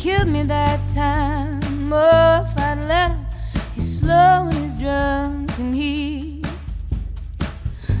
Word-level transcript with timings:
killed 0.00 0.28
me 0.28 0.42
that 0.44 0.80
time. 0.94 1.92
Oh, 1.92 2.46
if 2.48 2.58
I'd 2.58 2.78
let 2.88 3.10
him, 3.10 3.26
he's 3.74 3.98
slow 3.98 4.48
and 4.48 4.54
he's 4.54 4.74
drunk 4.74 5.50
and 5.58 5.74
he 5.74 6.42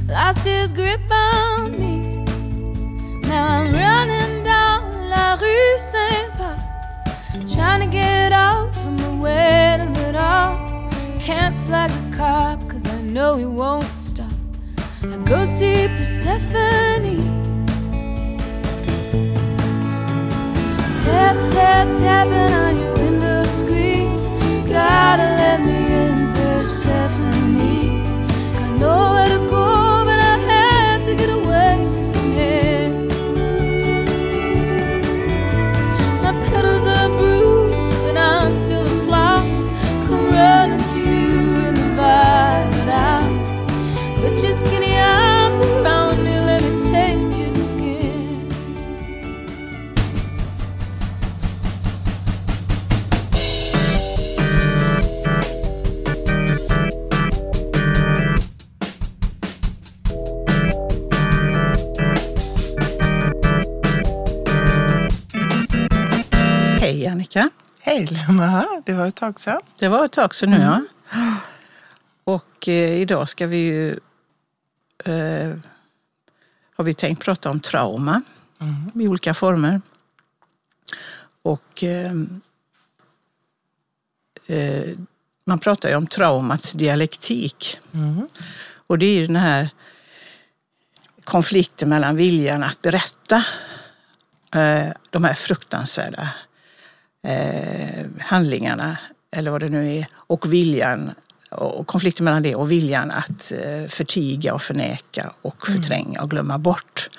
lost 0.08 0.46
his 0.46 0.72
grip 0.72 1.02
on 1.10 1.72
me. 1.78 2.24
Now 3.28 3.60
I'm 3.60 3.74
running 3.74 4.42
down 4.42 5.10
La 5.10 5.34
Rue 5.34 5.78
Saint 5.78 6.32
Paul, 6.38 6.56
trying 7.54 7.80
to 7.80 7.86
get 7.86 8.32
out 8.32 8.74
from 8.76 8.96
the 8.96 9.14
weight 9.16 9.80
of 9.80 9.94
it 9.98 10.16
all. 10.16 10.56
Can't 11.20 11.58
flag 11.66 11.90
a 11.90 12.16
cop, 12.16 12.66
cause 12.66 12.86
I 12.86 13.02
know 13.02 13.36
he 13.36 13.44
won't 13.44 13.94
stop. 13.94 14.32
I 15.02 15.18
go 15.26 15.44
see 15.44 15.86
Persephone. 15.98 17.49
Tap, 21.10 21.36
tap, 21.52 21.88
tapping 21.98 22.54
on 22.64 22.72
your 22.78 22.94
window 22.94 23.42
screen. 23.44 24.08
Gotta 24.68 25.26
let 25.42 25.58
me 25.60 25.78
in, 26.02 26.32
Persephone. 26.34 27.58
I 28.62 28.78
know 28.78 29.00
where 29.14 29.28
to 29.34 29.40
go, 29.50 29.79
Annika. 67.20 67.50
Hej 67.78 68.06
Lena, 68.06 68.82
det 68.86 68.94
var 68.94 69.06
ett 69.06 69.14
tag 69.14 69.40
sedan. 69.40 69.60
Det 69.78 69.88
var 69.88 70.04
ett 70.04 70.12
tag 70.12 70.34
sedan 70.34 70.50
nu 70.50 70.56
ja. 70.56 70.82
Och 72.24 72.68
eh, 72.68 73.00
idag 73.00 73.28
ska 73.28 73.46
vi 73.46 73.56
ju, 73.56 73.90
eh, 75.04 75.56
har 76.74 76.84
vi 76.84 76.94
tänkt 76.94 77.22
prata 77.22 77.50
om 77.50 77.60
trauma 77.60 78.22
i 78.94 79.08
olika 79.08 79.34
former. 79.34 79.80
Och 81.42 81.84
eh, 81.84 82.12
eh, 84.46 84.96
man 85.44 85.58
pratar 85.58 85.88
ju 85.88 85.94
om 85.94 86.06
traumats 86.06 86.72
dialektik. 86.72 87.78
Och 88.86 88.98
det 88.98 89.06
är 89.06 89.14
ju 89.14 89.26
den 89.26 89.36
här 89.36 89.70
konflikten 91.24 91.88
mellan 91.88 92.16
viljan 92.16 92.62
att 92.62 92.82
berätta 92.82 93.44
eh, 94.54 94.92
de 95.10 95.24
här 95.24 95.34
fruktansvärda 95.34 96.30
eh, 97.26 98.06
handlingarna, 98.20 98.98
eller 99.36 99.50
vad 99.50 99.60
det 99.60 99.68
nu 99.68 99.96
är, 99.96 100.06
och 100.14 100.52
viljan 100.52 101.10
och 101.50 101.86
konflikten 101.86 102.24
mellan 102.24 102.42
det 102.42 102.54
och 102.54 102.70
viljan 102.70 103.10
att 103.10 103.52
eh, 103.52 103.88
förtiga 103.88 104.54
och 104.54 104.62
förneka 104.62 105.32
och 105.42 105.66
förtränga 105.66 106.22
och 106.22 106.30
glömma 106.30 106.58
bort. 106.58 107.10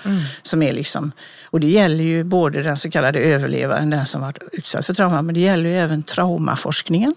Som 0.41 0.63
är 0.63 0.73
liksom, 0.73 1.11
och 1.45 1.59
det 1.59 1.67
gäller 1.67 2.03
ju 2.03 2.23
både 2.23 2.63
den 2.63 2.77
så 2.77 2.91
kallade 2.91 3.19
överlevaren, 3.19 3.89
den 3.89 4.05
som 4.05 4.21
varit 4.21 4.37
utsatt 4.51 4.85
för 4.85 4.93
trauma, 4.93 5.21
men 5.21 5.35
det 5.35 5.39
gäller 5.41 5.69
ju 5.69 5.75
även 5.75 6.03
traumaforskningen. 6.03 7.15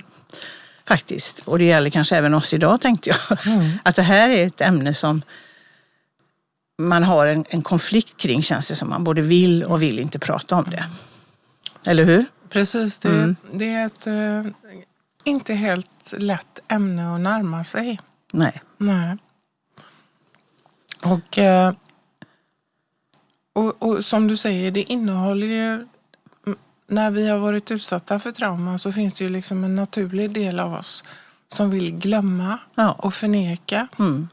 Faktiskt. 0.88 1.42
Och 1.44 1.58
det 1.58 1.64
gäller 1.64 1.90
kanske 1.90 2.16
även 2.16 2.34
oss 2.34 2.54
idag 2.54 2.80
tänkte 2.80 3.10
jag. 3.10 3.38
Att 3.82 3.94
det 3.94 4.02
här 4.02 4.28
är 4.28 4.46
ett 4.46 4.60
ämne 4.60 4.94
som 4.94 5.22
man 6.78 7.02
har 7.02 7.26
en, 7.26 7.44
en 7.48 7.62
konflikt 7.62 8.16
kring 8.16 8.42
känns 8.42 8.68
det 8.68 8.74
som. 8.74 8.88
Man 8.88 9.04
både 9.04 9.22
vill 9.22 9.64
och 9.64 9.82
vill 9.82 9.98
inte 9.98 10.18
prata 10.18 10.56
om 10.56 10.64
det. 10.70 10.84
Eller 11.86 12.04
hur? 12.04 12.24
Precis, 12.54 12.98
det, 12.98 13.34
det 13.52 13.68
är 13.72 13.86
ett 13.86 14.06
eh, 14.06 14.52
inte 15.24 15.54
helt 15.54 16.14
lätt 16.18 16.60
ämne 16.68 17.14
att 17.14 17.20
närma 17.20 17.64
sig. 17.64 18.00
Nej. 18.32 18.62
Nej. 18.78 19.16
Och, 21.02 21.38
eh, 21.38 21.74
och, 23.52 23.82
och 23.82 24.04
som 24.04 24.28
du 24.28 24.36
säger, 24.36 24.70
det 24.70 24.82
innehåller 24.82 25.46
ju... 25.46 25.86
När 26.86 27.10
vi 27.10 27.28
har 27.28 27.38
varit 27.38 27.70
utsatta 27.70 28.18
för 28.18 28.32
trauma 28.32 28.78
så 28.78 28.92
finns 28.92 29.14
det 29.14 29.24
ju 29.24 29.30
liksom 29.30 29.64
en 29.64 29.76
naturlig 29.76 30.30
del 30.30 30.60
av 30.60 30.74
oss 30.74 31.04
som 31.48 31.70
vill 31.70 31.98
glömma 31.98 32.58
Ja. 32.74 32.92
och 32.92 33.14
förneka. 33.14 33.88
Mm. 33.98 34.28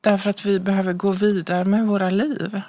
Därför 0.00 0.30
att 0.30 0.44
vi 0.44 0.60
behöver 0.60 0.92
gå 0.92 1.12
vidare 1.12 1.64
med 1.64 1.86
våra 1.86 2.10
liv. 2.10 2.62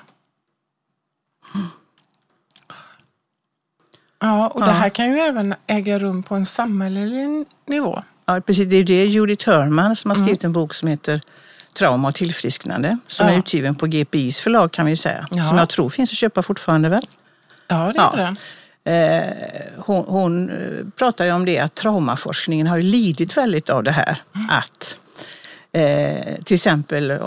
Ja, 4.22 4.48
och 4.48 4.62
det 4.62 4.72
här 4.72 4.90
kan 4.90 5.12
ju 5.12 5.18
även 5.20 5.56
äga 5.68 6.00
rum 6.00 6.24
på 6.24 6.36
en 6.36 6.46
samhällelig 6.46 7.46
nivå. 7.68 8.04
Ja, 8.26 8.42
precis. 8.42 8.70
Det 8.70 8.76
är 8.76 8.84
det 8.84 9.06
Judith 9.06 9.50
Hörman 9.50 9.96
som 9.96 10.12
har 10.12 10.16
skrivit 10.16 10.44
en 10.44 10.54
bok 10.54 10.74
som 10.74 10.88
heter 10.88 11.22
Trauma 11.74 12.08
och 12.08 12.16
tillfrisknande. 12.16 12.98
Som 13.08 13.28
är 13.28 13.40
utgiven 13.40 13.76
på 13.76 13.86
GPIs 13.86 14.40
förlag 14.40 14.72
kan 14.72 14.86
vi 14.86 14.98
säga. 14.98 15.28
Som 15.50 15.58
jag 15.58 15.70
tror 15.70 15.90
finns 15.90 16.12
att 16.12 16.18
köpa 16.18 16.42
fortfarande 16.44 16.90
väl? 16.90 17.08
Ja, 17.68 17.94
det 17.96 18.00
är 18.00 18.18
det. 18.18 18.36
Eh, 18.84 19.24
hon 19.78 20.06
hon 20.08 20.50
eh, 20.50 20.88
pratar 20.98 21.26
ju 21.26 21.32
om 21.32 21.46
det 21.46 21.60
att 21.60 21.76
traumaforskningen 21.76 22.68
har 22.68 22.78
ju 22.78 22.84
lidit 22.84 23.38
väldigt 23.38 23.70
av 23.70 23.84
det 23.84 23.92
här. 23.92 24.22
Att 24.50 24.98
eh, 25.74 26.44
till 26.44 26.56
exempel 26.56 27.12
eh, 27.12 27.18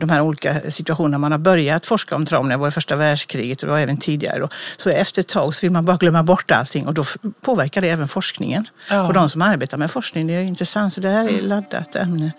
de 0.00 0.08
här 0.08 0.20
olika 0.20 0.70
situationerna 0.70 1.18
man 1.18 1.32
har 1.32 1.38
börjat 1.38 1.86
forska 1.86 2.14
om 2.16 2.26
trauma, 2.26 2.48
det 2.48 2.56
var 2.56 2.68
i 2.68 2.70
första 2.70 2.96
världskriget 2.96 3.62
och 3.62 3.66
det 3.66 3.72
var 3.72 3.80
även 3.80 3.96
tidigare. 3.96 4.38
Då. 4.38 4.48
Så 4.76 4.90
efter 4.90 5.20
ett 5.20 5.28
tag 5.28 5.54
så 5.54 5.66
vill 5.66 5.72
man 5.72 5.84
bara 5.84 5.96
glömma 5.96 6.22
bort 6.22 6.50
allting 6.50 6.86
och 6.86 6.94
då 6.94 7.04
påverkar 7.40 7.80
det 7.80 7.88
även 7.88 8.08
forskningen. 8.08 8.64
Ja. 8.90 9.06
Och 9.06 9.12
de 9.12 9.28
som 9.30 9.42
arbetar 9.42 9.78
med 9.78 9.90
forskning, 9.90 10.26
det 10.26 10.34
är 10.34 10.42
intressant. 10.42 10.92
Så 10.92 11.00
det 11.00 11.08
här 11.08 11.28
är 11.28 11.42
laddat 11.42 11.96
ämne. 11.96 12.32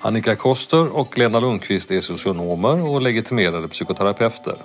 Annika 0.00 0.36
Koster 0.36 0.96
och 0.96 1.18
Lena 1.18 1.40
Lundqvist 1.40 1.90
är 1.90 2.00
socionomer 2.00 2.82
och 2.82 3.02
legitimerade 3.02 3.68
psykoterapeuter. 3.68 4.56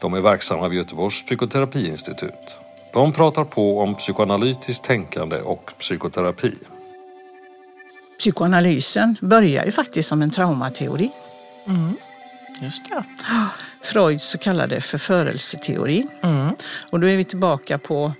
De 0.00 0.14
är 0.14 0.20
verksamma 0.20 0.68
vid 0.68 0.78
Göteborgs 0.78 1.26
psykoterapiinstitut. 1.26 2.58
De 2.92 3.12
pratar 3.12 3.44
på 3.44 3.80
om 3.80 3.94
psykoanalytiskt 3.94 4.84
tänkande 4.84 5.40
och 5.40 5.72
psykoterapi. 5.78 6.54
Psykoanalysen 8.18 9.16
börjar 9.20 9.64
ju 9.64 9.72
faktiskt 9.72 10.08
som 10.08 10.22
en 10.22 10.30
traumateori. 10.30 11.10
Just 12.60 12.88
det. 12.88 13.04
Freuds 13.82 14.28
så 14.28 14.38
kallade 14.38 14.80
förförelseteori. 14.80 16.06
Mm. 16.22 16.54
Och 16.90 17.00
då 17.00 17.06
är 17.06 17.16
vi 17.16 17.24
tillbaka 17.24 17.78
på 17.78 18.12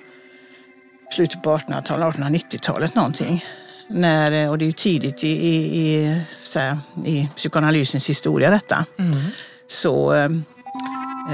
slutet 1.15 1.43
på 1.43 1.57
1800-talet, 1.57 2.17
1890-talet 2.17 2.95
någonting. 2.95 3.45
När, 3.89 4.45
eh, 4.45 4.51
och 4.51 4.59
det 4.59 4.65
är 4.65 4.67
ju 4.67 4.73
tidigt 4.73 5.25
i, 5.25 5.29
i, 5.29 5.85
i, 5.85 6.23
här, 6.55 6.79
i 7.05 7.29
psykoanalysens 7.37 8.09
historia 8.09 8.51
detta. 8.51 8.85
Så 9.69 10.13
eh, 10.15 10.25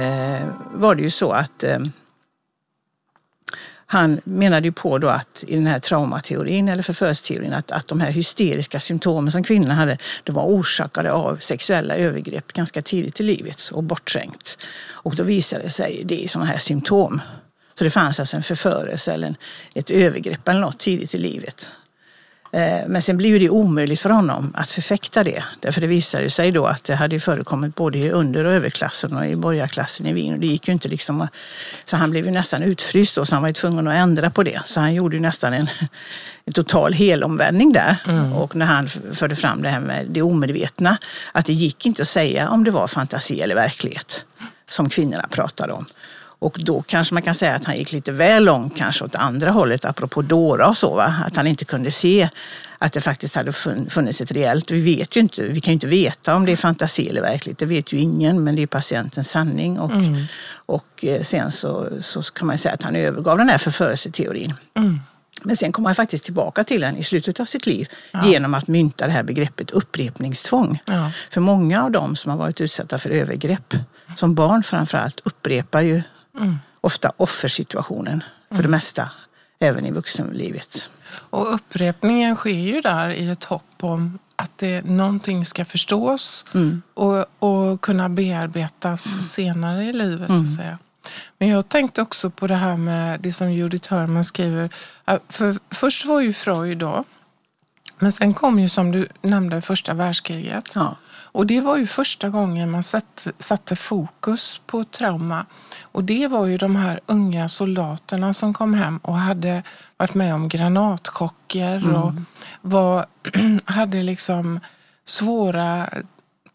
eh, 0.01 0.47
var 0.73 0.95
det 0.95 1.03
ju 1.03 1.11
så 1.11 1.33
att 1.33 1.65
eh, 1.65 1.79
han 3.87 4.21
menade 4.25 4.67
ju 4.67 4.73
på 4.73 4.99
då 4.99 5.09
att 5.09 5.45
i 5.49 5.55
den 5.55 5.67
här 5.67 5.79
traumateorin 5.79 6.69
eller 6.69 6.83
förförelseteorin 6.83 7.53
att, 7.53 7.73
att 7.73 7.89
de 7.89 8.01
här 8.01 8.11
hysteriska 8.11 8.81
symptomen 8.81 9.33
som 9.33 9.45
kvinnorna 9.45 9.75
hade, 9.75 9.99
de 10.25 10.33
var 10.33 10.45
orsakade 10.45 11.13
av 11.13 11.37
sexuella 11.37 11.97
övergrepp 11.97 12.53
ganska 12.53 12.83
tidigt 12.83 13.21
i 13.21 13.23
livet 13.23 13.71
och 13.73 13.83
bortträngt. 13.83 14.59
Och 14.91 15.17
då 15.17 15.23
visade 15.23 15.63
det 15.63 15.71
sig 15.71 16.03
det 16.05 16.17
i 16.17 16.29
sådana 16.29 16.51
här 16.51 16.59
symptom. 16.59 17.21
Så 17.79 17.85
det 17.85 17.91
fanns 17.91 18.21
alltså 18.21 18.37
en 18.37 18.43
förförelse 18.43 19.13
eller 19.13 19.27
en, 19.27 19.37
ett 19.75 19.91
övergrepp 19.91 20.49
eller 20.49 20.61
något 20.61 20.79
tidigt 20.79 21.15
i 21.15 21.19
livet. 21.19 21.73
Eh, 22.55 22.87
Men 22.87 23.03
sen 23.03 23.21
ju 23.21 23.39
det 23.39 23.51
omöjligt 23.51 24.01
för 24.01 24.11
honom 24.11 24.53
att 24.57 24.71
förfäkta 24.71 25.25
det. 25.25 25.45
Därför 25.61 25.81
det 25.81 25.87
visade 25.87 26.31
sig 26.31 26.51
då 26.51 26.67
att 26.67 26.85
det 26.85 26.95
hade 26.95 27.21
förekommit 27.21 27.75
både 27.75 27.99
i 27.99 28.11
under 28.11 28.45
och 28.45 28.53
överklassen 28.53 29.17
och 29.17 29.27
i 29.27 29.37
borgarklassen 29.37 30.07
i 30.07 30.13
Wien. 30.13 30.35
Och 30.35 30.41
det 30.41 30.47
gick 30.47 30.69
ju 30.69 30.73
inte 30.73 30.89
liksom 30.89 31.29
så 31.85 31.97
han 31.97 32.11
blev 32.11 32.25
ju 32.25 32.31
nästan 32.31 32.63
utfryst 32.63 33.15
då, 33.15 33.25
så 33.25 33.35
han 33.35 33.43
var 33.43 33.49
ju 33.49 33.53
tvungen 33.53 33.89
att 33.89 33.95
ändra 33.95 34.31
på 34.31 34.43
det. 34.43 34.61
Så 34.67 34.81
han 34.81 34.95
gjorde 34.95 35.17
ju 35.17 35.23
nästan 35.23 35.53
en, 35.53 35.69
en 36.45 36.53
total 36.53 36.93
helomvändning 36.93 37.73
där. 37.73 37.97
Och 38.35 38.57
när 38.57 38.67
han 38.67 38.89
förde 39.13 39.37
fram 39.37 39.63
det 39.63 39.69
här 39.69 39.81
med 39.81 40.07
det 40.11 40.23
omedvetna, 40.23 40.97
att 41.33 41.47
det 41.47 41.53
gick 41.53 41.87
inte 41.87 42.03
att 42.03 42.09
säga 42.09 42.49
om 42.49 42.65
det 42.65 42.71
var 42.71 42.87
fantasi 42.87 43.41
eller 43.41 43.55
verklighet 43.55 44.25
som 44.71 44.89
kvinnorna 44.89 45.27
pratade 45.31 45.73
om. 45.73 45.87
Och 46.39 46.57
då 46.61 46.83
kanske 46.83 47.15
man 47.15 47.23
kan 47.23 47.35
säga 47.35 47.55
att 47.55 47.65
han 47.65 47.77
gick 47.77 47.93
lite 47.93 48.13
väl 48.13 48.45
långt 48.45 48.77
kanske 48.77 49.05
åt 49.05 49.15
andra 49.15 49.51
hållet, 49.51 49.85
apropå 49.85 50.23
Dora 50.23 50.69
och 50.69 50.77
så. 50.77 50.95
Va? 50.95 51.15
Att 51.27 51.37
han 51.37 51.47
inte 51.47 51.65
kunde 51.65 51.91
se 51.91 52.29
att 52.79 52.93
det 52.93 53.01
faktiskt 53.01 53.35
hade 53.35 53.53
funnits 53.89 54.21
ett 54.21 54.33
reellt. 54.33 54.71
Vi 54.71 54.81
vet 54.97 55.17
ju 55.17 55.21
inte, 55.21 55.43
vi 55.43 55.61
kan 55.61 55.73
ju 55.73 55.75
inte 55.75 55.87
veta 55.87 56.37
om 56.37 56.45
det 56.45 56.53
är 56.53 56.57
fantasi 56.57 57.09
eller 57.09 57.21
verkligt. 57.21 57.59
Det 57.59 57.67
vet 57.67 57.93
ju 57.93 57.99
ingen, 57.99 58.45
men 58.45 58.57
det 58.57 58.63
är 58.63 58.67
patientens 58.67 59.31
sanning. 59.31 59.79
Och, 59.79 59.93
mm. 59.93 60.25
och 60.67 61.05
eh, 61.05 61.23
sen 61.23 61.53
så, 61.53 61.89
så 62.01 62.23
kan 62.23 62.47
man 62.47 62.59
säga 62.59 62.75
att 62.75 62.83
han 62.83 62.97
övergav 62.97 63.39
den 63.39 63.49
här 63.49 63.59
förförelseteorin. 63.59 64.55
Mm. 64.77 65.01
Men 65.43 65.57
sen 65.57 65.73
kom 65.73 65.87
han 65.87 65.95
faktiskt 65.95 66.25
tillbaka 66.25 66.65
till 66.65 66.81
den 66.81 66.97
i 66.97 67.05
slutet 67.05 67.41
av 67.41 67.45
sitt 67.45 67.67
liv 67.67 67.89
ja. 68.11 68.27
genom 68.27 68.55
att 68.55 68.69
mynta 68.69 69.07
det 69.07 69.13
här 69.13 69.23
begreppet 69.23 69.71
upprepningstvång. 69.71 70.81
Ja. 70.87 71.11
För 71.31 71.41
många 71.41 71.85
av 71.85 71.91
dem 71.91 72.17
som 72.17 72.31
har 72.31 72.39
varit 72.39 72.61
utsatta 72.61 72.99
för 72.99 73.11
övergrepp, 73.11 73.75
som 74.17 74.35
barn 74.35 74.63
framförallt, 74.63 75.21
upprepar 75.25 75.81
ju 75.81 76.03
mm. 76.39 76.59
ofta 76.81 77.13
offersituationen 77.17 78.25
för 78.49 78.55
mm. 78.55 78.63
det 78.63 78.69
mesta, 78.69 79.11
även 79.59 79.87
i 79.87 79.91
vuxenlivet. 79.91 80.89
Och 81.31 81.55
upprepningen 81.55 82.37
sker 82.37 82.51
ju 82.51 82.81
där 82.81 83.11
i 83.11 83.31
ett 83.31 83.45
hopp 83.45 83.77
om 83.81 84.19
att 84.37 84.59
det, 84.59 84.87
någonting 84.87 85.47
ska 85.47 85.65
förstås 85.65 86.45
mm. 86.55 86.83
och, 86.95 87.27
och 87.39 87.81
kunna 87.81 88.09
bearbetas 88.09 89.07
mm. 89.07 89.21
senare 89.21 89.85
i 89.85 89.93
livet. 89.93 90.29
så 90.29 90.35
att 90.35 90.41
mm. 90.41 90.57
säga. 90.57 90.79
Men 91.39 91.49
jag 91.49 91.69
tänkte 91.69 92.03
också 92.03 92.31
på 92.31 92.47
det 92.47 92.55
här 92.55 92.77
med 92.77 93.21
det 93.21 93.33
som 93.33 93.53
Judith 93.53 93.91
Hörman 93.91 94.25
skriver. 94.25 94.71
För 95.29 95.57
först 95.71 96.05
var 96.05 96.21
ju 96.21 96.33
Freud 96.33 96.79
då, 96.79 97.05
men 97.99 98.13
sen 98.13 98.35
kom 98.35 98.59
ju 98.59 98.69
som 98.69 98.93
du 98.93 99.09
nämnde 99.23 99.61
första 99.61 99.95
världskriget. 99.95 100.71
Ja. 100.75 100.97
Och 101.35 101.47
det 101.47 101.61
var 101.61 101.77
ju 101.77 101.87
första 101.87 102.29
gången 102.29 102.71
man 102.71 102.83
satte, 102.83 103.33
satte 103.39 103.77
fokus 103.77 104.61
på 104.67 104.85
trauma. 104.85 105.47
Och 105.83 106.05
det 106.05 106.29
var 106.29 106.47
ju 106.47 106.59
de 106.59 106.77
här 106.77 107.01
unga 107.07 107.49
soldaterna 107.49 108.33
som 108.33 108.55
kom 108.55 108.75
hem 108.75 108.99
och 108.99 109.15
hade 109.15 109.63
varit 109.97 110.15
med 110.15 110.35
om 110.35 110.49
granatchocker 110.49 111.77
mm. 111.77 111.95
och 111.95 112.13
var, 112.61 113.07
hade 113.65 114.03
liksom 114.03 114.61
svåra 115.05 115.89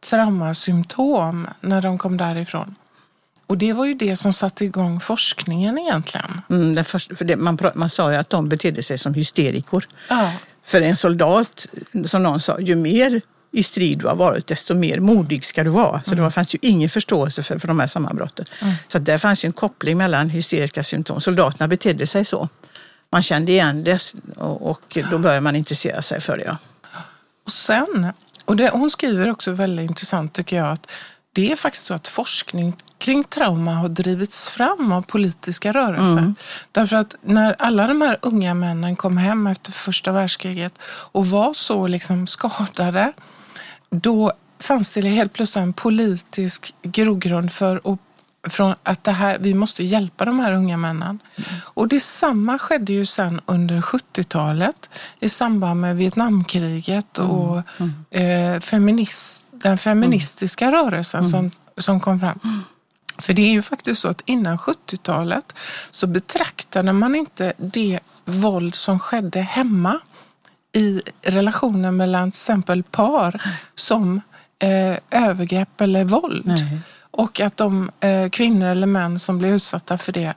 traumasymptom 0.10 1.48
när 1.62 1.82
de 1.82 1.98
kom 1.98 2.18
därifrån. 2.18 2.76
Och 3.48 3.58
det 3.58 3.74
var 3.74 3.86
ju 3.86 3.94
det 3.94 4.16
som 4.16 4.34
satte 4.34 4.66
igång 4.66 5.00
forskningen 5.00 5.78
egentligen. 5.78 6.42
Mm, 6.50 6.76
det 6.76 6.84
först, 6.84 7.18
för 7.18 7.26
det, 7.26 7.36
man, 7.36 7.58
man 7.76 7.90
sa 7.90 8.12
ju 8.12 8.18
att 8.18 8.30
de 8.30 8.50
betedde 8.50 8.84
sig 8.84 8.98
som 8.98 9.14
hysterikor. 9.14 9.88
Ja. 10.10 10.32
För 10.64 10.82
en 10.82 10.96
soldat, 10.96 11.68
som 12.06 12.24
någon 12.24 12.40
sa, 12.40 12.60
ju 12.60 12.76
mer 12.76 13.22
i 13.52 13.64
strid 13.64 14.00
du 14.00 14.08
har 14.08 14.16
varit, 14.16 14.48
desto 14.48 14.76
mer 14.76 15.00
modig 15.00 15.46
ska 15.46 15.64
du 15.64 15.70
vara. 15.70 16.02
Så 16.04 16.12
mm. 16.12 16.24
det 16.24 16.32
fanns 16.32 16.56
ju 16.56 16.60
ingen 16.62 16.90
förståelse 16.90 17.44
för, 17.44 17.60
för 17.60 17.68
de 17.68 17.80
här 17.80 17.88
sammanbrotten. 17.88 18.46
Mm. 18.62 18.74
Så 18.88 19.00
där 19.00 19.18
fanns 19.18 19.44
ju 19.44 19.48
en 19.48 19.54
koppling 19.54 19.98
mellan 19.98 20.30
hysteriska 20.30 20.84
symptom. 20.84 21.22
Soldaterna 21.22 21.68
betedde 21.68 22.08
sig 22.08 22.26
så. 22.26 22.50
Man 23.12 23.24
kände 23.24 23.52
igen 23.52 23.84
det 23.84 24.14
och, 24.36 24.70
och 24.72 24.98
då 25.12 25.18
började 25.18 25.42
man 25.42 25.56
intressera 25.56 26.02
sig 26.02 26.22
för 26.22 26.38
det. 26.38 26.44
Ja. 26.44 26.58
Och 27.46 27.52
sen, 27.52 28.08
och 28.46 28.56
det, 28.56 28.70
hon 28.70 28.90
skriver 28.90 29.32
också 29.32 29.52
väldigt 29.52 29.90
intressant 29.90 30.34
tycker 30.34 30.58
jag, 30.58 30.68
att 30.72 30.88
det 31.34 31.52
är 31.52 31.56
faktiskt 31.56 31.86
så 31.86 31.94
att 31.94 32.08
forskning 32.08 32.76
kring 32.98 33.24
trauma 33.24 33.74
har 33.74 33.90
drivits 33.90 34.50
fram 34.50 34.92
av 34.92 35.02
politiska 35.02 35.72
rörelser. 35.72 36.12
Mm. 36.12 36.36
Därför 36.72 36.96
att 36.96 37.16
när 37.22 37.56
alla 37.60 37.88
de 37.88 38.02
här 38.02 38.18
unga 38.22 38.54
männen 38.54 38.96
kom 38.96 39.18
hem 39.18 39.48
efter 39.48 39.72
första 39.72 40.12
världskriget 40.12 40.74
och 41.12 41.28
var 41.28 41.54
så 41.54 41.88
liksom 41.88 42.28
skadade, 42.28 43.14
då 43.90 44.32
fanns 44.60 44.94
det 44.94 45.02
helt 45.02 45.34
plötsligt 45.34 45.64
en 45.64 45.74
politisk 45.74 46.74
grogrund 46.82 47.52
för 47.52 47.82
att 47.94 48.00
från 48.44 48.76
att 48.84 49.04
det 49.04 49.12
här, 49.12 49.38
vi 49.40 49.54
måste 49.54 49.84
hjälpa 49.84 50.26
de 50.26 50.40
här 50.40 50.54
unga 50.54 50.78
männen. 50.78 51.20
Mm. 51.36 51.50
Och 51.64 51.88
detsamma 51.88 52.60
skedde 52.60 52.94
ju 52.94 53.06
sen 53.06 53.42
under 53.46 53.82
70-talet 53.82 54.90
i 55.20 55.30
samband 55.30 55.82
med 55.82 55.98
Vietnamkriget 55.98 57.18
och 57.18 57.62
mm. 57.78 57.94
Eh, 58.10 58.60
feminist, 58.60 59.48
den 59.52 59.78
feministiska 59.78 60.66
mm. 60.66 60.76
rörelsen 60.76 61.30
som, 61.30 61.52
som 61.78 62.00
kom 62.00 62.20
fram. 62.20 62.40
För 63.18 63.34
det 63.34 63.42
är 63.42 63.52
ju 63.52 63.62
faktiskt 63.62 64.02
så 64.02 64.08
att 64.08 64.22
innan 64.26 64.58
70-talet 64.58 65.56
så 65.92 66.08
betraktade 66.08 66.94
man 66.94 67.16
inte 67.16 67.54
det 67.58 68.00
våld 68.26 68.76
som 68.76 69.00
skedde 69.00 69.40
hemma 69.42 70.00
i 70.74 71.02
relationen 71.22 71.98
mellan 71.98 72.32
till 72.32 72.38
exempel 72.38 72.84
par 72.84 73.42
som 73.76 74.22
eh, 74.60 75.22
övergrepp 75.24 75.82
eller 75.82 76.04
våld. 76.04 76.46
Nej. 76.46 76.80
Och 77.12 77.40
att 77.40 77.58
de 77.58 77.92
eh, 78.00 78.30
kvinnor 78.30 78.68
eller 78.68 78.88
män 78.88 79.20
som 79.20 79.38
blev 79.38 79.56
utsatta 79.56 79.98
för 79.98 80.12
det 80.12 80.34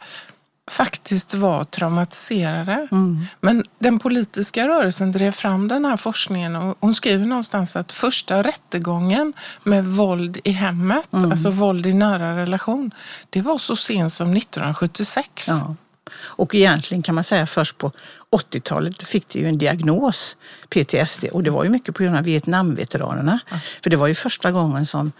faktiskt 0.71 1.35
var 1.35 1.65
traumatiserade. 1.65 2.89
Mm. 2.93 3.25
Men 3.41 3.65
den 3.79 3.99
politiska 3.99 4.69
rörelsen 4.69 5.13
drev 5.13 5.33
fram 5.33 5.69
den 5.69 5.85
här 5.85 5.97
forskningen 5.97 6.57
och 6.57 6.77
hon 6.81 6.95
skriver 6.95 7.27
någonstans 7.27 7.77
att 7.77 7.93
första 7.93 8.43
rättegången 8.43 9.33
med 9.63 9.85
våld 9.85 10.39
i 10.45 10.51
hemmet, 10.51 11.13
mm. 11.13 11.31
alltså 11.31 11.51
våld 11.51 11.87
i 11.87 11.95
nära 11.95 12.37
relation, 12.37 12.91
det 13.31 13.41
var 13.41 13.59
så 13.59 13.77
sent 13.77 14.13
som 14.13 14.37
1976. 14.37 15.49
Ja. 15.49 15.75
Och 16.25 16.55
egentligen 16.55 17.03
kan 17.03 17.15
man 17.15 17.25
säga 17.25 17.47
först 17.47 17.79
på 17.79 17.93
80-talet 18.31 19.03
fick 19.03 19.29
det 19.29 19.39
ju 19.39 19.49
en 19.49 19.59
diagnos, 19.59 20.37
PTSD, 20.69 21.25
och 21.33 21.43
det 21.43 21.51
var 21.51 21.65
ju 21.65 21.71
mycket 21.71 21.95
på 21.95 22.03
grund 22.03 22.17
av 22.17 22.25
Vietnamveteranerna. 22.25 23.39
Ja. 23.51 23.59
För 23.83 23.91
det 23.91 23.97
var 23.97 24.07
ju 24.07 24.15
första 24.15 24.51
gången 24.51 24.87
som 24.87 25.13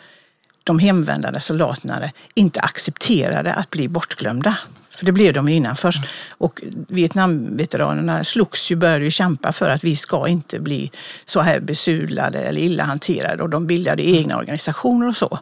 de 0.65 0.79
hemvändande 0.79 1.41
soldaterna 1.41 2.11
inte 2.35 2.61
accepterade 2.61 3.55
att 3.55 3.71
bli 3.71 3.89
bortglömda. 3.89 4.59
För 4.91 5.07
det 5.07 5.13
blev 5.13 5.35
de 5.35 5.49
innan 5.49 5.77
först. 5.77 6.03
Och 6.31 6.63
Vietnamveteranerna 6.89 8.25
slogs 8.25 8.71
ju, 8.71 8.77
började 8.77 9.05
ju 9.05 9.11
kämpa 9.11 9.53
för 9.53 9.69
att 9.69 9.85
vi 9.85 9.97
ska 9.97 10.29
inte 10.29 10.61
bli 10.61 10.91
så 11.25 11.41
här 11.41 11.61
besudlade 11.61 12.39
eller 12.39 12.61
illa 12.61 12.85
hanterade. 12.85 13.43
Och 13.43 13.51
de 13.51 13.67
bildade 13.67 14.03
egna 14.03 14.37
organisationer 14.37 15.09
och 15.09 15.17
så. 15.17 15.39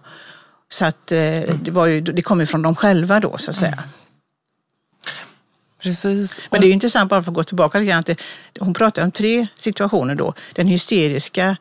Så 0.68 0.84
att 0.84 1.12
eh, 1.12 1.18
det, 1.62 1.70
var 1.70 1.86
ju, 1.86 2.00
det 2.00 2.22
kom 2.22 2.40
ju 2.40 2.46
från 2.46 2.62
dem 2.62 2.76
själva 2.76 3.20
då 3.20 3.38
så 3.38 3.50
att 3.50 3.56
säga. 3.56 3.82
Precis. 5.82 6.40
Men 6.50 6.60
det 6.60 6.66
är 6.66 6.68
ju 6.68 6.74
intressant 6.74 7.10
bara 7.10 7.22
för 7.22 7.30
att 7.30 7.34
gå 7.34 7.44
tillbaka 7.44 7.78
lite 7.78 7.90
grann. 7.90 8.04
Hon 8.60 8.74
pratar 8.74 9.04
om 9.04 9.10
tre 9.10 9.46
situationer 9.56 10.14
då. 10.14 10.34
Den 10.52 10.66
hysteriska 10.66 11.56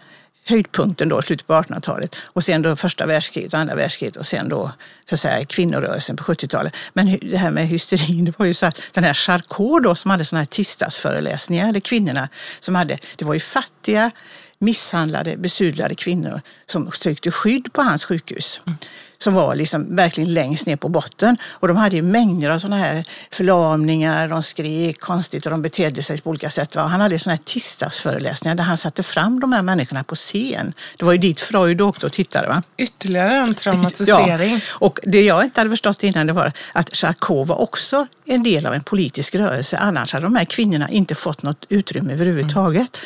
höjdpunkten 0.49 1.09
då, 1.09 1.21
slutet 1.21 1.47
på 1.47 1.53
1800-talet 1.53 2.15
och 2.23 2.43
sen 2.43 2.61
då 2.61 2.75
första 2.75 3.05
världskriget 3.05 3.53
och 3.53 3.59
andra 3.59 3.75
världskriget 3.75 4.15
och 4.15 4.25
sen 4.25 4.49
då 4.49 4.71
så 5.09 5.15
att 5.15 5.21
säga, 5.21 5.45
kvinnorörelsen 5.45 6.15
på 6.15 6.23
70-talet. 6.23 6.73
Men 6.93 7.19
det 7.21 7.37
här 7.37 7.51
med 7.51 7.67
hysterin, 7.67 8.25
det 8.25 8.39
var 8.39 8.45
ju 8.45 8.53
så 8.53 8.65
att 8.65 8.81
den 8.93 9.03
här 9.03 9.13
Charcot 9.13 9.83
då 9.83 9.95
som 9.95 10.11
hade 10.11 10.25
sådana 10.25 10.41
här 10.41 10.45
tisdagsföreläsningar, 10.45 11.73
det 11.73 11.81
kvinnorna 11.81 12.29
som 12.59 12.75
hade, 12.75 12.97
det 13.15 13.25
var 13.25 13.33
ju 13.33 13.39
fattiga, 13.39 14.11
misshandlade, 14.59 15.37
besudlade 15.37 15.95
kvinnor 15.95 16.41
som 16.65 16.91
sökte 16.91 17.31
skydd 17.31 17.73
på 17.73 17.81
hans 17.81 18.05
sjukhus. 18.05 18.61
Mm 18.67 18.77
som 19.23 19.33
var 19.33 19.55
liksom 19.55 19.95
verkligen 19.95 20.33
längst 20.33 20.65
ner 20.65 20.75
på 20.75 20.89
botten. 20.89 21.37
Och 21.49 21.67
de 21.67 21.77
hade 21.77 21.95
ju 21.95 22.01
mängder 22.01 22.49
av 22.49 22.59
sådana 22.59 22.77
här 22.77 23.05
förlamningar, 23.31 24.27
de 24.27 24.43
skrek 24.43 24.99
konstigt 24.99 25.45
och 25.45 25.51
de 25.51 25.61
betedde 25.61 26.03
sig 26.03 26.21
på 26.21 26.29
olika 26.29 26.49
sätt. 26.49 26.75
Han 26.75 27.01
hade 27.01 27.19
sådana 27.19 27.35
här 27.35 27.43
tisdagsföreläsningar 27.43 28.55
där 28.55 28.63
han 28.63 28.77
satte 28.77 29.03
fram 29.03 29.39
de 29.39 29.53
här 29.53 29.61
människorna 29.61 30.03
på 30.03 30.15
scen. 30.15 30.73
Det 30.97 31.05
var 31.05 31.11
ju 31.11 31.17
dit 31.17 31.39
Freud 31.39 31.81
åkte 31.81 32.05
och 32.05 32.11
tittade. 32.11 32.47
Va? 32.47 32.63
Ytterligare 32.77 33.35
en 33.35 33.55
traumatisering. 33.55 34.53
ja. 34.53 34.59
Och 34.69 34.99
det 35.03 35.21
jag 35.21 35.43
inte 35.43 35.59
hade 35.59 35.69
förstått 35.69 36.03
innan 36.03 36.27
det 36.27 36.33
var 36.33 36.51
att 36.73 36.95
Charcot 36.95 37.47
var 37.47 37.61
också 37.61 38.07
en 38.25 38.43
del 38.43 38.65
av 38.65 38.73
en 38.73 38.83
politisk 38.83 39.35
rörelse. 39.35 39.77
Annars 39.77 40.13
hade 40.13 40.25
de 40.25 40.35
här 40.35 40.45
kvinnorna 40.45 40.89
inte 40.89 41.15
fått 41.15 41.43
något 41.43 41.65
utrymme 41.69 42.13
överhuvudtaget. 42.13 43.01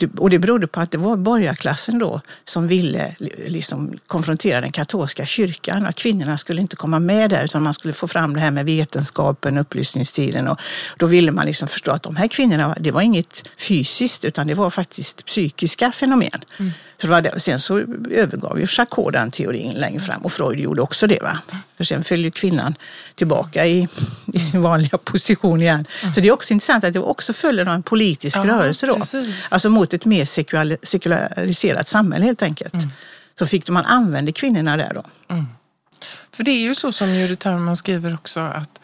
Mm. 0.00 0.14
Och 0.18 0.30
det 0.30 0.38
berodde 0.38 0.66
på 0.66 0.80
att 0.80 0.90
det 0.90 0.98
var 0.98 1.16
borgarklassen 1.16 1.98
då 1.98 2.20
som 2.44 2.68
ville 2.68 3.16
liksom 3.46 3.98
konfrontera 4.06 4.60
den 4.60 4.72
katolska 4.72 5.26
kyrkan 5.26 5.47
kyrkan. 5.48 5.86
Att 5.86 5.96
kvinnorna 5.96 6.38
skulle 6.38 6.60
inte 6.60 6.76
komma 6.76 6.98
med 6.98 7.30
där 7.30 7.44
utan 7.44 7.62
man 7.62 7.74
skulle 7.74 7.94
få 7.94 8.08
fram 8.08 8.34
det 8.34 8.40
här 8.40 8.50
med 8.50 8.66
vetenskapen, 8.66 9.58
upplysningstiden. 9.58 10.48
Och 10.48 10.60
då 10.98 11.06
ville 11.06 11.32
man 11.32 11.46
liksom 11.46 11.68
förstå 11.68 11.90
att 11.90 12.02
de 12.02 12.16
här 12.16 12.28
kvinnorna, 12.28 12.76
det 12.80 12.90
var 12.90 13.00
inget 13.00 13.50
fysiskt 13.56 14.24
utan 14.24 14.46
det 14.46 14.54
var 14.54 14.70
faktiskt 14.70 15.24
psykiska 15.24 15.92
fenomen. 15.92 16.30
Mm. 16.58 16.72
Så 17.00 17.06
det 17.06 17.12
var 17.12 17.22
det. 17.22 17.40
Sen 17.40 17.60
så 17.60 17.78
övergav 18.10 18.60
ju 18.60 18.66
Charcot 18.66 19.12
den 19.12 19.30
teorin 19.30 19.72
längre 19.72 20.00
fram 20.00 20.20
och 20.22 20.32
Freud 20.32 20.60
gjorde 20.60 20.82
också 20.82 21.06
det. 21.06 21.22
Va? 21.22 21.38
För 21.76 21.84
sen 21.84 22.04
föll 22.04 22.24
ju 22.24 22.30
kvinnan 22.30 22.74
tillbaka 23.14 23.66
i, 23.66 23.88
i 24.34 24.38
sin 24.38 24.62
vanliga 24.62 24.98
position 24.98 25.62
igen. 25.62 25.86
Mm. 26.02 26.14
Så 26.14 26.20
det 26.20 26.28
är 26.28 26.32
också 26.32 26.52
intressant 26.52 26.84
att 26.84 26.92
det 26.92 27.00
också 27.00 27.32
följde 27.32 27.62
en 27.62 27.82
politisk 27.82 28.36
ja, 28.36 28.46
rörelse 28.46 28.86
då. 28.86 28.94
Precis. 28.94 29.52
Alltså 29.52 29.70
mot 29.70 29.94
ett 29.94 30.04
mer 30.04 30.24
sekulariserat 30.86 31.88
samhälle 31.88 32.24
helt 32.24 32.42
enkelt. 32.42 32.74
Mm 32.74 32.88
så 33.38 33.46
fick 33.46 33.68
man 33.68 33.84
använda 33.84 34.32
kvinnorna 34.32 34.76
där 34.76 34.94
då. 34.94 35.02
Mm. 35.34 35.46
För 36.32 36.44
det 36.44 36.50
är 36.50 36.60
ju 36.60 36.74
så 36.74 36.92
som 36.92 37.08
Judith 37.08 37.42
Thurman 37.42 37.76
skriver 37.76 38.14
också 38.14 38.40
att, 38.40 38.80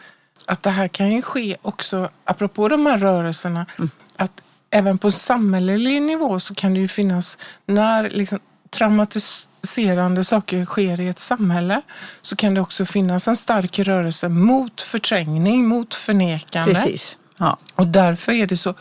att 0.46 0.62
det 0.62 0.70
här 0.70 0.88
kan 0.88 1.12
ju 1.12 1.23
ske 1.23 1.56
också, 1.62 2.08
apropå 2.25 2.68
de 2.68 2.87
här 2.87 2.99
rörelserna, 2.99 3.66
mm. 3.78 3.90
att 4.16 4.42
även 4.70 4.99
på 4.99 5.11
samhällelig 5.11 6.02
nivå 6.02 6.40
så 6.40 6.54
kan 6.54 6.75
det 6.75 6.80
ju 6.80 6.88
finnas, 6.88 7.38
när 7.66 8.11
liksom 8.11 8.38
traumatis 8.70 9.49
traumatiserande 9.64 10.25
saker 10.25 10.64
sker 10.64 11.00
i 11.00 11.08
ett 11.08 11.18
samhälle 11.18 11.82
så 12.23 12.37
kan 12.37 12.54
det 12.54 12.61
också 12.61 12.84
finnas 12.84 13.28
en 13.28 13.37
stark 13.37 13.78
rörelse 13.78 14.28
mot 14.28 14.80
förträngning, 14.80 15.68
mot 15.68 15.94
förnekande. 15.94 16.75
Precis. 16.75 17.18
Ja. 17.38 17.56
Och 17.75 17.87
därför 17.87 18.32
är 18.32 18.46
det 18.46 18.56
så 18.56 18.75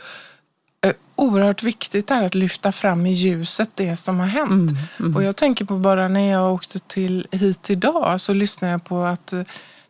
oerhört 1.15 1.63
viktigt 1.63 2.11
är 2.11 2.21
att 2.23 2.35
lyfta 2.35 2.71
fram 2.71 3.05
i 3.05 3.13
ljuset 3.13 3.69
det 3.75 3.95
som 3.95 4.19
har 4.19 4.27
hänt. 4.27 4.71
Mm, 4.71 4.77
mm. 4.99 5.15
Och 5.15 5.23
jag 5.23 5.35
tänker 5.35 5.65
på 5.65 5.77
bara 5.77 6.07
när 6.07 6.31
jag 6.31 6.53
åkte 6.53 6.79
till, 6.79 7.27
hit 7.31 7.69
idag 7.69 8.21
så 8.21 8.33
lyssnade 8.33 8.71
jag 8.71 8.83
på 8.83 9.03
att 9.03 9.33
eh, 9.33 9.41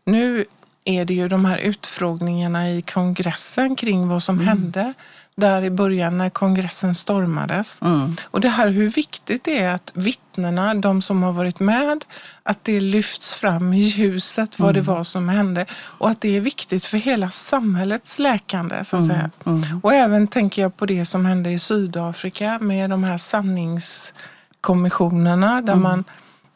nu 0.06 0.46
är 0.86 1.06
det 1.06 1.14
ju 1.14 1.28
de 1.28 1.46
här 1.46 1.58
utfrågningarna 1.58 2.72
i 2.72 2.82
kongressen 2.82 3.76
kring 3.76 4.08
vad 4.08 4.24
som 4.24 4.36
Mm. 4.36 4.48
hände 4.48 4.94
där 5.36 5.62
i 5.63 5.70
början 5.70 6.18
när 6.18 6.30
kongressen 6.30 6.96
stormades. 6.96 7.82
Mm. 7.82 8.16
Och 8.24 8.42
det 8.42 8.50
här 8.50 8.68
hur 8.68 8.90
viktigt 8.90 9.44
det 9.44 9.60
är 9.60 9.74
att 9.74 9.92
vittnena, 9.96 10.74
de 10.74 11.02
som 11.02 11.24
har 11.24 11.32
varit 11.32 11.60
med, 11.60 12.06
att 12.44 12.63
det 12.63 12.80
lyfts 12.80 13.36
fram 13.36 13.74
i 13.74 13.80
ljuset 13.80 14.60
vad 14.60 14.74
det 14.74 14.80
Mm. 14.80 14.94
var 14.96 15.04
som 15.04 15.30
hände 15.30 15.66
och 15.74 16.10
att 16.10 16.22
det 16.22 16.38
är 16.38 16.42
viktigt 16.42 16.86
för 16.86 16.98
hela 16.98 17.30
samhällets 17.30 18.20
läkande 18.20 18.84
så 18.84 18.98
att 18.98 19.08
säga. 19.08 19.30
Mm. 19.46 19.80
Och 19.84 19.94
även 19.94 20.28
tänker 20.28 20.62
jag 20.62 20.78
på 20.78 20.86
det 20.86 21.06
som 21.06 21.25
hände 21.25 21.50
i 21.50 21.60
Sydafrika 21.60 22.58
med 22.62 22.90
de 22.90 23.04
här 23.04 23.18
sanningskommissionerna 23.18 25.62
där 25.62 25.75
man 25.75 26.04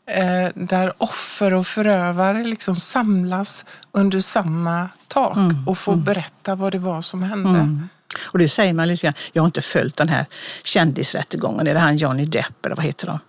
eh, 0.06 0.50
där 0.56 0.94
offer 0.98 1.54
och 1.54 1.68
förövare 1.68 2.44
liksom 2.44 2.76
samlas 2.76 3.66
under 3.92 4.20
samma 4.20 4.90
tak 5.08 5.38
och 5.68 5.78
får 5.78 5.96
berätta 5.96 6.56
vad 6.56 6.72
det 6.72 6.80
var 6.80 7.02
som 7.02 7.24
hände. 7.24 7.50
Och 8.20 8.40
det 8.40 8.50
säger 8.50 8.74
man 8.74 8.88
lite 8.88 9.08
grann. 9.08 9.14
Jag 9.34 9.42
har 9.42 9.46
inte 9.46 9.62
följt 9.62 9.96
den 9.96 10.10
här 10.10 10.26
kändisrättegången. 10.64 11.68
Är 11.68 11.74
det 11.74 11.80
han 11.80 11.98
Johnny 11.98 12.26
Depp 12.26 12.66
eller 12.66 12.76
vad 12.76 12.86
heter 12.86 13.08
de? 13.08 13.20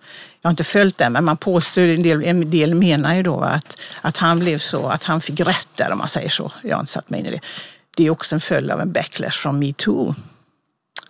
Jag 0.41 0.47
har 0.47 0.51
inte 0.51 0.63
följt 0.63 0.97
den, 0.97 1.13
men 1.13 1.25
man 1.25 1.37
påstår, 1.37 1.81
en 1.81 2.03
del, 2.03 2.23
en 2.23 2.49
del 2.49 2.75
menar 2.75 3.15
ju 3.15 3.23
då 3.23 3.41
att, 3.41 3.79
att 4.01 4.17
han 4.17 4.39
blev 4.39 4.57
så, 4.57 4.87
att 4.87 5.03
han 5.03 5.21
fick 5.21 5.39
rätt 5.39 5.67
där 5.75 5.91
om 5.91 5.97
man 5.97 6.07
säger 6.07 6.29
så. 6.29 6.51
Jag 6.61 6.75
har 6.75 6.79
inte 6.79 6.91
satt 6.91 7.09
mig 7.09 7.19
in 7.19 7.25
i 7.25 7.29
det. 7.29 7.39
Det 7.97 8.05
är 8.05 8.09
också 8.09 8.35
en 8.35 8.41
följd 8.41 8.71
av 8.71 8.81
en 8.81 8.91
backlash 8.91 9.31
från 9.31 9.59
metoo. 9.59 10.15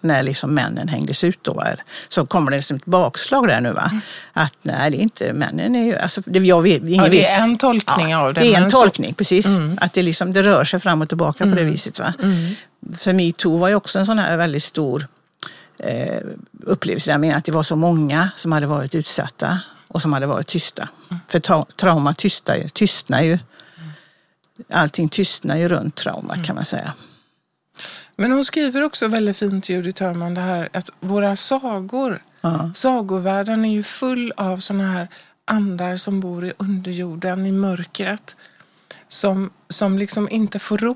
När 0.01 0.23
liksom 0.23 0.53
männen 0.53 0.87
hängdes 0.87 1.23
ut 1.23 1.39
då. 1.41 1.63
Så 2.09 2.25
kommer 2.25 2.51
det 2.51 2.61
som 2.61 2.77
ett 2.77 2.85
bakslag 2.85 3.47
där 3.47 3.61
nu 3.61 3.71
va. 3.71 3.91
Att 4.33 4.53
nej, 4.61 4.91
det 4.91 4.97
är 4.97 5.01
inte 5.01 5.33
männen. 5.33 5.75
Är 5.75 5.85
ju, 5.85 5.95
alltså, 5.95 6.21
det, 6.25 6.39
jag 6.39 6.61
vet, 6.61 6.81
ingen 6.81 7.03
Ja, 7.03 7.09
det 7.09 7.25
är 7.25 7.41
en 7.43 7.57
tolkning 7.57 8.09
Ja, 8.09 8.17
av 8.27 8.33
det. 8.33 8.41
Det 8.41 8.53
är 8.53 8.55
en 8.57 8.61
men 8.61 8.71
så- 8.71 8.81
tolkning, 8.81 9.13
precis. 9.13 9.45
Att 9.81 9.93
det, 9.93 10.03
liksom, 10.03 10.33
det 10.33 10.43
rör 10.43 10.63
sig 10.63 10.79
fram 10.79 11.01
och 11.01 11.07
tillbaka 11.09 11.43
på 11.43 11.49
det 11.55 11.63
viset. 11.63 11.99
Va? 11.99 12.13
För 12.97 13.13
metoo 13.13 13.57
var 13.57 13.67
ju 13.67 13.75
också 13.75 13.99
en 13.99 14.05
sån 14.05 14.19
här 14.19 14.37
väldigt 14.37 14.63
stor 14.63 15.07
eh, 15.79 16.21
upplevelse. 16.63 17.11
Jag 17.11 17.21
menar 17.21 17.37
att 17.37 17.45
det 17.45 17.51
var 17.51 17.63
så 17.63 17.75
många 17.75 18.29
som 18.35 18.51
hade 18.51 18.67
varit 18.67 18.95
utsatta 18.95 19.59
och 19.87 20.01
som 20.01 20.13
hade 20.13 20.25
varit 20.25 20.47
tysta. 20.47 20.89
För 21.27 21.39
ta, 21.39 21.65
trauma 21.75 22.13
tystar 22.13 22.55
ju, 22.55 22.69
tystnar 22.69 23.21
ju. 23.21 23.39
Allting 24.73 25.09
tystnar 25.09 25.55
ju 25.57 25.67
runt 25.67 25.95
trauma 25.95 26.43
kan 26.43 26.55
man 26.55 26.65
säga. 26.65 26.93
Men 28.19 28.31
hon 28.31 28.45
skriver 28.45 28.81
också 28.83 29.07
väldigt 29.07 29.37
fint, 29.37 29.69
Judith 29.69 29.97
Thörman, 29.99 30.33
det 30.33 30.41
här 30.41 30.69
att 30.73 30.89
våra 30.99 31.35
sagor, 31.35 32.23
Ja. 32.41 32.71
sagovärlden 32.75 33.65
är 33.65 33.71
ju 33.71 33.83
full 33.83 34.33
av 34.37 34.57
såna 34.57 34.91
här 34.91 35.07
andar 35.45 35.95
som 35.95 36.19
bor 36.19 36.45
i 36.45 36.53
underjorden, 36.57 37.45
i 37.45 37.51
mörkret, 37.51 38.35
som, 39.07 39.49
som 39.69 39.97
liksom 39.99 40.29
inte 40.29 40.59
får 40.59 40.77
ro. 40.77 40.95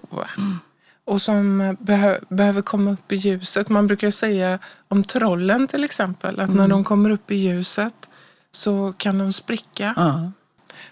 Och 1.06 1.22
som 1.22 1.62
eh, 1.62 1.74
behö, 1.80 2.18
behöver 2.30 2.62
komma 2.62 2.92
upp 2.92 3.12
i 3.12 3.16
ljuset. 3.16 3.70
Man 3.70 3.88
brukar 3.88 4.10
säga 4.12 4.60
om 4.88 5.04
trollen 5.04 5.68
till 5.68 5.84
exempel, 5.84 6.40
att 6.40 6.54
när 6.54 6.68
de 6.68 6.84
kommer 6.84 7.10
upp 7.10 7.32
i 7.32 7.36
ljuset 7.36 8.10
så 8.52 8.94
kan 8.98 9.18
de 9.18 9.34
spricka. 9.34 9.94
Ja. 9.98 10.32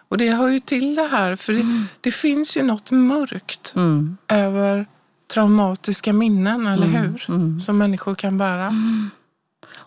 Och 0.10 0.18
det 0.18 0.30
hör 0.32 0.48
ju 0.50 0.60
till 0.60 0.96
det 0.96 1.08
här, 1.08 1.36
för 1.36 1.54
det, 1.54 1.86
det 2.02 2.12
finns 2.12 2.58
ju 2.58 2.64
något 2.64 2.92
mörkt 2.92 3.74
Mm. 3.76 4.18
över 4.28 4.86
traumatiska 5.32 6.14
minnen, 6.14 6.68
eller 6.68 6.88
hur? 6.88 7.18
Som 7.60 7.78
människor 7.78 8.16
kan 8.16 8.38
bära. 8.38 8.74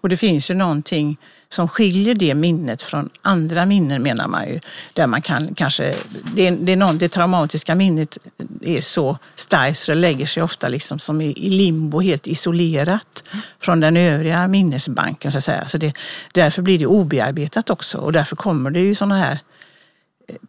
Och 0.04 0.08
det 0.08 0.16
finns 0.16 0.50
ju 0.50 0.54
någonting 0.54 1.18
som 1.48 1.68
skiljer 1.68 2.14
det 2.14 2.34
minnet 2.34 2.82
från 2.82 3.10
andra 3.22 3.66
minnen 3.66 4.02
menar 4.02 4.28
man 4.28 4.48
ju. 4.48 4.60
Där 4.92 5.06
man 5.06 5.22
kan 5.22 5.54
kanske, 5.54 5.94
det, 6.34 6.50
det, 6.50 6.72
är 6.72 6.76
någon, 6.76 6.98
det 6.98 7.08
traumatiska 7.08 7.74
minnet 7.74 8.18
är 8.60 8.80
så 8.80 9.18
starkt 9.34 9.78
så 9.78 9.92
det 9.92 9.98
lägger 9.98 10.26
sig 10.26 10.42
ofta 10.42 10.68
liksom 10.68 10.98
som 10.98 11.20
i, 11.20 11.50
limbo, 11.50 12.00
helt 12.00 12.26
isolerat 12.26 13.24
från 13.60 13.80
den 13.80 13.96
övriga 13.96 14.48
minnesbanken. 14.48 15.32
Så 15.32 15.38
att 15.38 15.44
säga. 15.44 15.68
Så 15.68 15.78
det, 15.78 15.92
därför 16.32 16.62
blir 16.62 16.78
det 16.78 16.86
obearbetat 16.86 17.70
också 17.70 17.98
och 17.98 18.12
därför 18.12 18.36
kommer 18.36 18.70
det 18.70 18.80
ju 18.80 18.94
sådana 18.94 19.16
här 19.16 19.38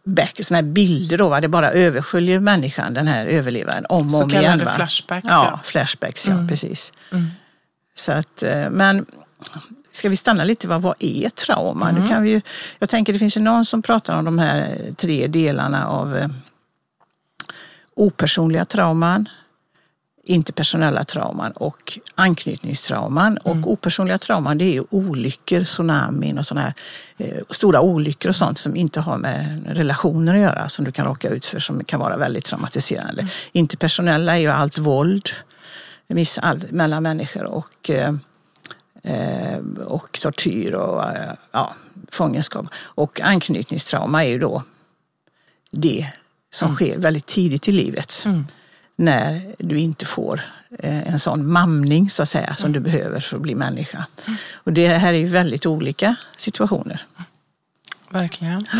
back, 0.04 0.40
såna 0.44 0.56
här 0.56 0.62
bilder 0.62 1.18
då, 1.18 1.28
va? 1.28 1.40
det 1.40 1.48
bara 1.48 1.70
översköljer 1.70 2.40
människan, 2.40 2.94
den 2.94 3.06
här 3.06 3.26
överlevaren, 3.26 3.86
om 3.88 4.06
och 4.06 4.10
Så 4.12 4.22
om 4.22 4.30
igen. 4.30 4.42
kallade 4.42 4.64
va? 4.64 4.72
flashbacks, 4.76 5.26
Ja, 5.30 5.48
ja. 5.52 5.60
flashbacks, 5.64 6.28
ja 6.28 6.46
precis. 6.48 6.92
Så 7.96 8.12
att, 8.12 8.42
eh, 8.42 8.70
men 8.70 9.06
ska 9.90 10.08
vi 10.08 10.16
stanna 10.16 10.44
lite, 10.44 10.68
vad, 10.68 10.82
vad 10.82 10.94
är 10.98 11.28
trauma? 11.30 11.90
Nu 11.92 12.08
kan 12.08 12.22
vi 12.22 12.30
ju, 12.30 12.40
jag 12.78 12.88
tänker 12.88 13.12
det 13.12 13.18
finns 13.18 13.36
ju 13.36 13.40
någon 13.40 13.64
som 13.64 13.82
pratar 13.82 14.18
om 14.18 14.24
de 14.24 14.38
här 14.38 14.78
tre 14.96 15.26
delarna 15.26 15.86
av 15.86 16.16
eh, 16.16 16.28
opersonliga 17.94 18.64
trauman, 18.64 19.28
interpersonella 20.26 21.04
trauman 21.04 21.52
och 21.52 21.98
anknytningstrauman. 22.14 23.38
Och 23.38 23.56
opersonliga 23.56 24.18
trauman 24.18 24.58
det 24.58 24.64
är 24.64 24.72
ju 24.72 24.84
olyckor, 24.90 25.64
tsunamin 25.64 26.38
och 26.38 26.46
sådana 26.46 26.60
här 26.66 26.74
eh, 27.16 27.42
stora 27.50 27.80
olyckor 27.80 28.28
och 28.28 28.36
sånt 28.36 28.58
som 28.58 28.76
inte 28.76 29.00
har 29.00 29.18
med 29.18 29.62
relationer 29.66 30.34
att 30.34 30.40
göra 30.40 30.68
som 30.68 30.84
du 30.84 30.92
kan 30.92 31.06
råka 31.06 31.28
ut 31.28 31.46
för 31.46 31.58
som 31.58 31.84
kan 31.84 32.00
vara 32.00 32.16
väldigt 32.16 32.44
traumatiserande. 32.44 33.28
Interpersonella 33.52 34.36
är 34.36 34.40
ju 34.40 34.48
allt 34.48 34.78
våld 34.78 35.28
miss, 36.06 36.38
all, 36.38 36.60
mellan 36.70 37.02
människor 37.02 37.44
och 37.44 37.90
eh, 37.90 38.14
eh, 39.02 39.58
och 39.86 40.18
tortyr 40.22 40.74
och 40.74 41.04
eh, 41.04 41.32
ja, 41.52 41.74
fångenskap. 42.10 42.66
Och 42.76 43.20
anknytningstrauma 43.20 44.24
är 44.24 44.28
ju 44.28 44.38
då 44.38 44.62
det 45.70 46.12
som 46.50 46.74
sker 46.74 46.98
väldigt 46.98 47.26
tidigt 47.26 47.68
i 47.68 47.72
livet. 47.72 48.26
När 48.96 49.54
du 49.58 49.78
inte 49.78 50.06
får 50.06 50.40
eh, 50.78 51.12
en 51.12 51.20
sån 51.20 51.52
mamning 51.52 52.10
så 52.10 52.22
att 52.22 52.28
säga 52.28 52.56
som 52.56 52.72
du 52.72 52.80
behöver 52.80 53.20
för 53.20 53.36
att 53.36 53.42
bli 53.42 53.54
människa. 53.54 54.06
Och 54.54 54.72
det 54.72 54.88
här 54.88 55.12
är 55.12 55.18
ju 55.18 55.26
väldigt 55.26 55.66
olika 55.66 56.16
situationer. 56.36 57.04
Verkligen. 58.08 58.66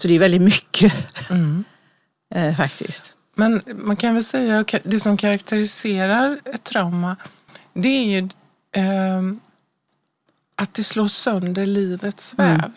Så 0.00 0.08
det 0.08 0.14
är 0.14 0.18
väldigt 0.18 0.42
mycket 0.42 0.92
eh, 2.34 2.56
faktiskt. 2.56 3.14
Men 3.34 3.62
man 3.66 3.96
kan 3.96 4.14
väl 4.14 4.24
säga 4.24 4.58
att 4.58 4.74
det 4.84 5.00
som 5.00 5.16
karaktäriserar 5.16 6.40
ett 6.44 6.64
trauma 6.64 7.16
det 7.72 7.88
är 7.88 8.04
ju 8.04 8.28
ehm, 8.72 9.40
att 10.60 10.74
det 10.74 10.84
slår 10.84 11.06
sönder 11.06 11.66
livets 11.66 12.34
väv. 12.38 12.70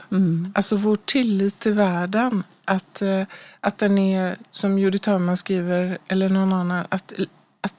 Alltså 0.53 0.75
vår 0.75 0.95
tillit 0.95 1.59
till 1.59 1.73
världen. 1.73 2.43
Att, 2.65 3.01
eh, 3.01 3.23
att 3.59 3.77
den 3.77 3.97
är, 3.97 4.35
som 4.51 4.79
Judith 4.79 5.05
Thörman 5.05 5.37
skriver, 5.37 5.97
eller 6.07 6.29
någon 6.29 6.53
annan, 6.53 6.85
att, 6.89 7.13
att, 7.61 7.73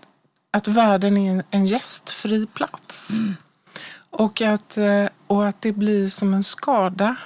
att 0.51 0.69
världen 0.69 1.17
är 1.17 1.43
en, 1.51 1.67
gästfri 1.67 2.47
plats. 2.47 3.11
Och, 4.11 4.41
att, 4.41 4.77
eh, 4.77 5.07
och 5.27 5.47
att 5.47 5.61
det 5.61 5.73
blir 5.73 6.09
som 6.09 6.35
en 6.35 6.43
skada. 6.43 7.17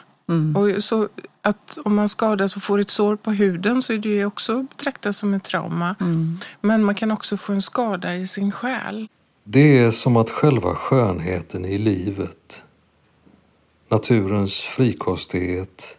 Och 0.55 0.85
så 0.85 1.09
att 1.43 1.79
om 1.85 1.95
man 1.95 2.09
skadas 2.09 2.57
och 2.57 2.63
får 2.63 2.79
ett 2.81 2.91
sår 2.91 3.17
på 3.17 3.31
huden 3.33 3.83
så 3.83 3.93
är 3.93 3.99
det 3.99 4.09
ju 4.09 4.25
också 4.25 4.63
betraktat 4.63 5.17
som 5.17 5.35
ett 5.35 5.45
trauma. 5.45 5.97
Men 6.61 6.85
man 6.85 6.95
kan 6.95 7.11
också 7.11 7.37
få 7.37 7.53
en 7.53 7.63
skada 7.63 8.15
i 8.15 8.27
sin 8.27 8.53
själ. 8.53 9.09
Det 9.45 9.79
är 9.79 9.91
som 9.91 10.17
att 10.17 10.31
själva 10.31 10.75
skönheten 10.75 11.65
i 11.65 11.79
livet, 11.79 12.63
naturens 13.89 14.61
frikostighet 14.61 15.99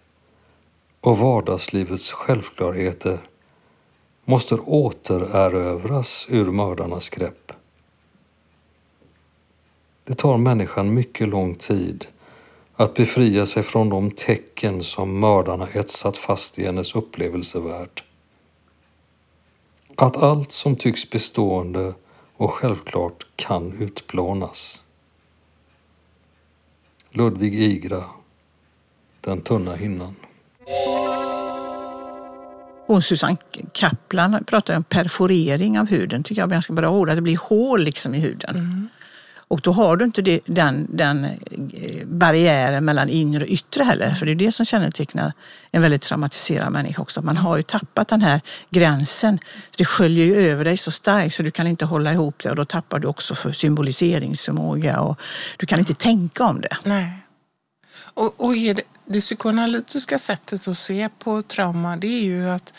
och 1.02 1.18
vardagslivets 1.18 2.12
självklarheter 2.12 3.20
måste 4.26 4.56
återerövras 4.56 6.28
ur 6.30 6.46
mördarnas 6.46 7.10
grepp. 7.10 7.52
Det 10.04 10.16
tar 10.16 10.38
människan 10.38 10.94
mycket 10.94 11.28
lång 11.28 11.56
tid 11.56 12.08
att 12.76 12.94
befria 12.94 13.46
sig 13.46 13.64
från 13.64 13.90
de 13.90 14.12
tecken 14.12 14.84
som 14.84 15.20
mördarna 15.20 15.68
etsat 15.68 16.18
fast 16.18 16.60
i 16.60 16.66
hennes 16.66 16.96
upplevelsevärld. 16.96 18.04
Att 19.96 20.18
allt 20.18 20.52
som 20.52 20.76
tycks 20.76 21.10
bestående 21.10 21.94
och 22.38 22.52
självklart 22.52 23.28
kan 23.36 23.82
utplånas. 23.82 24.84
Ludvig 27.18 27.62
Igra, 27.62 28.04
Den 29.22 29.42
tunna 29.42 29.76
hinnan. 29.76 30.16
Hon 32.88 33.02
Susanne 33.02 33.38
Kaplan 33.74 34.44
pratar 34.48 34.76
om 34.78 34.84
perforering 34.84 35.80
av 35.80 35.88
huden. 35.88 36.24
tycker 36.24 36.42
jag 36.42 36.48
är 36.50 36.52
ganska 36.52 36.74
bra 36.74 36.90
ord. 36.90 37.10
Att 37.10 37.16
det 37.16 37.22
blir 37.22 37.38
hål 37.38 37.84
liksom 37.84 38.16
i 38.16 38.20
huden. 38.20 38.90
Och 39.50 39.62
då 39.62 39.72
har 39.72 39.98
du 39.98 40.06
inte 40.06 40.22
det, 40.22 40.40
den, 40.46 40.88
den 40.90 41.26
eh, 41.26 41.32
barriären 42.06 42.86
mellan 42.86 43.10
inre 43.10 43.44
och 43.44 43.50
yttre 43.50 43.84
heller. 43.84 44.16
För 44.16 44.26
det 44.26 44.32
är 44.32 44.36
det 44.36 44.52
som 44.52 44.66
kännetecknar 44.66 45.34
en 45.72 45.82
väldigt 45.82 46.02
traumatiserad 46.02 46.72
människa 46.72 47.02
också. 47.02 47.22
Man 47.22 47.38
har 47.38 47.58
ju 47.58 47.64
tappat 47.64 48.08
den 48.08 48.22
här 48.22 48.42
gränsen. 48.70 49.40
Det 49.78 49.86
sköljer 49.86 50.26
ju 50.26 50.36
över 50.36 50.66
dig 50.66 50.78
så 50.78 50.92
starkt 50.92 51.36
så 51.36 51.44
du 51.44 51.52
kan 51.52 51.68
inte 51.68 51.86
hålla 51.86 52.14
ihop 52.14 52.44
det 52.44 52.50
och 52.50 52.56
då 52.56 52.66
tappar 52.66 53.00
du 53.00 53.08
också 53.08 53.36
för 53.36 53.52
symboliseringsförmåga 53.52 55.00
och 55.00 55.20
du 55.58 55.66
kan 55.66 55.80
inte 55.80 55.94
tänka 55.94 56.46
om 56.46 56.62
det. 56.62 56.78
Nej. 56.84 57.12
Och, 57.98 58.42
och 58.46 58.54
det, 58.54 58.84
det 59.06 59.22
psykoanalytiska 59.22 60.20
sättet 60.20 60.68
att 60.68 60.78
se 60.78 61.10
på 61.20 61.42
trauma 61.42 61.98
det 61.98 62.08
är 62.08 62.24
ju 62.24 62.50
att, 62.50 62.74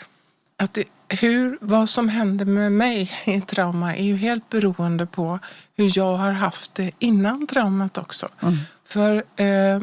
att 0.57 0.73
det, 0.73 0.83
hur, 1.09 1.57
vad 1.61 1.89
som 1.89 2.09
händer 2.09 2.45
med 2.45 2.71
mig 2.71 3.11
i 3.25 3.41
trauma 3.41 3.95
är 3.95 4.03
ju 4.03 4.15
helt 4.15 4.49
beroende 4.49 5.05
på 5.05 5.39
hur 5.77 5.97
jag 5.97 6.17
har 6.17 6.31
haft 6.31 6.75
det 6.75 6.91
innan 6.99 7.47
traumat 7.47 7.97
också. 7.97 8.29
Mm. 8.41 8.55
För 8.85 9.15
eh, 9.35 9.81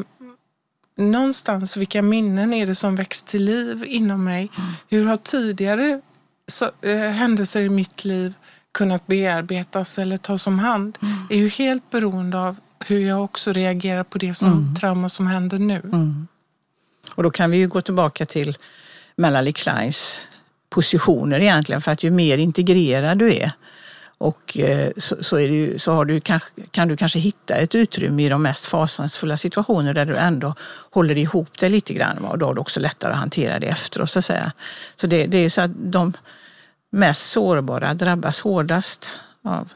någonstans, 0.97 1.76
vilka 1.76 2.02
minnen 2.02 2.52
är 2.52 2.66
det 2.66 2.75
som 2.75 2.97
väcks 2.97 3.23
till 3.23 3.45
liv 3.45 3.85
inom 3.87 4.25
mig? 4.25 4.50
Mm. 4.59 4.71
Hur 4.88 5.06
har 5.06 5.16
tidigare 5.16 6.00
så, 6.49 6.71
eh, 6.83 6.99
händelser 6.99 7.62
i 7.62 7.68
mitt 7.68 8.04
liv 8.04 8.35
kunnat 8.73 9.06
bearbetas 9.06 9.99
eller 9.99 10.16
tas 10.16 10.47
om 10.47 10.59
hand? 10.59 10.99
Mm. 11.02 11.14
är 11.30 11.37
ju 11.37 11.49
helt 11.49 11.90
beroende 11.90 12.40
av 12.40 12.56
hur 12.87 12.99
jag 12.99 13.25
också 13.25 13.52
reagerar 13.52 14.04
på 14.04 14.18
det 14.18 14.35
som 14.35 14.52
mm. 14.52 14.75
trauma 14.75 15.09
som 15.09 15.26
händer 15.26 15.59
nu. 15.59 15.80
Mm. 15.85 16.28
Och 17.14 17.23
då 17.23 17.30
kan 17.30 17.50
vi 17.50 17.56
ju 17.56 17.68
gå 17.68 17.80
tillbaka 17.80 18.26
till 18.26 18.56
Melanie 19.16 19.52
Kleins 19.52 20.21
positioner 20.68 21.40
egentligen 21.40 21.82
för 21.82 21.92
att 21.92 22.02
ju 22.02 22.11
mer 22.11 22.38
integrerad 22.38 23.18
du 23.18 23.35
är 23.35 23.52
och 24.18 24.58
eh, 24.58 24.90
så, 24.96 25.25
så, 25.25 25.40
ju, 25.40 25.78
så 25.78 26.04
du, 26.04 26.20
kan 26.70 26.88
du 26.88 26.96
kanske 26.96 27.18
hitta 27.18 27.54
ett 27.54 27.75
utrymme 27.75 28.26
i 28.26 28.28
de 28.28 28.42
mest 28.42 28.66
fasansfulla 28.66 29.37
situationer 29.37 29.94
där 29.94 30.06
du 30.06 30.16
ändå 30.16 30.54
håller 30.90 31.18
ihop 31.18 31.58
dig 31.58 31.70
lite 31.70 31.94
grann 31.94 32.18
och 32.18 32.38
då 32.38 32.46
har 32.46 32.54
du 32.54 32.61
också 32.61 32.80
lättare 32.80 33.12
att 33.12 33.18
hantera 33.18 33.58
det 33.58 33.66
efteråt. 33.66 34.11
Så, 34.11 34.18
att 34.18 34.25
säga. 34.25 34.52
så 34.96 35.06
det, 35.06 35.26
det 35.26 35.38
är 35.38 35.50
så 35.50 35.61
att 35.61 35.70
de 35.75 36.12
mest 36.90 37.30
sårbara 37.30 37.94
drabbas 37.94 38.40
hårdast 38.40 39.18
av 39.44 39.68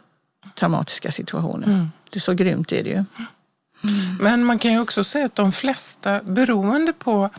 traumatiska 0.55 1.13
situationer. 1.13 1.67
Mm. 1.67 1.91
Det 2.11 2.19
är 2.19 2.21
så 2.21 2.35
grymt 2.35 2.73
är 2.73 2.85
det 2.85 2.91
ju. 2.91 3.05
Mm. 3.85 4.17
Men 4.21 4.45
man 4.45 4.59
kan 4.59 4.73
ju 4.73 4.81
också 4.81 5.05
säga 5.05 5.25
att 5.25 5.35
de 5.35 5.53
flesta, 5.53 6.21
beroende 6.23 6.93
på 6.93 7.31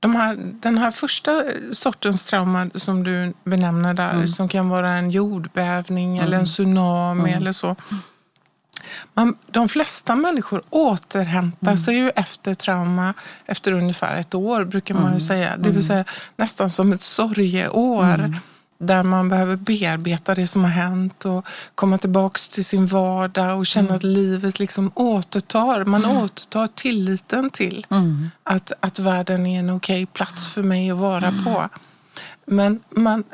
de 0.00 0.16
här, 0.16 0.36
den 0.38 0.78
här 0.78 0.90
första 0.90 1.44
sortens 1.72 2.24
trauma 2.24 2.70
som 2.74 3.04
du 3.04 3.32
benämner 3.44 3.94
där, 3.94 4.14
mm. 4.14 4.28
som 4.28 4.48
kan 4.48 4.68
vara 4.68 4.92
en 4.92 5.10
jordbävning 5.10 6.18
mm. 6.18 6.24
eller 6.24 6.38
en 6.38 6.44
tsunami 6.44 7.30
mm. 7.30 7.42
eller 7.42 7.52
så. 7.52 7.76
Man, 9.14 9.36
de 9.46 9.68
flesta 9.68 10.16
människor 10.16 10.62
återhämtar 10.70 11.66
mm. 11.66 11.78
sig 11.78 11.94
ju 11.94 12.10
efter 12.10 12.54
trauma 12.54 13.14
efter 13.46 13.72
ungefär 13.72 14.16
ett 14.16 14.34
år, 14.34 14.64
brukar 14.64 14.94
man 14.94 15.04
ju 15.04 15.08
mm. 15.08 15.20
säga. 15.20 15.56
Det 15.56 15.62
vill 15.62 15.70
mm. 15.70 15.82
säga 15.82 16.04
nästan 16.36 16.70
som 16.70 16.92
ett 16.92 17.02
sorgeår 17.02 18.34
där 18.78 19.02
man 19.02 19.28
behöver 19.28 19.56
bearbeta 19.56 20.34
det 20.34 20.46
som 20.46 20.64
har 20.64 20.70
hänt 20.70 21.24
och 21.24 21.46
komma 21.74 21.98
tillbaks 21.98 22.48
till 22.48 22.64
sin 22.64 22.86
vardag 22.86 23.58
och 23.58 23.66
känna 23.66 23.88
mm. 23.88 23.96
att 23.96 24.02
livet 24.02 24.58
liksom 24.58 24.90
återtar, 24.94 25.84
man 25.84 26.04
mm. 26.04 26.16
återtar 26.16 26.66
tilliten 26.66 27.50
till 27.50 27.86
mm. 27.90 28.30
att, 28.42 28.72
att 28.80 28.98
världen 28.98 29.46
är 29.46 29.58
en 29.58 29.70
okej 29.70 30.02
okay 30.02 30.06
plats 30.06 30.54
för 30.54 30.62
mig 30.62 30.90
att 30.90 30.98
vara 30.98 31.26
mm. 31.28 31.44
på. 31.44 31.68
Men 32.44 32.80
man, 32.90 33.24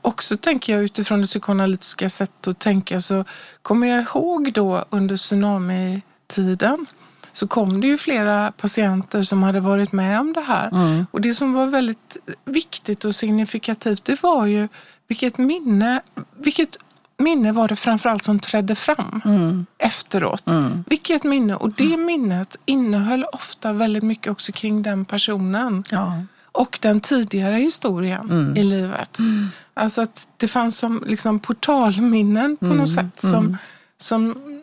också 0.00 0.36
tänker 0.36 0.72
jag 0.72 0.84
utifrån 0.84 1.20
det 1.20 1.26
psykoanalytiska 1.26 2.10
sättet 2.10 2.48
att 2.48 2.58
tänka 2.58 3.00
så 3.00 3.24
kommer 3.62 3.86
jag 3.86 4.02
ihåg 4.02 4.52
då 4.52 4.84
under 4.90 5.16
tsunamitiden 5.16 6.86
så 7.34 7.46
kom 7.46 7.80
det 7.80 7.86
ju 7.86 7.98
flera 7.98 8.52
patienter 8.52 9.22
som 9.22 9.42
hade 9.42 9.60
varit 9.60 9.92
med 9.92 10.20
om 10.20 10.32
det 10.32 10.40
här. 10.40 10.68
Mm. 10.68 11.06
Och 11.10 11.20
det 11.20 11.34
som 11.34 11.52
var 11.52 11.66
väldigt 11.66 12.16
viktigt 12.44 13.04
och 13.04 13.14
signifikativt 13.14 14.04
det 14.04 14.22
var 14.22 14.46
ju 14.46 14.68
vilket 15.08 15.38
minne, 15.38 16.00
vilket 16.38 16.76
minne 17.18 17.52
var 17.52 17.68
det 17.68 17.76
framförallt 17.76 18.24
som 18.24 18.38
trädde 18.38 18.74
fram 18.74 19.22
mm. 19.24 19.66
efteråt. 19.78 20.50
Mm. 20.50 20.84
Vilket 20.86 21.24
minne! 21.24 21.54
Och 21.54 21.72
det 21.72 21.96
minnet 21.96 22.56
innehöll 22.64 23.24
ofta 23.32 23.72
väldigt 23.72 24.02
mycket 24.02 24.32
också 24.32 24.52
kring 24.52 24.82
den 24.82 25.04
personen. 25.04 25.84
Ja. 25.90 26.22
Och 26.52 26.78
den 26.82 27.00
tidigare 27.00 27.56
historien 27.56 28.30
mm. 28.30 28.56
i 28.56 28.62
livet. 28.62 29.18
Mm. 29.18 29.48
Alltså 29.74 30.02
att 30.02 30.26
det 30.36 30.48
fanns 30.48 30.78
som 30.78 31.04
liksom 31.06 31.38
portalminnen 31.38 32.56
på 32.56 32.66
något 32.66 32.74
mm. 32.74 32.86
sätt 32.86 33.20
som, 33.20 33.44
mm. 33.44 33.56
som 33.96 34.53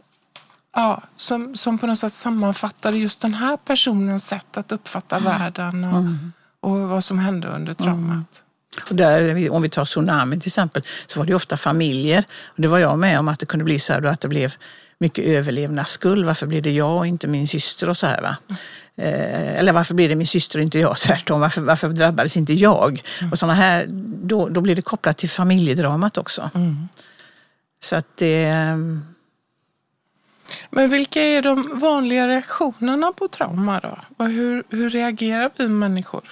ja, 0.76 1.04
som, 1.16 1.56
som 1.56 1.78
på 1.78 1.88
något 1.88 2.00
sätt 2.00 2.14
sammanfattar 2.14 2.94
just 2.94 3.22
den 3.22 3.34
här 3.34 3.58
personens 3.58 4.28
sätt 4.28 4.58
att 4.58 4.72
uppfatta 4.72 5.18
mm. 5.18 5.40
världen 5.40 5.84
och, 5.84 6.00
mm. 6.00 6.34
och 6.60 6.80
vad 6.80 7.04
som 7.04 7.20
hände 7.20 7.48
under 7.48 7.74
traumat. 7.74 8.12
Mm. 8.12 8.26
Och 8.90 8.96
där, 8.96 9.50
om 9.50 9.62
vi 9.62 9.70
tar 9.70 9.86
tsunamin 9.86 10.40
till 10.40 10.50
exempel, 10.50 10.84
så 11.08 11.20
var 11.20 11.26
det 11.26 11.36
ofta 11.36 11.58
familjer. 11.58 12.24
Och 12.46 12.62
det 12.62 12.68
var 12.68 12.80
jag 12.80 13.00
med 13.00 13.20
om 13.20 13.28
att 13.28 13.40
det 13.40 13.46
kunde 13.46 13.66
bli 13.66 13.80
så 13.80 13.94
här 13.94 14.06
att 14.06 14.22
det 14.22 14.28
blev 14.28 14.54
mycket 15.00 15.26
överlevnadsskuld. 15.26 16.26
Varför 16.26 16.48
blir 16.48 16.62
det 16.62 16.72
jag 16.72 16.98
och 16.98 17.08
inte 17.08 17.28
min 17.28 17.48
syster 17.48 17.90
och 17.90 17.98
så 17.98 18.08
här 18.08 18.22
va? 18.22 18.36
Eh, 18.96 19.58
eller 19.58 19.72
varför 19.72 19.94
blir 19.94 20.10
det 20.10 20.16
min 20.16 20.28
syster 20.28 20.60
och 20.60 20.64
inte 20.64 20.80
jag? 20.80 20.98
Tvärtom, 21.08 21.40
varför, 21.40 21.62
varför 21.62 21.90
drabbades 21.90 22.38
inte 22.38 22.54
jag? 22.54 23.02
Mm. 23.20 23.32
Och 23.32 23.40
såna 23.40 23.54
här, 23.54 23.86
då, 24.24 24.50
då 24.50 24.62
blir 24.62 24.76
det 24.76 24.82
kopplat 24.82 25.18
till 25.18 25.30
familjedramat 25.30 26.18
också. 26.18 26.50
Mm. 26.56 26.88
Så 27.84 27.96
att 27.96 28.08
det, 28.16 28.54
men 30.72 30.90
vilka 30.90 31.22
är 31.22 31.42
de 31.42 31.80
vanliga 31.80 32.28
reaktionerna 32.28 33.12
på 33.12 33.28
trauma 33.28 33.80
då? 33.80 33.98
Och 34.18 34.30
hur, 34.30 34.64
hur 34.70 34.90
reagerar 34.90 35.52
vi 35.58 35.70
människor? 35.70 36.24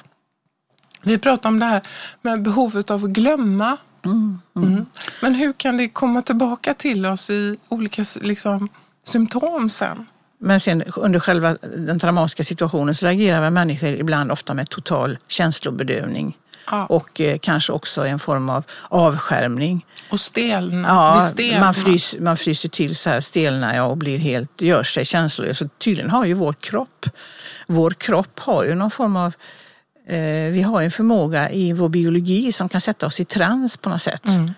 Vi 1.01 1.17
pratar 1.17 1.49
om 1.49 1.59
det 1.59 1.65
här 1.65 1.81
med 2.21 2.41
behovet 2.41 2.91
av 2.91 3.05
att 3.05 3.09
glömma. 3.09 3.77
Mm, 4.05 4.41
mm. 4.55 4.73
Mm. 4.73 4.85
Men 5.21 5.35
hur 5.35 5.53
kan 5.53 5.77
det 5.77 5.89
komma 5.89 6.21
tillbaka 6.21 6.73
till 6.73 7.05
oss 7.05 7.29
i 7.29 7.57
olika 7.69 8.03
liksom, 8.21 8.69
symptom 9.03 9.69
sen? 9.69 10.05
Men 10.37 10.59
sen 10.59 10.83
under 10.95 11.19
själva 11.19 11.57
den 11.77 11.99
traumatiska 11.99 12.43
situationen 12.43 12.95
så 12.95 13.05
reagerar 13.05 13.49
människor 13.49 13.89
ibland 13.89 14.31
ofta 14.31 14.53
med 14.53 14.69
total 14.69 15.17
känslobedövning. 15.27 16.37
Ja. 16.71 16.85
Och 16.85 17.21
eh, 17.21 17.37
kanske 17.37 17.73
också 17.73 18.05
en 18.05 18.19
form 18.19 18.49
av 18.49 18.63
avskärmning. 18.89 19.85
Och 20.09 20.19
stelna. 20.19 20.87
Ja, 20.87 21.21
stelna. 21.21 21.59
Man, 21.59 21.73
frys, 21.73 22.15
man 22.19 22.37
fryser 22.37 22.69
till 22.69 22.95
så 22.95 23.09
här, 23.09 23.21
stelnar 23.21 23.75
ja, 23.75 23.83
och 23.83 23.97
blir 23.97 24.17
helt, 24.17 24.61
gör 24.61 24.83
sig 24.83 25.05
känslolös. 25.05 25.57
Så 25.57 25.67
tydligen 25.67 26.09
har 26.09 26.25
ju 26.25 26.33
vår 26.33 26.53
kropp, 26.53 27.05
vår 27.67 27.91
kropp 27.91 28.39
har 28.39 28.63
ju 28.63 28.75
någon 28.75 28.91
form 28.91 29.15
av 29.15 29.33
eh, 30.07 30.51
vi 30.51 30.61
har 30.61 30.81
en 30.81 30.91
förmåga 30.91 31.51
i 31.51 31.73
vår 31.73 31.89
biologi 31.89 32.51
som 32.51 32.69
kan 32.69 32.81
sätta 32.81 33.07
oss 33.07 33.19
i 33.19 33.25
trans 33.25 33.77
på 33.77 33.89
något 33.89 34.01
sätt. 34.01 34.25
Mm. 34.25 34.51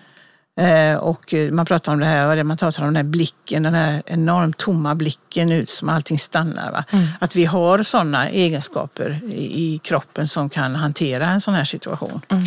Eh, 0.60 0.96
och 0.96 1.34
man 1.50 1.66
pratar 1.66 1.92
om 1.92 1.98
det 1.98 2.06
här, 2.06 2.42
man 2.42 2.56
pratar 2.56 2.82
om 2.82 2.86
den 2.86 2.96
här 2.96 3.10
blicken, 3.10 3.62
den 3.62 3.74
här 3.74 4.02
enormt 4.06 4.58
tomma 4.58 4.94
blicken 4.94 5.52
ut 5.52 5.70
som 5.70 5.88
allting 5.88 6.18
stannar. 6.18 6.84
Mm. 6.90 7.06
Att 7.20 7.36
vi 7.36 7.44
har 7.44 7.82
sådana 7.82 8.28
egenskaper 8.28 9.20
i, 9.34 9.80
kroppen 9.84 10.28
som 10.28 10.50
kan 10.50 10.74
hantera 10.74 11.26
en 11.26 11.40
sån 11.40 11.54
här 11.54 11.64
situation. 11.64 12.20
Mm. 12.28 12.44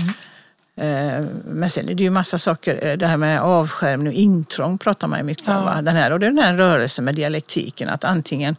Eh, 0.78 1.26
men 1.46 1.70
sen 1.70 1.90
är 1.90 1.94
det 1.94 2.04
ju 2.04 2.10
massa 2.10 2.38
saker, 2.38 2.88
eh, 2.88 2.98
det 2.98 3.08
här 3.08 3.18
med 3.18 3.42
avskärmning 3.42 4.08
och 4.08 4.14
intrång 4.14 4.78
pratar 4.78 5.08
man 5.08 5.20
ju 5.20 5.26
mycket 5.26 5.48
ja. 5.48 5.78
om. 5.78 5.86
Den 5.86 5.96
här, 5.96 6.12
och 6.12 6.20
det 6.20 6.26
är 6.26 6.32
den 6.32 6.44
här 6.44 6.54
rörelsen 6.54 7.06
med 7.06 7.16
dialektiken, 7.16 7.90
att 7.90 8.04
antingen 8.04 8.56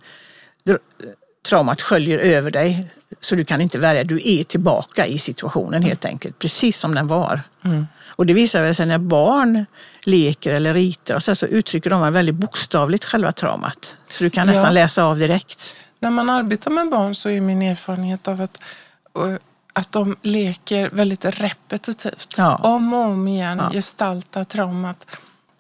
traumat 1.49 1.81
sköljer 1.81 2.19
över 2.19 2.51
dig 2.51 2.87
så 3.21 3.35
du 3.35 3.45
kan 3.45 3.61
inte 3.61 3.79
värja 3.79 4.05
Du 4.05 4.21
är 4.25 4.45
tillbaka 4.45 5.07
i 5.07 5.19
situationen 5.19 5.83
helt 5.83 6.05
enkelt, 6.05 6.39
precis 6.39 6.79
som 6.79 6.95
den 6.95 7.07
var. 7.07 7.41
Mm. 7.65 7.87
Och 8.17 8.27
det 8.27 8.33
visar 8.33 8.73
sig 8.73 8.87
när 8.87 8.99
barn 8.99 9.67
leker 10.03 10.53
eller 10.53 10.75
ritar 10.75 11.15
och 11.15 11.23
så, 11.23 11.35
så 11.35 11.47
uttrycker 11.47 11.91
de 11.91 12.13
väldigt 12.13 12.35
bokstavligt 12.35 13.05
själva 13.05 13.33
traumat. 13.33 13.97
Så 14.11 14.25
du 14.25 14.31
kan 14.31 14.47
nästan 14.47 14.65
ja. 14.65 14.71
läsa 14.71 15.05
av 15.05 15.19
direkt. 15.19 15.77
När 16.01 16.11
man 16.11 16.31
arbetar 16.31 16.71
med 16.71 16.91
barn 16.91 17.15
så 17.15 17.31
är 17.31 17.41
min 17.41 17.63
erfarenhet 17.63 18.29
av 18.29 18.41
att, 18.41 18.61
eh, 19.19 19.35
att 19.73 19.93
de 19.93 20.17
leker 20.23 20.91
väldigt 20.93 21.25
repetitivt. 21.25 22.35
Ja. 22.39 22.57
Om 22.57 22.95
och 22.95 23.01
om 23.01 23.29
igen 23.29 23.59
ja. 23.63 23.71
gestaltar 23.71 24.45
traumat. 24.45 25.07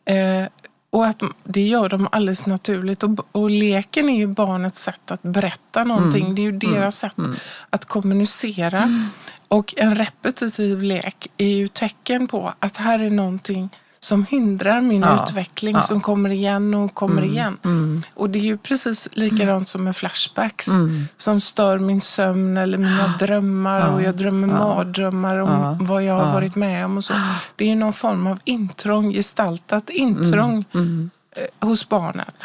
Eh, 0.04 0.48
och 0.90 1.06
att 1.06 1.22
det 1.44 1.66
gör 1.66 1.88
de 1.88 2.08
alldeles 2.12 2.46
naturligt. 2.46 3.02
Och, 3.02 3.10
och 3.32 3.50
leken 3.50 4.08
är 4.08 4.16
ju 4.16 4.26
barnets 4.26 4.82
sätt 4.82 5.10
att 5.10 5.22
berätta 5.22 5.84
någonting. 5.84 6.22
Mm. 6.22 6.34
Det 6.34 6.40
är 6.40 6.44
ju 6.44 6.52
deras 6.52 6.74
mm. 6.76 6.92
sätt 6.92 7.18
mm. 7.18 7.36
att 7.70 7.84
kommunicera. 7.84 9.08
Mm. 9.50 9.58
Och 9.58 9.74
en 9.76 9.94
repetitiv 9.94 10.82
lek 10.82 11.30
är 11.36 11.48
ju 11.48 11.68
tecken 11.68 12.26
på 12.26 12.54
att 12.58 12.76
här 12.76 12.98
är 12.98 13.10
någonting 13.10 13.70
som 14.00 14.24
hindrar 14.24 14.80
min 14.80 15.02
ja, 15.02 15.24
utveckling 15.24 15.74
ja. 15.74 15.82
som 15.82 16.00
kommer 16.00 16.30
igen 16.30 16.74
och 16.74 16.94
kommer 16.94 17.22
mm, 17.22 17.34
igen. 17.34 17.58
Mm. 17.64 18.02
Och 18.14 18.30
det 18.30 18.38
är 18.38 18.42
ju 18.42 18.58
precis 18.58 19.08
likadant 19.12 19.68
som 19.68 19.84
med 19.84 19.96
flashbacks 19.96 20.68
mm. 20.68 21.08
som 21.16 21.40
stör 21.40 21.78
min 21.78 22.00
sömn 22.00 22.56
eller 22.56 22.78
mina 22.78 23.14
drömmar 23.18 23.80
ja, 23.80 23.88
och 23.88 24.02
jag 24.02 24.16
drömmer 24.16 24.46
mardrömmar 24.46 25.38
om 25.38 25.86
vad 25.86 26.04
jag 26.04 26.14
har 26.14 26.32
varit 26.32 26.54
med 26.56 26.84
om 26.84 26.96
och 26.96 27.04
så. 27.04 27.14
Det 27.56 27.64
är 27.64 27.68
ju 27.68 27.74
någon 27.74 27.92
form 27.92 28.26
av 28.26 28.38
intrång, 28.44 29.12
gestaltat 29.12 29.90
intrång. 29.90 30.64
Mm, 30.74 30.86
mm. 30.86 31.10
eh, 31.36 31.68
hos 31.68 31.88
barnet. 31.88 32.44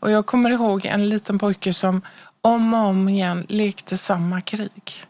Och 0.00 0.10
jag 0.10 0.26
kommer 0.26 0.50
ihåg 0.50 0.86
en 0.86 1.08
liten 1.08 1.38
pojke 1.38 1.72
som 1.72 2.02
om 2.40 2.74
och 2.74 2.80
om 2.80 3.08
igen 3.08 3.46
lekte 3.48 3.96
samma 3.96 4.40
krig. 4.40 5.06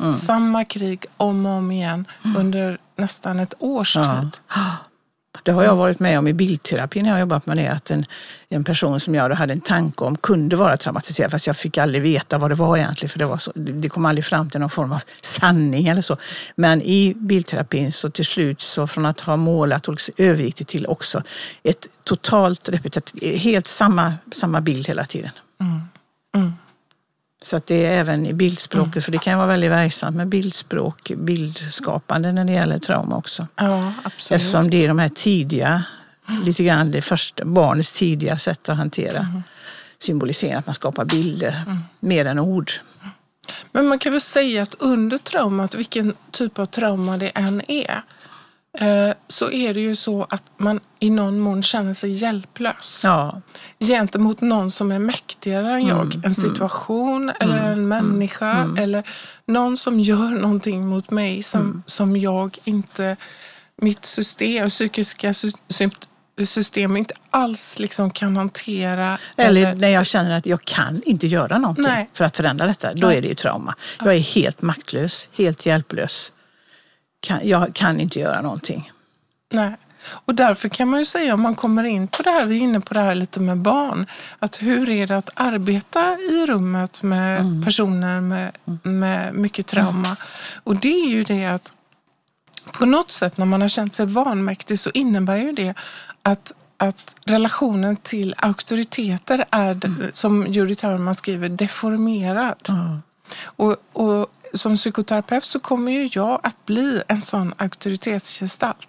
Mm. 0.00 0.12
Samma 0.12 0.64
krig 0.64 1.04
om 1.16 1.46
och 1.46 1.52
om 1.52 1.70
igen 1.70 2.04
under 2.36 2.78
nästan 2.96 3.40
ett 3.40 3.54
års 3.58 3.96
Ja. 3.96 4.20
tid. 4.20 4.30
Det 5.42 5.52
har 5.52 5.64
jag 5.64 5.76
varit 5.76 6.00
med 6.00 6.18
om 6.18 6.28
i 6.28 6.32
bildterapi 6.32 7.02
när 7.02 7.10
jag 7.10 7.20
jobbat 7.20 7.46
med 7.46 7.56
det. 7.56 7.68
Att 7.68 7.90
en, 7.90 8.06
en 8.48 8.64
person 8.64 9.00
som 9.00 9.14
jag 9.14 9.30
hade 9.30 9.52
en 9.52 9.60
tanke 9.60 10.04
om 10.04 10.16
kunde 10.16 10.56
vara 10.56 10.76
traumatiserad 10.76 11.30
fast 11.30 11.46
jag 11.46 11.56
fick 11.56 11.78
aldrig 11.78 12.02
veta 12.02 12.38
vad 12.38 12.50
det 12.50 12.54
var 12.54 12.76
egentligen 12.76 13.08
för 13.08 13.18
det, 13.18 13.26
var 13.26 13.38
så, 13.38 13.52
det 13.54 13.88
kom 13.88 14.06
aldrig 14.06 14.24
fram 14.24 14.50
till 14.50 14.60
någon 14.60 14.70
form 14.70 14.92
av 14.92 15.02
sanning 15.20 15.88
eller 15.88 16.02
så. 16.02 16.16
Men 16.56 16.82
i 16.82 17.14
bildterapin 17.16 17.92
så 17.92 18.10
till 18.10 18.26
slut 18.26 18.60
så 18.60 18.86
från 18.86 19.06
att 19.06 19.20
ha 19.20 19.36
målat 19.36 19.88
övergick 20.16 20.56
det 20.56 20.64
till 20.64 20.86
också 20.86 21.22
ett 21.62 21.86
totalt 22.04 22.68
repetitivt, 22.68 23.40
helt 23.40 23.66
samma, 23.66 24.14
samma 24.32 24.60
bild 24.60 24.88
hela 24.88 25.04
tiden. 25.04 25.30
Mm. 26.34 26.52
Så 27.46 27.56
att 27.56 27.66
det 27.66 27.86
är 27.86 27.92
även 27.92 28.26
i 28.26 28.32
bildspråket, 28.32 29.04
för 29.04 29.12
det 29.12 29.18
kan 29.18 29.38
vara 29.38 29.46
väldigt 29.48 29.70
verksamt 29.70 30.16
med 30.16 30.28
bildspråk, 30.28 31.12
bildskapande 31.16 32.32
när 32.32 32.44
det 32.44 32.52
gäller 32.52 32.78
trauma 32.78 33.16
också. 33.16 33.46
Ja, 33.56 33.92
absolut. 34.02 34.40
Eftersom 34.40 34.70
det 34.70 34.84
är 34.84 34.88
de 34.88 34.98
här 34.98 35.08
tidiga, 35.08 35.84
lite 36.44 36.64
grann 36.64 36.90
det 36.90 37.02
första, 37.02 37.44
barnets 37.44 37.92
tidiga 37.92 38.38
sätt 38.38 38.68
att 38.68 38.76
hantera. 38.76 39.42
Symbolisera 39.98 40.58
att 40.58 40.66
man 40.66 40.74
skapar 40.74 41.04
bilder 41.04 41.62
mer 42.00 42.24
än 42.24 42.38
ord. 42.38 42.70
Men 43.72 43.88
man 43.88 43.98
kan 43.98 44.12
väl 44.12 44.20
säga 44.20 44.62
att 44.62 44.74
under 44.78 45.18
traumat, 45.18 45.74
vilken 45.74 46.14
typ 46.30 46.58
av 46.58 46.66
trauma 46.66 47.16
det 47.16 47.28
än 47.28 47.70
är, 47.70 48.02
eh, 48.78 49.14
så 49.36 49.50
är 49.50 49.74
det 49.74 49.80
ju 49.80 49.96
så 49.96 50.26
att 50.30 50.42
man 50.56 50.80
i 51.00 51.10
någon 51.10 51.38
mån 51.40 51.62
känner 51.62 51.94
sig 51.94 52.10
hjälplös. 52.10 53.00
Ja, 53.04 53.40
gentemot 53.80 54.40
någon 54.40 54.70
som 54.70 54.92
är 54.92 54.98
mäktigare 54.98 55.70
än 55.72 55.86
jag. 55.86 56.20
En 56.24 56.34
situation 56.34 57.30
eller 57.40 57.72
en 57.72 57.88
människa 57.88 58.68
eller 58.78 59.08
någon 59.46 59.76
som 59.76 60.00
gör 60.00 60.30
någonting 60.30 60.86
mot 60.86 61.10
mig 61.10 61.42
som, 61.42 61.82
som 61.86 62.16
jag 62.16 62.58
inte, 62.64 63.16
mitt 63.82 64.04
system, 64.04 64.68
psykiska 64.68 65.34
sy- 65.34 65.52
sy- 65.68 66.46
system 66.46 66.96
inte 66.96 67.14
alls 67.30 67.78
liksom 67.78 68.10
kan 68.10 68.36
hantera. 68.36 69.18
eller 69.36 69.74
när 69.74 69.88
jag 69.88 70.06
känner 70.06 70.38
att 70.38 70.46
jag 70.46 70.64
kan 70.64 71.02
inte 71.06 71.26
göra 71.26 71.58
någonting 71.58 71.84
Nej. 71.84 72.08
för 72.12 72.24
att 72.24 72.36
förändra 72.36 72.66
detta, 72.66 72.94
då 72.94 73.06
Nej. 73.06 73.16
är 73.18 73.22
det 73.22 73.28
ju 73.28 73.34
trauma. 73.34 73.74
Jag 74.04 74.14
är 74.14 74.20
helt 74.20 74.62
maktlös, 74.62 75.28
helt 75.32 75.66
hjälplös. 75.66 76.32
Kan, 77.20 77.40
jag 77.48 77.74
kan 77.74 78.00
inte 78.00 78.18
göra 78.20 78.40
någonting. 78.42 78.90
Nej. 79.52 79.76
Och 80.08 80.34
därför 80.34 80.68
kan 80.68 80.88
man 80.88 80.98
ju 81.00 81.04
säga, 81.04 81.34
om 81.34 81.40
man 81.40 81.54
kommer 81.54 81.84
in 81.84 82.08
på 82.08 82.22
det 82.22 82.30
här, 82.30 82.44
vi 82.44 82.56
är 82.56 82.60
inne 82.60 82.80
på 82.80 82.94
det 82.94 83.00
här 83.00 83.14
lite 83.14 83.40
med 83.40 83.58
barn, 83.58 84.06
att 84.38 84.62
hur 84.62 84.88
är 84.88 85.06
det 85.06 85.16
att 85.16 85.30
arbeta 85.34 86.18
i 86.18 86.46
rummet 86.46 87.02
med 87.02 87.64
personer 87.64 88.20
med, 88.20 88.52
med 88.82 89.34
mycket 89.34 89.66
trauma? 89.66 90.16
Och 90.64 90.76
det 90.76 91.00
är 91.00 91.08
ju 91.08 91.24
det 91.24 91.46
att 91.46 91.72
på 92.72 92.86
något 92.86 93.10
sätt 93.10 93.38
när 93.38 93.46
man 93.46 93.60
har 93.60 93.68
känt 93.68 93.92
sig 93.92 94.06
vanmäktig 94.06 94.80
så 94.80 94.90
innebär 94.94 95.36
ju 95.36 95.52
det 95.52 95.74
att 96.22 96.52
att 96.78 97.14
relationen 97.24 97.96
till 97.96 98.34
auktoriteter 98.36 99.44
är, 99.50 99.74
de- 99.74 100.10
som 100.12 100.46
Judith 100.46 100.86
Herman 100.86 101.14
skriver, 101.14 101.48
deformerad. 101.48 102.68
Och, 103.44 103.76
och 103.92 104.26
som 104.56 104.76
psykoterapeut 104.76 105.44
så 105.44 105.60
kommer 105.60 105.92
ju 105.92 106.08
jag 106.12 106.40
att 106.42 106.66
bli 106.66 107.02
en 107.08 107.20
sån 107.20 107.54
auktoritetsgestalt. 107.56 108.88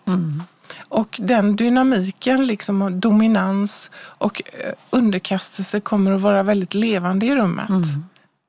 Och 0.80 1.20
den 1.24 1.56
dynamiken, 1.56 2.46
liksom 2.46 3.00
dominans 3.00 3.92
och 3.96 4.42
eh, 4.46 4.74
underkastelse 4.90 5.80
kommer 5.80 6.12
att 6.12 6.22
vara 6.22 6.44
väldigt 6.44 6.74
levande 6.74 7.26
i 7.26 7.36
rummet. 7.36 7.70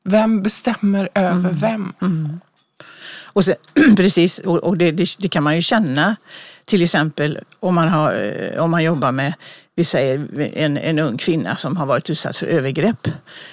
Vem 0.04 0.42
bestämmer 0.42 1.08
över 1.14 1.50
vem? 1.52 1.92
Och 3.22 3.44
sen, 3.44 3.54
precis, 3.96 4.38
och, 4.38 4.56
och 4.58 4.76
det, 4.76 4.90
det, 4.90 5.08
det 5.18 5.28
kan 5.28 5.42
man 5.42 5.56
ju 5.56 5.62
känna 5.62 6.16
till 6.64 6.82
exempel 6.82 7.38
om 7.60 7.74
man, 7.74 7.88
har, 7.88 8.12
eh, 8.12 8.62
om 8.62 8.70
man 8.70 8.84
jobbar 8.84 9.12
med 9.12 9.34
vi 9.78 9.84
säger 9.84 10.28
en, 10.54 10.76
en 10.76 10.98
ung 10.98 11.16
kvinna 11.16 11.56
som 11.56 11.76
har 11.76 11.86
varit 11.86 12.10
utsatt 12.10 12.36
för 12.36 12.46
övergrepp. 12.46 13.08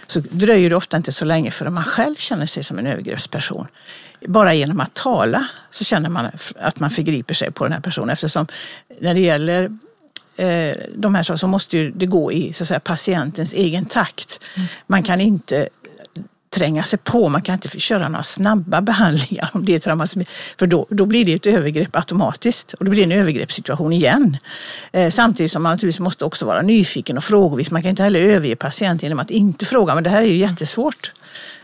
Så 0.08 0.20
dröjer 0.20 0.70
det 0.70 0.76
ofta 0.76 0.98
inte 0.98 1.12
så 1.12 1.26
länge 1.26 1.52
förrän 1.52 1.74
man 1.74 1.84
själv 1.84 2.16
känner 2.16 2.46
sig 2.46 2.64
som 2.64 2.80
en 2.80 2.88
övergreppsperson. 2.88 3.68
Bara 4.28 4.54
genom 4.54 4.80
att 4.80 4.94
tala 4.94 5.48
så 5.72 5.84
känner 5.84 6.10
man 6.10 6.28
att 6.56 6.80
man 6.80 6.90
förgriper 6.90 7.34
sig 7.34 7.52
på 7.52 7.64
den 7.64 7.74
här 7.74 7.80
personen 7.80 8.10
eftersom 8.10 8.48
när 9.00 9.14
det 9.14 9.20
gäller 9.20 9.64
eh, 10.36 10.78
de 10.96 11.16
här 11.16 11.38
så 11.38 11.48
måste 11.48 11.78
ju 11.78 11.92
det 11.92 12.06
gå 12.06 12.32
i 12.32 12.54
så 12.54 12.64
att 12.64 12.68
säga, 12.68 12.80
patientens 12.80 13.54
egen 13.54 13.86
takt. 13.86 14.40
Man 14.88 15.04
kan 15.04 15.22
inte 15.22 15.70
tränga 16.56 16.84
sig 16.84 17.00
på. 17.00 17.30
Man 17.30 17.42
kan 17.42 17.54
inte 17.54 17.80
köra 17.80 18.10
några 18.10 18.24
snabba 18.24 18.82
behandlingar 18.82 19.50
om 19.54 19.66
det 19.66 19.76
är 19.76 19.80
traumatism. 19.80 20.22
För 20.60 20.68
då, 20.68 20.88
då 20.90 21.06
blir 21.06 21.26
det 21.26 21.34
ett 21.34 21.46
övergrepp 21.46 21.96
automatiskt 21.96 22.74
och 22.74 22.86
då 22.86 22.92
blir 22.92 23.08
det 23.08 23.14
en 23.14 23.20
övergreppssituation 23.22 23.94
igen. 23.94 24.38
Eh, 24.92 25.10
samtidigt 25.10 25.52
som 25.52 25.64
man 25.64 25.72
naturligtvis 25.72 26.00
måste 26.00 26.26
också 26.26 26.46
vara 26.46 26.62
nyfiken 26.62 27.18
och 27.18 27.24
frågvis. 27.24 27.72
Man 27.72 27.82
kan 27.82 27.90
inte 27.90 28.04
heller 28.04 28.20
överge 28.20 28.56
patienten 28.56 29.08
genom 29.08 29.20
att 29.20 29.30
inte 29.32 29.66
fråga. 29.66 29.96
Men 29.96 30.04
det 30.04 30.10
här 30.10 30.22
är 30.22 30.26
ju 30.28 30.36
jättesvårt 30.36 31.12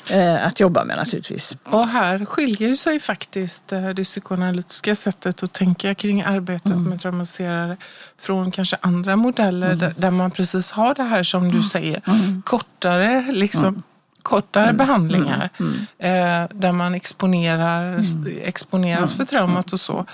eh, 0.10 0.46
att 0.46 0.60
jobba 0.60 0.84
med 0.84 0.98
naturligtvis. 0.98 1.58
Och 1.64 1.88
här 1.88 2.26
skiljer 2.26 2.76
sig 2.76 3.00
faktiskt 3.00 3.72
eh, 3.72 3.90
det 3.90 4.04
psykoanalytiska 4.04 4.96
sättet 4.96 5.44
att 5.44 5.54
tänka 5.54 5.96
kring 5.96 6.22
arbetet 6.22 6.78
med 6.78 7.02
traumatiserade 7.02 7.78
från 8.20 8.52
kanske 8.52 8.78
andra 8.82 9.16
modeller 9.16 9.76
där, 9.76 9.94
där 9.98 10.12
man 10.12 10.32
precis 10.32 10.72
har 10.72 10.96
det 10.96 11.04
här 11.04 11.24
som 11.24 11.52
du 11.52 11.64
säger, 11.64 12.02
kortare 12.44 13.26
liksom 13.32 13.84
kortare 14.24 14.74
behandlingar 14.74 15.50
eh, 15.98 16.48
där 16.54 16.72
man 16.72 16.96
exponerar, 16.96 18.04
exponeras 18.42 19.14
för 19.14 19.26
traumat 19.26 19.74
och 19.74 19.80
så. 19.80 20.06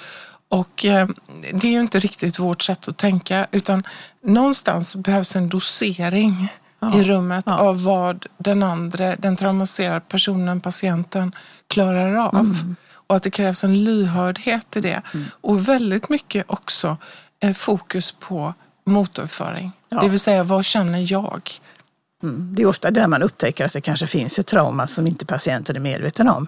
Och 0.50 0.86
eh, 0.86 1.08
det 1.54 1.68
är 1.68 1.72
ju 1.72 1.80
inte 1.80 2.00
riktigt 2.00 2.40
vårt 2.40 2.62
sätt 2.62 2.88
att 2.88 2.98
tänka 2.98 3.48
utan 3.52 3.84
någonstans 4.24 4.96
behövs 4.96 5.36
en 5.36 5.50
dosering 5.50 6.50
i 6.96 7.04
rummet 7.04 7.44
ja. 7.48 7.58
av 7.58 7.84
vad 7.84 8.26
den 8.38 8.64
andra, 8.64 9.16
den 9.16 9.36
traumatiserade 9.36 10.00
personen, 10.00 10.62
patienten 10.62 11.36
klarar 11.68 12.16
av. 12.16 12.58
Och 13.08 13.16
att 13.16 13.24
det 13.24 13.32
krävs 13.32 13.64
en 13.64 13.84
lyhördhet 13.84 14.78
i 14.78 14.82
det. 14.82 15.02
Och 15.42 15.68
väldigt 15.68 16.10
mycket 16.10 16.46
också 16.48 16.98
eh, 17.40 17.54
fokus 17.54 18.12
på 18.12 18.54
motorföring. 18.86 19.72
Ja. 19.90 20.02
Det 20.02 20.10
vill 20.10 20.20
säga, 20.20 20.44
vad 20.44 20.66
känner 20.66 21.12
jag? 21.12 21.52
Mm. 22.24 22.56
Det 22.56 22.62
är 22.62 22.66
ofta 22.66 22.92
där 22.92 23.08
man 23.08 23.24
upptäcker 23.24 23.66
att 23.66 23.74
det 23.74 23.82
kanske 23.82 24.08
finns 24.08 24.40
ett 24.40 24.48
trauma 24.48 24.88
som 24.88 25.08
inte 25.08 25.26
patienten 25.26 25.76
är 25.76 25.80
medveten 25.80 26.30
om. 26.30 26.48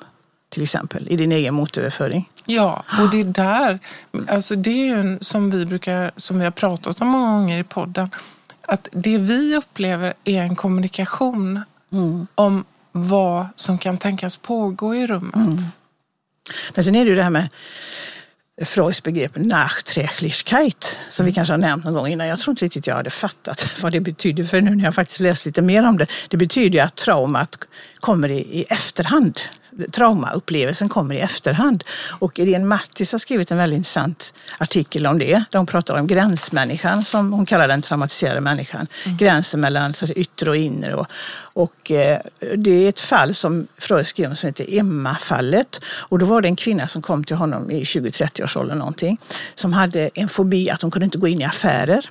Till 0.49 0.63
exempel 0.63 1.08
i 1.10 1.15
din 1.15 1.32
egen 1.32 1.53
motöverföring. 1.53 2.29
Ja, 2.45 2.84
och 2.99 3.10
det 3.10 3.19
är 3.19 3.23
där, 3.23 3.79
alltså 4.27 4.55
det 4.55 4.69
är 4.69 4.97
ju 4.97 5.19
som 5.21 5.51
vi 5.51 5.65
brukar, 5.65 6.12
som 6.15 6.39
vi 6.39 6.43
har 6.43 6.51
pratat 6.51 7.01
om 7.01 7.08
många 7.08 7.32
gånger 7.32 7.60
i 7.60 7.63
podden, 7.63 8.10
att 8.62 8.88
det 8.91 9.17
vi 9.17 9.55
upplever 9.55 10.13
är 10.23 10.41
en 10.41 10.55
kommunikation 10.55 11.62
om 12.36 12.65
vad 12.91 13.47
som 13.55 13.77
kan 13.77 13.97
tänkas 13.97 14.38
pågå 14.38 14.95
i 14.95 15.08
rummet. 15.08 15.60
Men 16.75 16.84
sen 16.84 16.95
är 16.95 17.05
det 17.05 17.10
ju 17.10 17.15
det 17.15 17.23
här 17.23 17.29
med 17.29 17.49
Freuds 18.65 19.03
begrepp 19.03 19.31
Nachträglichkeit 19.35 20.99
som 21.09 21.25
vi 21.25 21.33
kanske 21.33 21.53
har 21.53 21.57
nämnt 21.57 21.85
någon 21.85 21.93
gång 21.93 22.07
innan. 22.07 22.27
Jag 22.27 22.39
tror 22.39 22.51
inte 22.51 22.65
riktigt 22.65 22.87
jag 22.87 22.95
hade 22.95 23.09
fattat 23.09 23.77
vad 23.81 23.91
det 23.91 23.99
betyder 23.99 24.43
för 24.43 24.61
nu 24.61 24.75
när 24.75 24.83
jag 24.83 24.95
faktiskt 24.95 25.19
läst 25.19 25.45
lite 25.45 25.61
mer 25.61 25.87
om 25.87 25.97
det. 25.97 26.07
Det 26.27 26.37
betyder 26.37 26.79
ju 26.79 26.79
att 26.79 26.95
traumat 26.95 27.57
kommer 27.99 28.29
i, 28.29 28.39
i 28.39 28.65
efterhand. 28.69 29.39
Traumaupplevelsen 29.91 30.89
kommer 30.89 31.15
i 31.15 31.19
efterhand. 31.19 31.83
Och 32.19 32.39
Irene 32.39 32.65
Mattis 32.65 33.11
har 33.11 33.19
skrivit 33.19 33.51
en 33.51 33.57
väldigt 33.57 33.77
intressant 33.77 34.33
artikel 34.57 35.07
om 35.07 35.19
det. 35.19 35.43
Där 35.51 35.57
hon 35.57 35.65
pratar 35.65 35.99
om 35.99 36.07
gränsmänniskan, 36.07 37.05
som 37.05 37.33
hon 37.33 37.45
kallar 37.45 37.67
den 37.67 37.81
traumatiserade 37.81 38.41
människan. 38.41 38.87
Gränsen 39.05 39.61
mellan 39.61 39.93
så 39.93 40.05
yttre 40.05 40.49
och 40.49 40.55
inre. 40.55 40.95
Och, 40.95 41.07
och 41.53 41.91
eh, 41.91 42.19
det 42.57 42.71
är 42.71 42.89
ett 42.89 42.99
fall 42.99 43.35
som 43.35 43.67
Freud 43.77 44.07
skrev 44.07 44.29
om 44.29 44.35
som 44.35 44.47
heter 44.47 44.65
Emma-fallet. 44.79 45.79
Och 45.85 46.19
då 46.19 46.25
var 46.25 46.41
det 46.41 46.47
en 46.47 46.55
kvinna 46.55 46.87
som 46.87 47.01
kom 47.01 47.23
till 47.23 47.35
honom 47.35 47.71
i 47.71 47.83
20-30-årsåldern 47.83 48.77
någonting. 48.77 49.17
Som 49.55 49.73
hade 49.73 50.09
en 50.13 50.29
fobi 50.29 50.69
att 50.69 50.81
hon 50.81 50.91
kunde 50.91 51.05
inte 51.05 51.17
gå 51.17 51.27
in 51.27 51.41
i 51.41 51.45
affärer. 51.45 52.09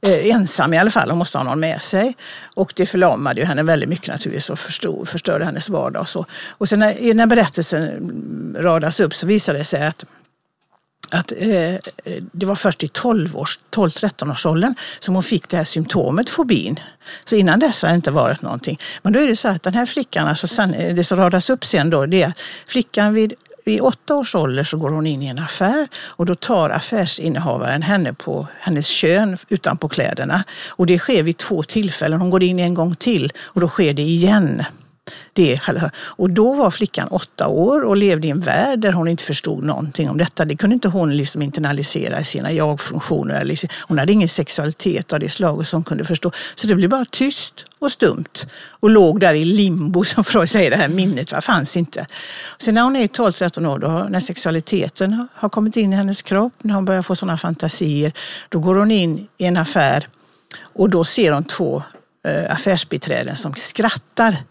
Eh, 0.00 0.26
ensam 0.26 0.74
i 0.74 0.78
alla 0.78 0.90
fall, 0.90 1.10
hon 1.10 1.18
måste 1.18 1.38
ha 1.38 1.44
någon 1.44 1.60
med 1.60 1.82
sig. 1.82 2.16
Och 2.54 2.72
det 2.76 2.86
förlamade 2.86 3.40
ju 3.40 3.46
henne 3.46 3.62
väldigt 3.62 3.88
mycket 3.88 4.08
naturligtvis 4.08 4.50
och 4.50 4.58
förstod, 4.58 5.08
förstörde 5.08 5.44
hennes 5.44 5.68
vardag. 5.68 6.00
Och, 6.00 6.08
så. 6.08 6.26
och 6.50 6.68
sen 6.68 6.78
när, 6.78 7.14
när 7.14 7.26
berättelsen 7.26 8.56
radas 8.58 9.00
upp 9.00 9.14
så 9.14 9.26
visade 9.26 9.58
det 9.58 9.64
sig 9.64 9.86
att 9.86 10.04
att 11.10 11.32
eh, 11.32 11.74
det 12.32 12.46
var 12.46 12.54
först 12.54 12.84
i 12.84 12.86
12-13-årsåldern 12.86 14.74
12 14.74 14.84
som 14.98 15.14
hon 15.14 15.22
fick 15.22 15.48
det 15.48 15.56
här 15.56 15.64
symptomet 15.64 16.30
fobin. 16.30 16.80
Så 17.24 17.36
innan 17.36 17.58
dess 17.58 17.82
har 17.82 17.88
det 17.88 17.94
inte 17.94 18.10
varit 18.10 18.42
någonting. 18.42 18.78
Men 19.02 19.12
då 19.12 19.20
är 19.20 19.26
det 19.26 19.36
så 19.36 19.48
att 19.48 19.62
den 19.62 19.74
här 19.74 19.86
flickan, 19.86 20.28
alltså 20.28 20.48
sen, 20.48 20.74
eh, 20.74 20.94
det 20.94 21.04
som 21.04 21.18
radas 21.18 21.50
upp 21.50 21.64
sen 21.64 21.90
då, 21.90 22.06
det 22.06 22.22
är 22.22 22.28
att 22.28 22.40
flickan 22.66 23.14
vid 23.14 23.34
vid 23.66 23.80
åtta 23.80 24.14
års 24.14 24.34
ålder 24.34 24.64
så 24.64 24.76
går 24.76 24.90
hon 24.90 25.06
in 25.06 25.22
i 25.22 25.26
en 25.26 25.38
affär 25.38 25.88
och 25.94 26.26
då 26.26 26.34
tar 26.34 26.70
affärsinnehavaren 26.70 27.82
henne 27.82 28.12
på 28.12 28.46
hennes 28.60 28.86
kön 28.86 29.36
utanpå 29.48 29.88
kläderna. 29.88 30.44
Och 30.68 30.86
det 30.86 30.98
sker 30.98 31.22
vid 31.22 31.36
två 31.36 31.62
tillfällen. 31.62 32.20
Hon 32.20 32.30
går 32.30 32.42
in 32.42 32.58
en 32.58 32.74
gång 32.74 32.94
till 32.94 33.32
och 33.38 33.60
då 33.60 33.68
sker 33.68 33.94
det 33.94 34.02
igen. 34.02 34.62
Det 35.32 35.52
är 35.52 35.58
själva. 35.58 35.90
Och 35.96 36.30
då 36.30 36.54
var 36.54 36.70
flickan 36.70 37.08
åtta 37.08 37.48
år 37.48 37.84
och 37.84 37.96
levde 37.96 38.26
i 38.26 38.30
en 38.30 38.40
värld 38.40 38.78
där 38.78 38.92
hon 38.92 39.08
inte 39.08 39.24
förstod 39.24 39.64
någonting 39.64 40.10
om 40.10 40.18
detta. 40.18 40.44
Det 40.44 40.56
kunde 40.56 40.74
inte 40.74 40.88
hon 40.88 41.16
liksom 41.16 41.42
internalisera 41.42 42.20
i 42.20 42.24
sina 42.24 42.52
jag-funktioner. 42.52 43.44
Liksom- 43.44 43.68
hon 43.88 43.98
hade 43.98 44.12
ingen 44.12 44.28
sexualitet 44.28 45.12
av 45.12 45.20
det 45.20 45.28
slaget 45.28 45.68
som 45.68 45.76
hon 45.76 45.84
kunde 45.84 46.04
förstå. 46.04 46.32
Så 46.54 46.66
det 46.66 46.74
blev 46.74 46.90
bara 46.90 47.04
tyst 47.04 47.64
och 47.78 47.92
stumt 47.92 48.46
och 48.80 48.90
låg 48.90 49.20
där 49.20 49.34
i 49.34 49.44
limbo, 49.44 50.04
som 50.14 50.24
Freud 50.24 50.50
säger, 50.50 50.70
det 50.70 50.76
här 50.76 50.88
minnet 50.88 51.32
va, 51.32 51.40
fanns 51.40 51.76
inte. 51.76 52.06
Sen 52.58 52.74
när 52.74 52.82
hon 52.82 52.96
är 52.96 53.06
12-13 53.06 53.66
år, 53.66 53.78
då, 53.78 53.88
när 53.88 54.20
sexualiteten 54.20 55.28
har 55.34 55.48
kommit 55.48 55.76
in 55.76 55.92
i 55.92 55.96
hennes 55.96 56.22
kropp, 56.22 56.52
när 56.62 56.74
hon 56.74 56.84
börjar 56.84 57.02
få 57.02 57.16
sådana 57.16 57.36
fantasier, 57.36 58.12
då 58.48 58.58
går 58.58 58.74
hon 58.74 58.90
in 58.90 59.28
i 59.38 59.44
en 59.44 59.56
affär 59.56 60.08
och 60.62 60.90
då 60.90 61.04
ser 61.04 61.32
hon 61.32 61.44
två 61.44 61.82
eh, 62.26 62.52
affärsbiträden 62.52 63.36
som 63.36 63.54
skrattar 63.54 64.44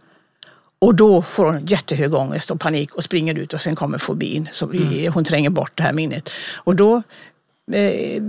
och 0.79 0.95
då 0.95 1.21
får 1.21 1.45
hon 1.45 1.65
jättehög 1.65 2.13
ångest 2.13 2.51
och 2.51 2.59
panik 2.59 2.95
och 2.95 3.03
springer 3.03 3.35
ut 3.35 3.53
och 3.53 3.61
sen 3.61 3.75
kommer 3.75 3.97
fobin. 3.97 4.49
Så 4.51 4.65
mm. 4.65 5.13
Hon 5.13 5.23
tränger 5.23 5.49
bort 5.49 5.71
det 5.75 5.83
här 5.83 5.93
minnet. 5.93 6.29
Och 6.53 6.75
då 6.75 7.01
eh, 7.71 8.23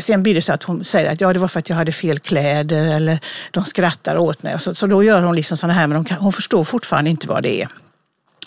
Sen 0.00 0.22
blir 0.22 0.34
det 0.34 0.42
så 0.42 0.52
att 0.52 0.62
hon 0.62 0.84
säger 0.84 1.12
att 1.12 1.20
ja, 1.20 1.32
det 1.32 1.38
var 1.38 1.48
för 1.48 1.58
att 1.58 1.68
jag 1.68 1.76
hade 1.76 1.92
fel 1.92 2.18
kläder 2.18 2.84
eller 2.84 3.18
de 3.50 3.64
skrattar 3.64 4.16
åt 4.16 4.42
mig. 4.42 4.60
Så, 4.60 4.74
så 4.74 4.86
då 4.86 5.02
gör 5.02 5.22
hon 5.22 5.36
liksom 5.36 5.56
sådana 5.56 5.74
här, 5.74 5.86
men 5.86 5.96
hon, 5.96 6.04
kan, 6.04 6.18
hon 6.18 6.32
förstår 6.32 6.64
fortfarande 6.64 7.10
inte 7.10 7.28
vad 7.28 7.42
det 7.42 7.62
är. 7.62 7.68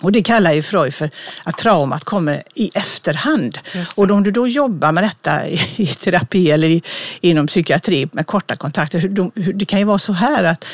Och 0.01 0.11
det 0.11 0.23
kallar 0.23 0.53
ju 0.53 0.61
Freud 0.61 0.93
för 0.93 1.09
att 1.43 1.57
traumat 1.57 2.03
kommer 2.03 2.43
i 2.53 2.71
efterhand. 2.73 3.59
Och 3.95 4.11
om 4.11 4.23
du 4.23 4.31
då 4.31 4.47
jobbar 4.47 4.91
med 4.91 5.03
detta 5.03 5.47
i 5.75 5.87
terapi 5.87 6.51
eller 6.51 6.67
i, 6.67 6.81
inom 7.21 7.47
psykiatri 7.47 8.09
med 8.11 8.27
korta 8.27 8.55
kontakter, 8.55 9.31
det 9.53 9.65
kan 9.65 9.79
ju 9.79 9.85
vara 9.85 9.99
så 9.99 10.13
här 10.13 10.43
att 10.43 10.67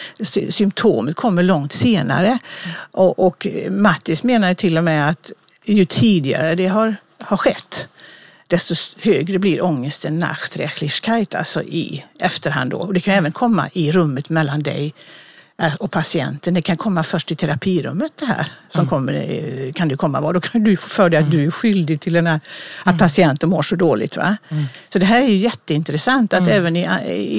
symptomet 0.50 1.16
kommer 1.16 1.44
långt 1.44 1.74
senare. 1.74 2.28
Mm. 2.28 2.40
Och, 2.92 3.20
och 3.20 3.48
Mattis 3.70 4.24
menar 4.24 4.50
ju 4.50 4.56
till 4.56 4.78
och 4.78 4.84
med 4.84 5.10
att 5.10 5.32
ju 5.66 5.86
tidigare 5.86 6.56
det 6.56 6.68
har, 6.68 6.96
har 7.20 7.38
skett, 7.38 7.88
desto 8.48 8.76
högre 9.02 9.40
blir 9.40 9.64
ångesten 9.64 10.20
nachträchlichkeit, 10.20 11.36
alltså 11.36 11.64
i 11.64 12.04
efterhand. 12.20 12.72
Då. 12.72 12.78
Och 12.78 12.94
det 12.94 13.00
kan 13.00 13.14
även 13.14 13.32
komma 13.32 13.70
i 13.74 13.92
rummet 13.92 14.30
mellan 14.30 14.64
dig 14.64 14.94
och 15.80 15.92
patienten. 15.92 16.54
Det 16.54 16.62
kan 16.62 16.78
komma 16.78 17.04
först 17.04 17.32
i 17.32 17.36
terapirummet 17.36 18.12
det 18.16 18.26
här. 18.26 18.52
Som 18.72 18.80
mm. 18.80 18.90
kommer, 18.90 19.14
eh, 19.14 19.74
kan 19.74 19.88
det 19.88 19.96
komma 19.96 20.22
vara. 20.22 20.34
Då 20.34 20.42
kan 20.42 20.64
du 20.64 20.78
få 20.78 20.90
för 20.90 21.10
dig 21.10 21.18
att 21.18 21.26
mm. 21.26 21.38
du 21.38 21.48
är 21.48 21.52
skyldig 21.52 22.02
till 22.02 22.14
den 22.14 22.28
här, 22.28 22.40
att 22.80 22.88
mm. 22.88 22.98
patienten 22.98 23.50
mår 23.50 23.62
så 23.62 23.76
dåligt. 23.76 24.18
Va? 24.18 24.38
Mm. 24.50 24.66
Så 24.90 25.00
det 25.00 25.06
här 25.06 25.22
är 25.22 25.28
ju 25.28 25.38
jätteintressant 25.38 26.34
att 26.34 26.40
mm. 26.40 26.52
även 26.52 26.76
i, 26.76 26.88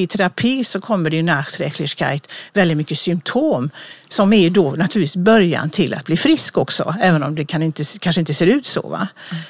i 0.02 0.06
terapi 0.06 0.64
så 0.64 0.80
kommer 0.80 1.10
det 1.10 1.16
ju 1.16 1.22
Nachträchlichkeit 1.22 2.32
väldigt 2.52 2.76
mycket 2.76 2.98
symptom 2.98 3.70
som 4.08 4.32
är 4.32 4.50
då 4.50 4.70
naturligtvis 4.70 5.16
början 5.16 5.70
till 5.70 5.94
att 5.94 6.04
bli 6.04 6.16
frisk 6.16 6.58
också. 6.58 6.94
Även 7.00 7.22
om 7.22 7.34
det 7.34 7.44
kan 7.44 7.62
inte, 7.62 7.84
kanske 8.00 8.20
inte 8.20 8.34
ser 8.34 8.46
ut 8.46 8.66
så. 8.66 8.88
Va? 8.88 9.08
Mm. 9.30 9.42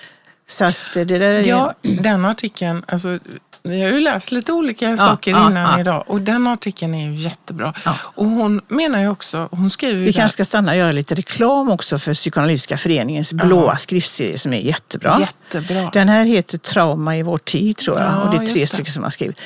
Så 0.46 0.64
att 0.64 0.76
det 0.94 1.04
där 1.04 1.20
är... 1.20 1.42
Ja, 1.42 1.72
den 1.82 2.24
artikeln, 2.24 2.82
alltså, 2.88 3.18
vi 3.64 3.82
har 3.82 3.88
ju 3.88 4.00
läst 4.00 4.32
lite 4.32 4.52
olika 4.52 4.90
ja, 4.90 4.96
saker 4.96 5.30
ja, 5.30 5.50
innan 5.50 5.72
ja. 5.72 5.80
idag 5.80 6.04
och 6.06 6.20
den 6.20 6.46
artikeln 6.46 6.94
är 6.94 7.10
ju 7.10 7.14
jättebra. 7.14 7.74
Och 7.88 8.26
hon 8.26 8.60
menar 8.68 9.00
ju 9.00 9.08
också, 9.08 9.48
hon 9.50 9.70
skriver 9.70 10.04
Vi 10.04 10.12
kanske 10.12 10.34
ska 10.34 10.44
stanna 10.44 10.70
och 10.70 10.76
göra 10.76 10.92
lite 10.92 11.14
reklam 11.14 11.70
också 11.70 11.98
för 11.98 12.14
Psykoanalytiska 12.14 12.78
föreningens 12.78 13.32
blåa 13.32 13.76
skriftserie 13.76 14.38
som 14.38 14.52
är 14.52 14.60
jättebra. 14.60 15.16
jättebra. 15.20 15.90
Den 15.92 16.08
här 16.08 16.24
heter 16.24 16.58
Trauma 16.58 17.16
i 17.16 17.22
vår 17.22 17.38
tid 17.38 17.76
tror 17.76 17.98
jag 17.98 18.24
och 18.24 18.30
det 18.30 18.44
är 18.44 18.54
tre 18.54 18.66
stycken 18.66 18.92
som 18.92 19.02
har 19.02 19.10
skrivit. 19.10 19.40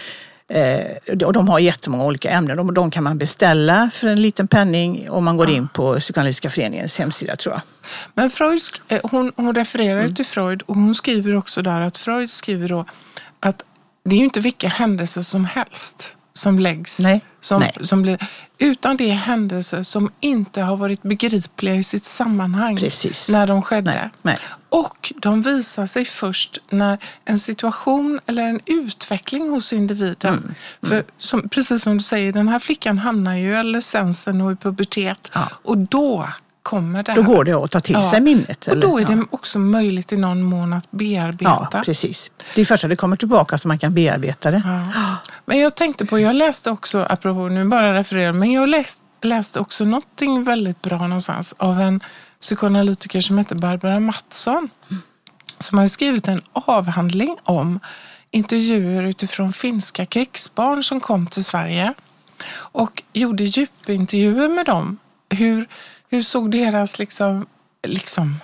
Eh, 0.49 1.27
och 1.27 1.33
de 1.33 1.49
har 1.49 1.59
jättemånga 1.59 2.05
olika 2.05 2.31
ämnen. 2.31 2.57
De, 2.57 2.75
de 2.75 2.91
kan 2.91 3.05
man 3.05 3.19
beställa 3.19 3.91
för 3.95 4.09
en 4.09 4.23
liten 4.23 4.49
penning 4.49 5.11
om 5.11 5.25
man 5.25 5.37
går 5.37 5.51
in 5.51 5.69
på 5.69 6.01
Psykoanalytiska 6.01 6.51
föreningens 6.51 6.99
hemsida 6.99 7.37
tror 7.37 7.55
jag. 7.55 7.63
Men 8.15 8.31
Freud, 8.31 8.61
eh, 8.89 9.01
hon, 9.03 9.33
hon 9.37 9.55
refererar 9.55 10.01
mm. 10.01 10.15
till 10.15 10.27
Freud 10.27 10.63
och 10.67 10.75
hon 10.75 10.95
skriver 10.95 11.37
också 11.37 11.63
där 11.63 11.81
att 11.81 11.99
Freud 11.99 12.31
skriver 12.31 12.69
då 12.69 12.85
att 13.41 13.65
det 14.07 14.15
är 14.15 14.19
ju 14.19 14.25
inte 14.25 14.41
vilka 14.41 14.69
händelser 14.69 15.23
som 15.23 15.45
helst 15.45 16.17
som 16.39 16.59
läggs. 16.59 16.99
Nej. 16.99 17.21
Som, 17.41 17.61
Nej. 17.61 17.73
Som 17.81 18.03
blir, 18.03 18.19
utan 18.59 18.97
det 18.97 19.11
är 19.11 19.15
händelser 19.15 19.83
som 19.83 20.11
inte 20.21 20.63
har 20.63 20.77
varit 20.77 21.03
begripliga 21.03 21.75
i 21.75 21.85
sitt 21.85 22.05
sammanhang 22.05 22.77
Precis. 22.77 23.29
när 23.29 23.47
de 23.47 23.63
skedde. 23.63 23.91
Nej. 23.91 24.11
Nej. 24.23 24.39
Och 24.69 25.13
de 25.17 25.43
visar 25.43 25.87
sig 25.87 26.05
först 26.05 26.59
när 26.71 26.99
en 27.25 27.39
situation 27.39 28.21
eller 28.27 28.43
en 28.43 28.61
utveckling 28.67 29.51
hos 29.51 29.73
individen. 29.73 30.35
Mm. 30.35 30.45
Mm. 30.45 30.55
För 30.83 31.05
som, 31.19 31.49
precis 31.49 31.83
som 31.83 31.97
du 31.97 32.03
säger, 32.03 32.33
den 32.33 32.49
här 32.49 32.59
flickan 32.59 32.99
hamnar 32.99 33.35
ju 33.35 33.51
i 33.51 33.57
adolescensen 33.57 34.41
och 34.41 34.53
i 34.53 34.57
pubertet. 34.57 35.31
Ja. 35.35 35.49
Och 35.63 35.79
då 35.79 36.29
kommer 36.67 37.03
det 37.03 37.15
Då 37.15 37.23
går 37.23 37.45
det 37.45 37.53
att 37.53 37.71
ta 37.71 37.81
till 37.81 38.03
sig 38.03 38.21
minnet. 38.21 38.67
Och 38.67 38.77
då 38.77 38.99
är 38.99 39.05
det 39.05 39.25
också 39.31 39.59
möjligt 39.59 40.13
i 40.13 40.17
någon 40.17 40.43
mån 40.43 40.73
att 40.73 40.91
bearbeta. 40.91 41.69
Ja, 41.73 41.83
precis. 41.85 42.31
Det 42.55 42.61
är 42.61 42.65
först 42.65 42.85
när 42.85 42.89
det 42.89 42.97
kommer 42.97 43.17
tillbaka 43.17 43.59
som 43.59 43.69
man 43.69 43.79
kan 43.79 43.95
bearbeta 43.95 44.51
det. 44.51 44.63
Ja. 44.95 45.17
Men 45.45 45.59
jag 45.59 45.75
tänkte 45.75 46.07
på, 46.07 46.19
jag 46.19 46.35
läste 46.35 46.71
också, 46.71 47.07
apropå 47.11 47.49
nu 47.49 47.65
bara 47.65 47.95
referera, 47.95 48.33
men 48.33 48.53
jag 48.53 48.69
läste, 48.69 49.03
läste 49.23 49.61
också 49.61 49.85
någonting 49.85 50.45
väldigt 50.45 50.83
bra 50.83 50.99
någonstans 50.99 51.55
av 51.59 51.81
en 51.81 52.01
psykoanalytiker 52.41 53.21
som 53.21 53.39
heter 53.39 53.55
Barbara 53.55 54.01
Mattsson. 54.01 54.69
Som 55.59 55.79
har 55.79 55.89
skrivit 55.89 56.29
en 56.29 56.43
avhandling 56.53 57.37
om 57.43 57.81
intervjuer 58.31 59.03
utifrån 59.03 59.53
finska 59.53 60.07
krigsbarn 60.07 60.85
som 60.85 61.01
kom 61.01 61.27
till 61.27 61.45
Sverige. 61.45 61.95
Och 62.55 63.03
gjorde 63.13 63.45
djupintervjuer 63.45 64.49
med 64.49 64.67
dem. 64.67 64.99
Hur 65.31 65.67
hur 66.09 66.23
såg 66.23 66.51
deras 66.51 66.99
liksom, 66.99 67.47
liksom 67.83 68.35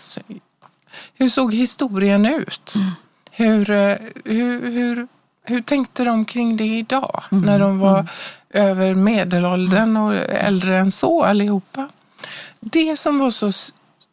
hur 1.15 1.29
såg 1.29 1.55
historien 1.55 2.27
ut? 2.27 2.75
Mm. 2.75 2.91
Hur, 3.31 3.71
eh, 3.71 3.97
hur, 4.25 4.71
hur, 4.71 5.09
hur 5.45 5.61
tänkte 5.63 6.05
de 6.05 6.25
kring 6.25 6.57
det 6.57 6.65
idag 6.79 7.23
mm. 7.33 7.45
när 7.45 7.59
de 7.59 7.79
var 7.79 7.99
mm. 7.99 8.07
över 8.51 8.95
medelåldern 8.95 9.97
och 9.97 10.15
äldre 10.31 10.79
än 10.79 10.91
så 10.91 11.23
allihopa? 11.23 11.89
Det 12.61 12.97
som 12.97 13.19
var 13.19 13.31
så 13.31 13.53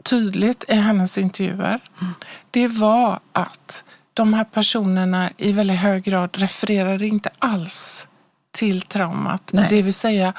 tydligt 0.04 0.66
i 0.68 0.76
hennes 0.76 1.18
intervjuer, 1.18 1.80
mm. 2.02 2.14
det 2.52 2.68
var 2.68 3.20
att 3.32 3.84
de 4.14 4.34
här 4.34 4.44
personerna 4.44 5.30
i 5.38 5.52
väldigt 5.52 5.80
hög 5.80 6.04
grad 6.04 6.38
refererade 6.38 7.08
inte 7.08 7.30
alls 7.40 8.08
till 8.52 8.82
traumat. 8.82 9.52
Nej. 9.54 9.66
Det 9.70 9.82
vill 9.82 9.94
säga 9.94 10.34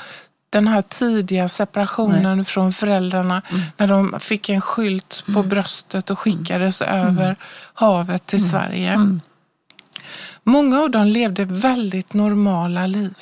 den 0.50 0.68
här 0.68 0.82
tidiga 0.82 1.48
separationen 1.48 2.36
Nej. 2.36 2.44
från 2.44 2.72
föräldrarna 2.72 3.42
mm. 3.50 3.62
när 3.76 3.86
de 3.86 4.20
fick 4.20 4.48
en 4.48 4.60
skylt 4.60 5.22
på 5.26 5.38
mm. 5.38 5.48
bröstet 5.48 6.10
och 6.10 6.18
skickades 6.18 6.82
mm. 6.82 7.06
över 7.06 7.24
mm. 7.24 7.36
havet 7.74 8.26
till 8.26 8.38
mm. 8.38 8.50
Sverige. 8.50 8.92
Mm. 8.92 9.20
Många 10.42 10.80
av 10.80 10.90
dem 10.90 11.06
levde 11.06 11.44
väldigt 11.44 12.14
normala 12.14 12.86
liv. 12.86 13.14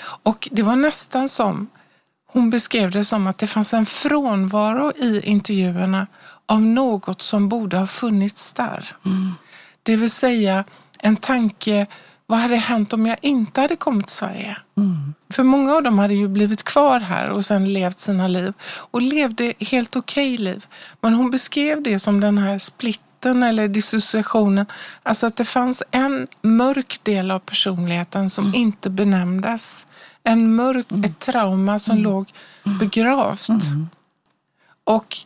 Och 0.00 0.48
det 0.52 0.62
var 0.62 0.76
nästan 0.76 1.28
som, 1.28 1.66
hon 2.26 2.50
beskrev 2.50 2.90
det 2.90 3.04
som 3.04 3.26
att 3.26 3.38
det 3.38 3.46
fanns 3.46 3.74
en 3.74 3.86
frånvaro 3.86 4.92
i 4.96 5.20
intervjuerna 5.24 6.06
av 6.46 6.60
något 6.60 7.22
som 7.22 7.48
borde 7.48 7.76
ha 7.76 7.86
funnits 7.86 8.52
där. 8.52 8.96
Det 9.82 9.96
vill 9.96 10.10
säga 10.10 10.64
en 10.98 11.16
tanke 11.16 11.86
vad 12.30 12.38
hade 12.38 12.56
hänt 12.56 12.92
om 12.92 13.06
jag 13.06 13.16
inte 13.22 13.60
hade 13.60 13.76
kommit 13.76 14.06
till 14.06 14.16
Sverige? 14.16 14.56
Mm. 14.76 15.14
För 15.30 15.42
många 15.42 15.74
av 15.74 15.82
dem 15.82 15.98
hade 15.98 16.14
ju 16.14 16.28
blivit 16.28 16.62
kvar 16.62 17.00
här 17.00 17.30
och 17.30 17.44
sen 17.44 17.72
levt 17.72 17.98
sina 17.98 18.28
liv 18.28 18.54
och 18.62 19.02
levde 19.02 19.54
helt 19.58 19.96
okej 19.96 20.34
okay 20.34 20.44
liv. 20.44 20.66
Men 21.00 21.14
hon 21.14 21.30
beskrev 21.30 21.82
det 21.82 21.98
som 21.98 22.20
den 22.20 22.38
här 22.38 22.58
splitten 22.58 23.42
eller 23.42 23.68
dissociationen. 23.68 24.66
Alltså 25.02 25.26
att 25.26 25.36
det 25.36 25.44
fanns 25.44 25.82
en 25.90 26.26
mörk 26.42 27.00
del 27.02 27.30
av 27.30 27.38
personligheten 27.38 28.30
som 28.30 28.44
mm. 28.44 28.60
inte 28.60 28.90
benämndes. 28.90 29.86
En 30.24 30.54
mörk, 30.54 30.90
mm. 30.90 31.04
ett 31.04 31.18
trauma 31.18 31.78
som 31.78 31.92
mm. 31.92 32.04
låg 32.04 32.32
begravt. 32.80 33.48
Mm. 33.48 33.88
Och 34.84 35.16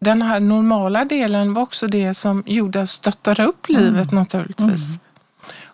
den 0.00 0.22
här 0.22 0.40
normala 0.40 1.04
delen 1.04 1.54
var 1.54 1.62
också 1.62 1.86
det 1.86 2.14
som 2.14 2.42
gjorde 2.46 2.80
att 2.80 2.90
stöttade 2.90 3.44
upp 3.44 3.68
livet 3.68 4.12
mm. 4.12 4.22
naturligtvis. 4.22 4.98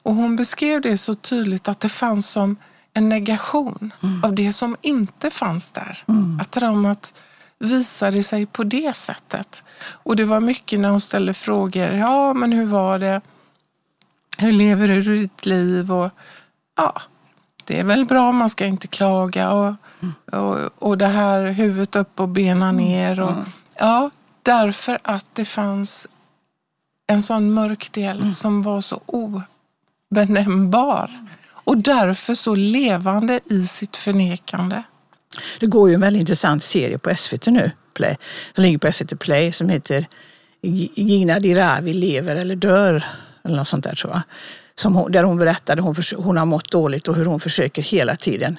Och 0.06 0.14
hon 0.14 0.36
beskrev 0.36 0.80
det 0.80 0.98
så 0.98 1.14
tydligt 1.14 1.68
att 1.68 1.80
det 1.80 1.88
fanns 1.88 2.30
som 2.30 2.56
en 2.94 3.08
negation 3.08 3.92
mm. 4.02 4.24
av 4.24 4.34
det 4.34 4.52
som 4.52 4.76
inte 4.82 5.30
fanns 5.30 5.70
där. 5.70 6.04
Mm. 6.08 6.40
Att 6.40 6.50
traumat 6.50 7.20
visade 7.58 8.22
sig 8.22 8.46
på 8.46 8.64
det 8.64 8.96
sättet. 8.96 9.62
Och 9.78 10.16
det 10.16 10.24
var 10.24 10.40
mycket 10.40 10.80
när 10.80 10.90
hon 10.90 11.00
ställde 11.00 11.34
frågor. 11.34 11.92
Ja, 11.92 12.34
men 12.34 12.52
hur 12.52 12.66
var 12.66 12.98
det? 12.98 13.20
Hur 14.38 14.52
lever 14.52 14.88
du 14.88 15.02
ditt 15.02 15.46
liv? 15.46 15.92
Och, 15.92 16.10
ja, 16.76 17.02
det 17.64 17.80
är 17.80 17.84
väl 17.84 18.04
bra, 18.04 18.32
man 18.32 18.50
ska 18.50 18.66
inte 18.66 18.86
klaga. 18.86 19.52
Och, 19.52 19.74
mm. 20.02 20.14
och, 20.44 20.70
och 20.78 20.98
det 20.98 21.06
här 21.06 21.46
huvudet 21.46 21.96
upp 21.96 22.20
och 22.20 22.28
benen 22.28 22.62
mm. 22.62 22.76
ner. 22.76 23.20
Och, 23.20 23.32
mm. 23.32 23.44
ja, 23.78 24.10
Därför 24.42 24.98
att 25.02 25.26
det 25.32 25.44
fanns 25.44 26.06
en 27.06 27.22
sån 27.22 27.54
mörk 27.54 27.92
del 27.92 28.34
som 28.34 28.62
var 28.62 28.80
så 28.80 29.00
obenämnbar 30.10 31.10
och 31.48 31.78
därför 31.78 32.34
så 32.34 32.54
levande 32.54 33.40
i 33.50 33.66
sitt 33.66 33.96
förnekande. 33.96 34.82
Det 35.60 35.66
går 35.66 35.88
ju 35.88 35.94
en 35.94 36.00
väldigt 36.00 36.20
intressant 36.20 36.62
serie 36.62 36.98
på 36.98 37.14
SVT 37.16 37.46
nu, 37.46 37.70
Play, 37.94 38.16
som 38.54 38.64
ligger 38.64 38.78
på 38.78 38.92
SVT 38.92 39.18
Play 39.18 39.52
som 39.52 39.68
heter 39.68 40.06
Gina 40.94 41.40
Dirawi 41.40 41.94
lever 41.94 42.36
eller 42.36 42.56
dör, 42.56 43.04
eller 43.44 43.56
något 43.56 43.68
sånt 43.68 43.84
där 43.84 43.94
tror 43.94 44.12
jag. 44.12 44.22
Som 44.74 44.94
hon, 44.94 45.12
där 45.12 45.22
hon 45.22 45.36
berättade 45.36 45.82
hon, 45.82 45.94
hon 46.16 46.36
har 46.36 46.46
mått 46.46 46.70
dåligt 46.70 47.08
och 47.08 47.14
hur 47.14 47.24
hon 47.24 47.40
försöker 47.40 47.82
hela 47.82 48.16
tiden 48.16 48.58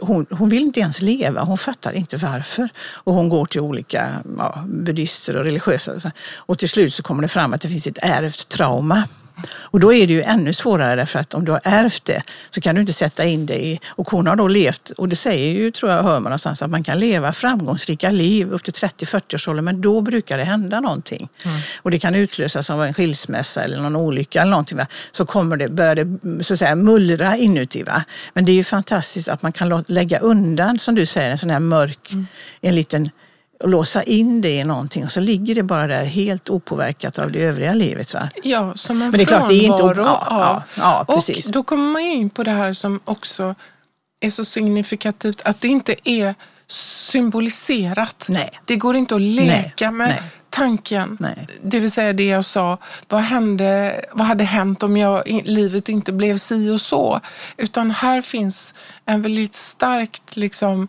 hon, 0.00 0.26
hon, 0.30 0.48
vill 0.48 0.62
inte 0.62 0.80
ens 0.80 1.02
leva, 1.02 1.42
hon 1.42 1.58
fattar 1.58 1.92
inte 1.92 2.16
varför. 2.16 2.68
Och 2.78 3.14
hon 3.14 3.28
går 3.28 3.44
till 3.46 3.60
olika 3.60 4.22
ja, 4.38 4.64
buddhister 4.66 5.36
och 5.36 5.44
religiösa. 5.44 6.12
Och 6.36 6.58
till 6.58 6.68
slut 6.68 6.94
så 6.94 7.02
kommer 7.02 7.22
det 7.22 7.28
fram 7.28 7.54
att 7.54 7.60
det 7.60 7.68
finns 7.68 7.86
ett 7.86 7.98
ärvt 8.02 8.48
trauma 8.48 9.08
och 9.50 9.80
då 9.80 9.92
är 9.92 10.06
det 10.06 10.12
ju 10.12 10.22
ännu 10.22 10.52
svårare 10.52 10.96
därför 10.96 11.18
att 11.18 11.34
om 11.34 11.44
du 11.44 11.52
har 11.52 11.60
ärvt 11.64 12.04
det 12.04 12.22
så 12.50 12.60
kan 12.60 12.74
du 12.74 12.80
inte 12.80 12.92
sätta 12.92 13.24
in 13.24 13.46
det 13.46 13.64
i... 13.64 13.80
Och 13.88 14.10
hon 14.10 14.26
har 14.26 14.36
då 14.36 14.48
levt, 14.48 14.90
och 14.90 15.08
det 15.08 15.16
säger 15.16 15.54
ju, 15.54 15.70
tror 15.70 15.92
jag, 15.92 16.02
hör 16.02 16.12
man 16.12 16.22
någonstans, 16.22 16.62
att 16.62 16.70
man 16.70 16.84
kan 16.84 16.98
leva 16.98 17.32
framgångsrika 17.32 18.10
liv 18.10 18.52
upp 18.52 18.64
till 18.64 18.72
30-40 18.72 19.34
års 19.34 19.48
ålder, 19.48 19.62
men 19.62 19.80
då 19.80 20.00
brukar 20.00 20.38
det 20.38 20.44
hända 20.44 20.80
någonting. 20.80 21.28
Mm. 21.44 21.60
Och 21.82 21.90
det 21.90 21.98
kan 21.98 22.14
utlösas 22.14 22.70
av 22.70 22.84
en 22.84 22.94
skilsmässa 22.94 23.64
eller 23.64 23.80
någon 23.80 23.96
olycka 23.96 24.40
eller 24.40 24.50
någonting. 24.50 24.78
Va? 24.78 24.86
Så 25.12 25.26
kommer 25.26 25.56
det, 25.56 25.68
börjar 25.68 25.94
det 25.94 26.44
så 26.44 26.52
att 26.52 26.58
säga, 26.58 26.74
mullra 26.74 27.36
inuti. 27.36 27.82
Va? 27.82 28.04
Men 28.34 28.44
det 28.44 28.52
är 28.52 28.56
ju 28.56 28.64
fantastiskt 28.64 29.28
att 29.28 29.42
man 29.42 29.52
kan 29.52 29.84
lägga 29.86 30.18
undan, 30.18 30.78
som 30.78 30.94
du 30.94 31.06
säger, 31.06 31.30
en 31.30 31.38
sån 31.38 31.50
här 31.50 31.60
mörk, 31.60 32.12
mm. 32.12 32.26
en 32.60 32.74
liten 32.74 33.10
och 33.62 33.68
låsa 33.68 34.02
in 34.02 34.40
det 34.40 34.50
i 34.50 34.64
någonting 34.64 35.04
och 35.04 35.12
så 35.12 35.20
ligger 35.20 35.54
det 35.54 35.62
bara 35.62 35.86
där 35.86 36.04
helt 36.04 36.50
opåverkat 36.50 37.18
av 37.18 37.32
det 37.32 37.42
övriga 37.42 37.74
livet. 37.74 38.14
Va? 38.14 38.28
Ja, 38.42 38.74
som 38.74 39.02
en 39.02 39.10
Men 39.10 39.18
det 39.18 39.22
är 39.22 39.26
klart, 39.26 39.48
det 39.48 39.54
är 39.54 39.62
inte 39.62 40.00
ja, 40.00 40.26
ja, 40.30 40.62
ja, 40.76 41.14
precis. 41.14 41.46
Och 41.46 41.52
då 41.52 41.62
kommer 41.62 41.92
man 41.92 42.02
in 42.02 42.30
på 42.30 42.42
det 42.42 42.50
här 42.50 42.72
som 42.72 43.00
också 43.04 43.54
är 44.20 44.30
så 44.30 44.44
signifikativt, 44.44 45.40
att 45.44 45.60
det 45.60 45.68
inte 45.68 45.94
är 46.04 46.34
symboliserat. 46.66 48.26
Nej. 48.28 48.50
Det 48.64 48.76
går 48.76 48.96
inte 48.96 49.14
att 49.14 49.20
leka 49.20 49.90
Nej. 49.90 49.98
med 49.98 50.08
Nej. 50.08 50.22
tanken. 50.50 51.16
Nej. 51.20 51.48
Det 51.62 51.80
vill 51.80 51.90
säga 51.90 52.12
det 52.12 52.24
jag 52.24 52.44
sa, 52.44 52.78
vad, 53.08 53.20
hände, 53.20 54.00
vad 54.12 54.26
hade 54.26 54.44
hänt 54.44 54.82
om 54.82 54.96
jag, 54.96 55.42
livet 55.44 55.88
inte 55.88 56.12
blev 56.12 56.38
si 56.38 56.70
och 56.70 56.80
så? 56.80 57.20
Utan 57.56 57.90
här 57.90 58.22
finns 58.22 58.74
en 59.06 59.22
väldigt 59.22 59.54
starkt 59.54 60.36
liksom, 60.36 60.88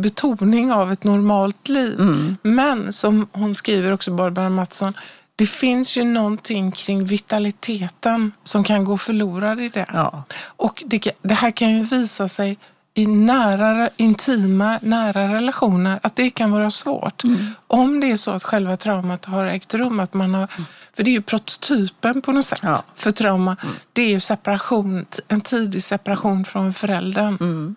betoning 0.00 0.72
av 0.72 0.92
ett 0.92 1.04
normalt 1.04 1.68
liv. 1.68 2.00
Mm. 2.00 2.36
Men 2.42 2.92
som 2.92 3.26
hon 3.32 3.54
skriver 3.54 3.92
också, 3.92 4.10
Barbara 4.10 4.48
Mattsson, 4.48 4.94
det 5.36 5.46
finns 5.46 5.96
ju 5.96 6.04
någonting 6.04 6.72
kring 6.72 7.04
vitaliteten 7.04 8.32
som 8.44 8.64
kan 8.64 8.84
gå 8.84 8.98
förlorad 8.98 9.60
i 9.60 9.68
det. 9.68 9.86
Ja. 9.92 10.24
Och 10.42 10.82
det, 10.86 11.12
det, 11.22 11.34
här 11.34 11.50
kan 11.50 11.76
ju 11.76 11.84
visa 11.84 12.28
sig 12.28 12.58
i 12.94 13.06
nära, 13.06 13.90
intima, 13.96 14.78
nära 14.82 15.34
relationer, 15.34 16.00
att 16.02 16.16
det 16.16 16.30
kan 16.30 16.50
vara 16.50 16.70
svårt. 16.70 17.24
Mm. 17.24 17.46
Om 17.66 18.00
det 18.00 18.10
är 18.10 18.16
så 18.16 18.30
att 18.30 18.44
själva 18.44 18.76
traumat 18.76 19.24
har 19.24 19.46
ägt 19.46 19.74
rum, 19.74 20.00
att 20.00 20.14
man 20.14 20.34
har, 20.34 20.46
för 20.92 21.02
det 21.02 21.10
är 21.10 21.12
ju 21.12 21.22
prototypen 21.22 22.22
på 22.22 22.32
något 22.32 22.46
sätt 22.46 22.60
ja. 22.62 22.82
för 22.94 23.12
trauma. 23.12 23.56
Mm. 23.62 23.74
Det 23.92 24.02
är 24.02 24.08
ju 24.08 24.20
separation, 24.20 25.06
en 25.28 25.40
tidig 25.40 25.82
separation 25.82 26.44
från 26.44 26.74
föräldern. 26.74 27.36
Mm. 27.40 27.76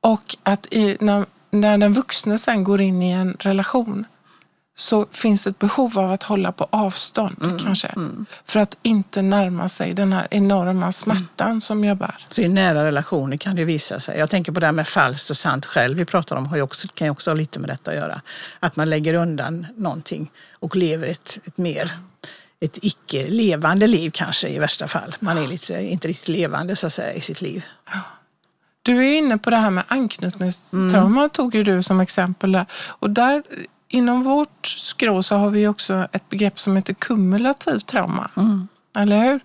Och 0.00 0.36
att 0.42 0.66
i, 0.70 0.96
när, 1.00 1.24
när 1.50 1.78
den 1.78 1.92
vuxne 1.92 2.38
sen 2.38 2.64
går 2.64 2.80
in 2.80 3.02
i 3.02 3.10
en 3.10 3.36
relation 3.40 4.04
så 4.80 5.06
finns 5.12 5.44
det 5.44 5.50
ett 5.50 5.58
behov 5.58 5.98
av 5.98 6.12
att 6.12 6.22
hålla 6.22 6.52
på 6.52 6.68
avstånd 6.70 7.36
mm, 7.42 7.58
kanske. 7.58 7.88
Mm. 7.88 8.26
För 8.44 8.60
att 8.60 8.76
inte 8.82 9.22
närma 9.22 9.68
sig 9.68 9.94
den 9.94 10.12
här 10.12 10.28
enorma 10.30 10.92
smärtan 10.92 11.48
mm. 11.48 11.60
som 11.60 11.84
jag 11.84 11.96
bär. 11.96 12.26
Så 12.30 12.40
i 12.40 12.48
nära 12.48 12.84
relationer 12.84 13.36
kan 13.36 13.56
det 13.56 13.64
visa 13.64 14.00
sig. 14.00 14.18
Jag 14.18 14.30
tänker 14.30 14.52
på 14.52 14.60
det 14.60 14.66
här 14.66 14.72
med 14.72 14.88
falskt 14.88 15.30
och 15.30 15.36
sant 15.36 15.66
själv 15.66 15.96
vi 15.98 16.04
pratar 16.04 16.36
om, 16.36 16.46
har 16.46 16.56
ju 16.56 16.62
också, 16.62 16.88
kan 16.94 17.06
ju 17.06 17.10
också 17.10 17.30
ha 17.30 17.34
lite 17.34 17.58
med 17.58 17.70
detta 17.70 17.90
att 17.90 17.96
göra. 17.96 18.20
Att 18.60 18.76
man 18.76 18.90
lägger 18.90 19.14
undan 19.14 19.66
någonting 19.76 20.30
och 20.52 20.76
lever 20.76 21.06
ett, 21.06 21.38
ett 21.44 21.58
mer 21.58 21.92
ett 22.60 22.78
icke-levande 22.82 23.86
liv 23.86 24.10
kanske 24.10 24.48
i 24.48 24.58
värsta 24.58 24.88
fall. 24.88 25.16
Man 25.20 25.38
är 25.38 25.46
lite, 25.46 25.82
inte 25.82 26.08
riktigt 26.08 26.28
levande 26.28 26.76
så 26.76 26.86
att 26.86 26.92
säga 26.92 27.12
i 27.12 27.20
sitt 27.20 27.40
liv. 27.40 27.64
Du 28.90 29.06
är 29.06 29.18
inne 29.18 29.38
på 29.38 29.50
det 29.50 29.56
här 29.56 29.70
med 29.70 29.84
anknytningstrauma, 29.88 31.20
mm. 31.20 31.30
tog 31.30 31.54
ju 31.54 31.64
du 31.64 31.82
som 31.82 32.00
exempel 32.00 32.52
där. 32.52 32.66
Och 32.88 33.10
där 33.10 33.42
inom 33.88 34.22
vårt 34.22 34.66
skrå 34.66 35.22
så 35.22 35.36
har 35.36 35.50
vi 35.50 35.68
också 35.68 36.08
ett 36.12 36.28
begrepp 36.28 36.60
som 36.60 36.76
heter 36.76 36.94
kumulativt 36.94 37.86
trauma. 37.86 38.30
Mm. 38.36 38.68
Eller 38.96 39.24
hur? 39.24 39.40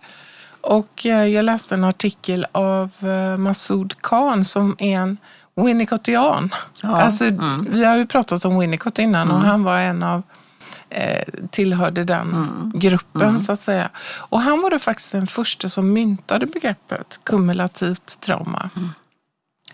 Och 0.62 1.06
eh, 1.06 1.26
jag 1.26 1.46
läste 1.46 1.76
en 1.76 1.84
artikel 1.84 2.48
av 2.52 2.92
eh, 3.02 3.38
Masoud 3.38 4.02
Khan 4.02 4.46
som 4.46 4.76
är 4.80 4.98
en 4.98 5.18
Winnicottian. 5.56 6.56
Ja. 6.84 7.02
Alltså, 7.02 7.26
mm. 7.26 7.68
Vi 7.70 7.86
har 7.86 7.96
ju 7.96 8.06
pratat 8.06 8.46
om 8.46 8.60
Winnicott 8.60 9.00
innan 9.00 9.32
och 9.32 9.38
mm. 9.38 9.50
han 9.50 9.64
var 9.64 9.78
en 9.78 10.04
av 10.04 10.24
eh, 10.90 11.24
tillhörde 11.50 12.04
den 12.04 12.32
mm. 12.32 12.72
gruppen 12.76 13.30
mm. 13.30 13.40
så 13.40 13.52
att 13.52 13.60
säga. 13.60 13.90
Och 14.18 14.42
han 14.42 14.62
var 14.62 14.70
det 14.70 14.80
faktiskt 14.80 15.12
den 15.12 15.28
första 15.28 15.70
som 15.70 15.94
myntade 15.94 16.46
begreppet 16.46 17.20
kumulativt 17.24 18.20
trauma. 18.20 18.70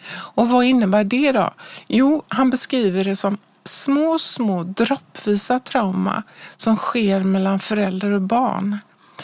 Och 0.10 0.50
vad 0.50 0.66
innebär 0.66 1.04
det 1.04 1.32
då? 1.32 1.54
Jo, 1.88 2.24
han 2.28 2.50
beskriver 2.50 3.04
det 3.04 3.16
som 3.16 3.38
små, 3.64 4.20
små 4.20 4.64
droppvisa 4.64 5.60
trauma 5.60 6.24
som 6.58 6.76
sker 6.76 7.24
mellan 7.24 7.60
förälder 7.60 8.12
och 8.12 8.22
barn. 8.22 8.78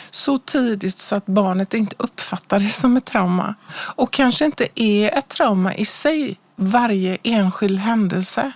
Så 0.10 0.38
tidigt 0.38 1.00
så 1.00 1.16
att 1.16 1.26
barnet 1.26 1.74
inte 1.74 1.96
uppfattar 2.00 2.60
det 2.60 2.70
som 2.70 2.98
ett 2.98 3.06
trauma. 3.06 3.56
Och 3.96 4.14
kanske 4.14 4.46
inte 4.46 4.68
är 4.76 5.18
ett 5.18 5.28
trauma 5.28 5.76
i 5.76 5.86
sig, 5.86 6.40
varje 6.56 7.18
enskild 7.24 7.80
händelse. 7.80 8.52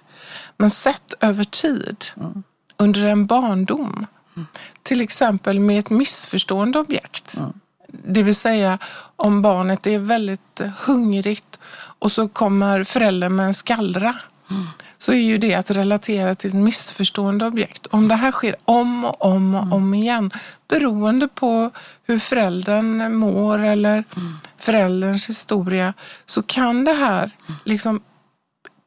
Men 0.57 0.69
sett 0.69 1.13
över 1.19 1.43
tid, 1.43 2.05
mm. 2.17 2.43
under 2.77 3.05
en 3.05 3.25
barndom. 3.25 4.05
Mm. 4.35 4.47
Till 4.83 5.01
exempel 5.01 5.59
med 5.59 5.79
ett 5.79 5.89
missförstående 5.89 6.79
objekt. 6.79 7.37
Mm. 7.37 7.53
Det 7.87 8.23
vill 8.23 8.35
säga 8.35 8.77
om 9.15 9.41
barnet 9.41 9.87
är 9.87 9.99
väldigt 9.99 10.61
hungrigt 10.79 11.59
och 12.01 12.11
så 12.11 12.27
kommer 12.27 12.83
föräldern 12.83 13.35
med 13.35 13.45
en 13.45 13.53
skallra. 13.53 14.15
Mm. 14.49 14.67
Så 14.97 15.11
är 15.11 15.15
ju 15.15 15.37
det 15.37 15.55
att 15.55 15.71
relatera 15.71 16.35
till 16.35 16.49
ett 16.49 16.55
missförstående 16.55 17.45
objekt. 17.45 17.87
Om 17.87 18.07
det 18.07 18.15
här 18.15 18.31
sker 18.31 18.55
om 18.65 19.05
och 19.05 19.25
om 19.25 19.55
och 19.55 19.61
mm. 19.61 19.73
om 19.73 19.93
igen 19.93 20.31
beroende 20.67 21.27
på 21.27 21.71
hur 22.03 22.19
föräldern 22.19 23.15
mår 23.15 23.59
eller 23.59 24.03
mm. 24.15 24.37
förälderns 24.57 25.29
historia 25.29 25.93
så 26.25 26.43
kan 26.43 26.83
det 26.83 26.93
här 26.93 27.31
liksom 27.65 28.01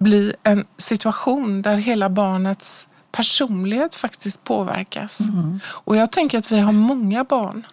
bli 0.01 0.35
en 0.43 0.65
situation 0.79 1.63
där 1.63 1.75
hela 1.77 2.09
barnets 2.09 2.89
personlighet 3.13 3.95
faktiskt 3.95 4.45
påverkas. 4.45 5.21
Mm. 5.21 5.61
Och 5.67 5.97
jag 5.97 6.13
tänker 6.13 6.39
att 6.39 6.53
vi 6.53 6.59
har 6.59 6.73
många 6.73 7.25
barn 7.25 7.67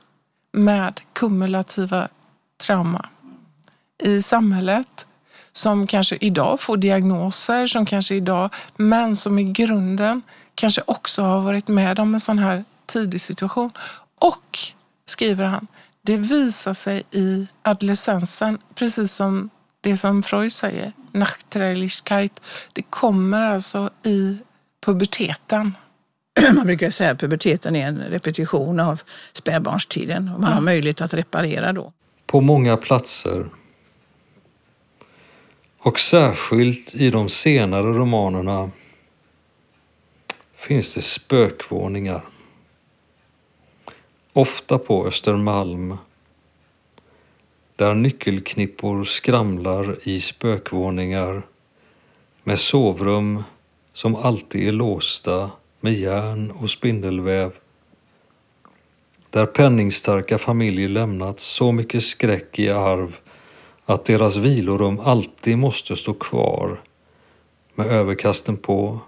med 0.52 1.02
kumulativa 1.14 2.08
trauma 2.58 3.10
i 4.04 4.22
samhället 4.22 5.08
som 5.54 5.88
kanske 5.88 6.18
idag 6.22 6.60
får 6.60 6.78
diagnoser, 6.78 7.68
som 7.68 7.86
kanske 7.86 8.16
idag, 8.16 8.50
men 8.78 9.16
som 9.16 9.40
i 9.40 9.44
grunden 9.44 10.22
kanske 10.56 10.82
också 10.86 11.22
har 11.22 11.42
varit 11.42 11.68
med 11.68 12.00
om 12.00 12.14
en 12.14 12.20
sån 12.20 12.40
här 12.40 12.64
tidig 12.86 13.22
situation. 13.22 13.72
Och, 14.20 14.60
skriver 15.06 15.46
han, 15.46 15.68
det 16.02 16.18
visar 16.18 16.74
sig 16.74 17.04
i 17.12 17.48
adolescensen, 17.62 18.58
precis 18.76 19.14
som 19.14 19.50
det 19.82 19.98
som 19.98 20.24
Freud 20.24 20.54
säger, 20.54 20.94
Nachträglichkeit. 21.12 22.42
Det 22.74 22.82
kommer 22.82 23.42
alltså 23.42 23.90
i 24.04 24.38
puberteten. 24.86 25.76
Man 26.56 26.66
brukar 26.66 26.90
säga 26.90 27.12
att 27.12 27.20
puberteten 27.20 27.76
är 27.76 27.88
en 27.88 28.00
repetition 28.00 28.80
av 28.80 29.02
spädbarnstiden 29.34 30.32
och 30.34 30.40
man 30.40 30.50
ja. 30.50 30.56
har 30.56 30.62
möjlighet 30.62 31.02
att 31.02 31.14
reparera 31.14 31.74
då. 31.74 31.94
På 32.26 32.42
många 32.42 32.78
platser 32.78 33.46
och 35.84 36.00
särskilt 36.00 36.96
i 36.96 37.10
de 37.10 37.30
senare 37.30 37.88
romanerna 37.88 38.72
finns 40.54 40.96
det 40.96 41.02
spökvåningar. 41.02 42.22
Ofta 44.34 44.78
på 44.78 45.08
Östermalm. 45.08 45.98
Där 47.76 47.94
nyckelknippor 47.94 49.04
skramlar 49.04 49.98
i 50.04 50.22
spökvåningar 50.22 51.42
med 52.44 52.60
sovrum 52.60 53.44
som 53.94 54.16
alltid 54.16 54.68
är 54.68 54.72
låsta 54.72 55.52
med 55.80 55.94
järn 55.94 56.52
och 56.52 56.70
spindelväv. 56.70 57.52
Där 59.30 59.46
penningstarka 59.46 60.38
familjer 60.38 60.90
lämnat 60.90 61.40
så 61.40 61.72
mycket 61.72 62.04
skräck 62.04 62.60
i 62.60 62.70
arv 62.70 63.18
att 63.92 64.06
deras 64.06 64.36
vilorum 64.36 65.00
alltid 65.00 65.58
måste 65.58 65.96
stå 65.96 66.14
kvar 66.14 66.82
med 67.76 67.88
överkasten 67.88 68.58
på 68.58 69.00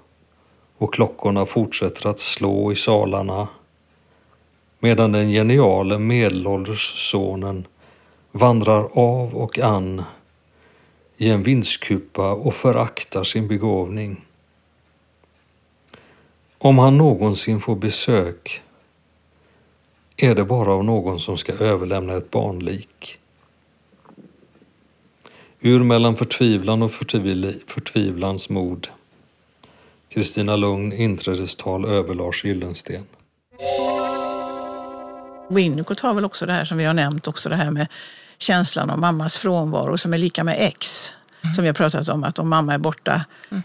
och 0.78 0.94
klockorna 0.94 1.46
fortsätter 1.46 2.10
att 2.10 2.20
slå 2.20 2.72
i 2.72 2.76
salarna 2.76 3.48
medan 4.80 5.12
den 5.12 5.30
geniale 5.30 6.00
medelålders 6.00 7.10
sonen 7.12 7.68
vandrar 8.32 8.90
av 8.94 9.36
och 9.36 9.60
an 9.60 10.04
i 11.18 11.30
en 11.30 11.44
vindskupa 11.44 12.32
och 12.32 12.54
föraktar 12.54 13.24
sin 13.24 13.48
begåvning. 13.48 14.26
Om 16.58 16.80
han 16.80 16.98
någonsin 16.98 17.62
får 17.62 17.76
besök 17.76 18.62
är 20.18 20.36
det 20.36 20.44
bara 20.44 20.72
av 20.74 20.84
någon 20.84 21.20
som 21.20 21.38
ska 21.38 21.54
överlämna 21.54 22.14
ett 22.14 22.32
barnlik. 22.32 23.20
Ur 25.66 25.84
mellan 25.84 26.16
förtvivlan 26.16 26.82
och 26.82 26.92
förtvil 26.92 27.62
förtvivlans 27.68 28.50
mod. 28.50 28.88
Kristina 30.10 30.56
Lugn, 30.56 30.94
inträdestal 30.94 31.86
över 31.86 32.16
Lars 32.16 32.46
Gyllensten. 32.46 33.06
Winnicott 35.50 36.00
har 36.00 36.14
väl 36.14 36.26
också 36.26 36.46
det 36.46 36.54
här 36.54 36.66
som 36.66 36.78
vi 36.78 36.86
har 36.86 36.94
nämnt, 36.94 37.28
också 37.28 37.50
det 37.50 37.56
här 37.56 37.72
med 37.72 37.88
känslan 38.38 38.90
av 38.90 39.00
mammas 39.00 39.38
frånvaro 39.38 39.98
som 39.98 40.14
är 40.14 40.18
lika 40.18 40.44
med 40.44 40.56
X. 40.60 41.10
Mm. 41.42 41.54
Som 41.54 41.62
vi 41.62 41.68
har 41.68 41.74
pratat 41.74 42.10
om, 42.10 42.24
att 42.24 42.40
om 42.40 42.50
mamma 42.50 42.74
är 42.74 42.78
borta 42.78 43.26
mm. 43.50 43.64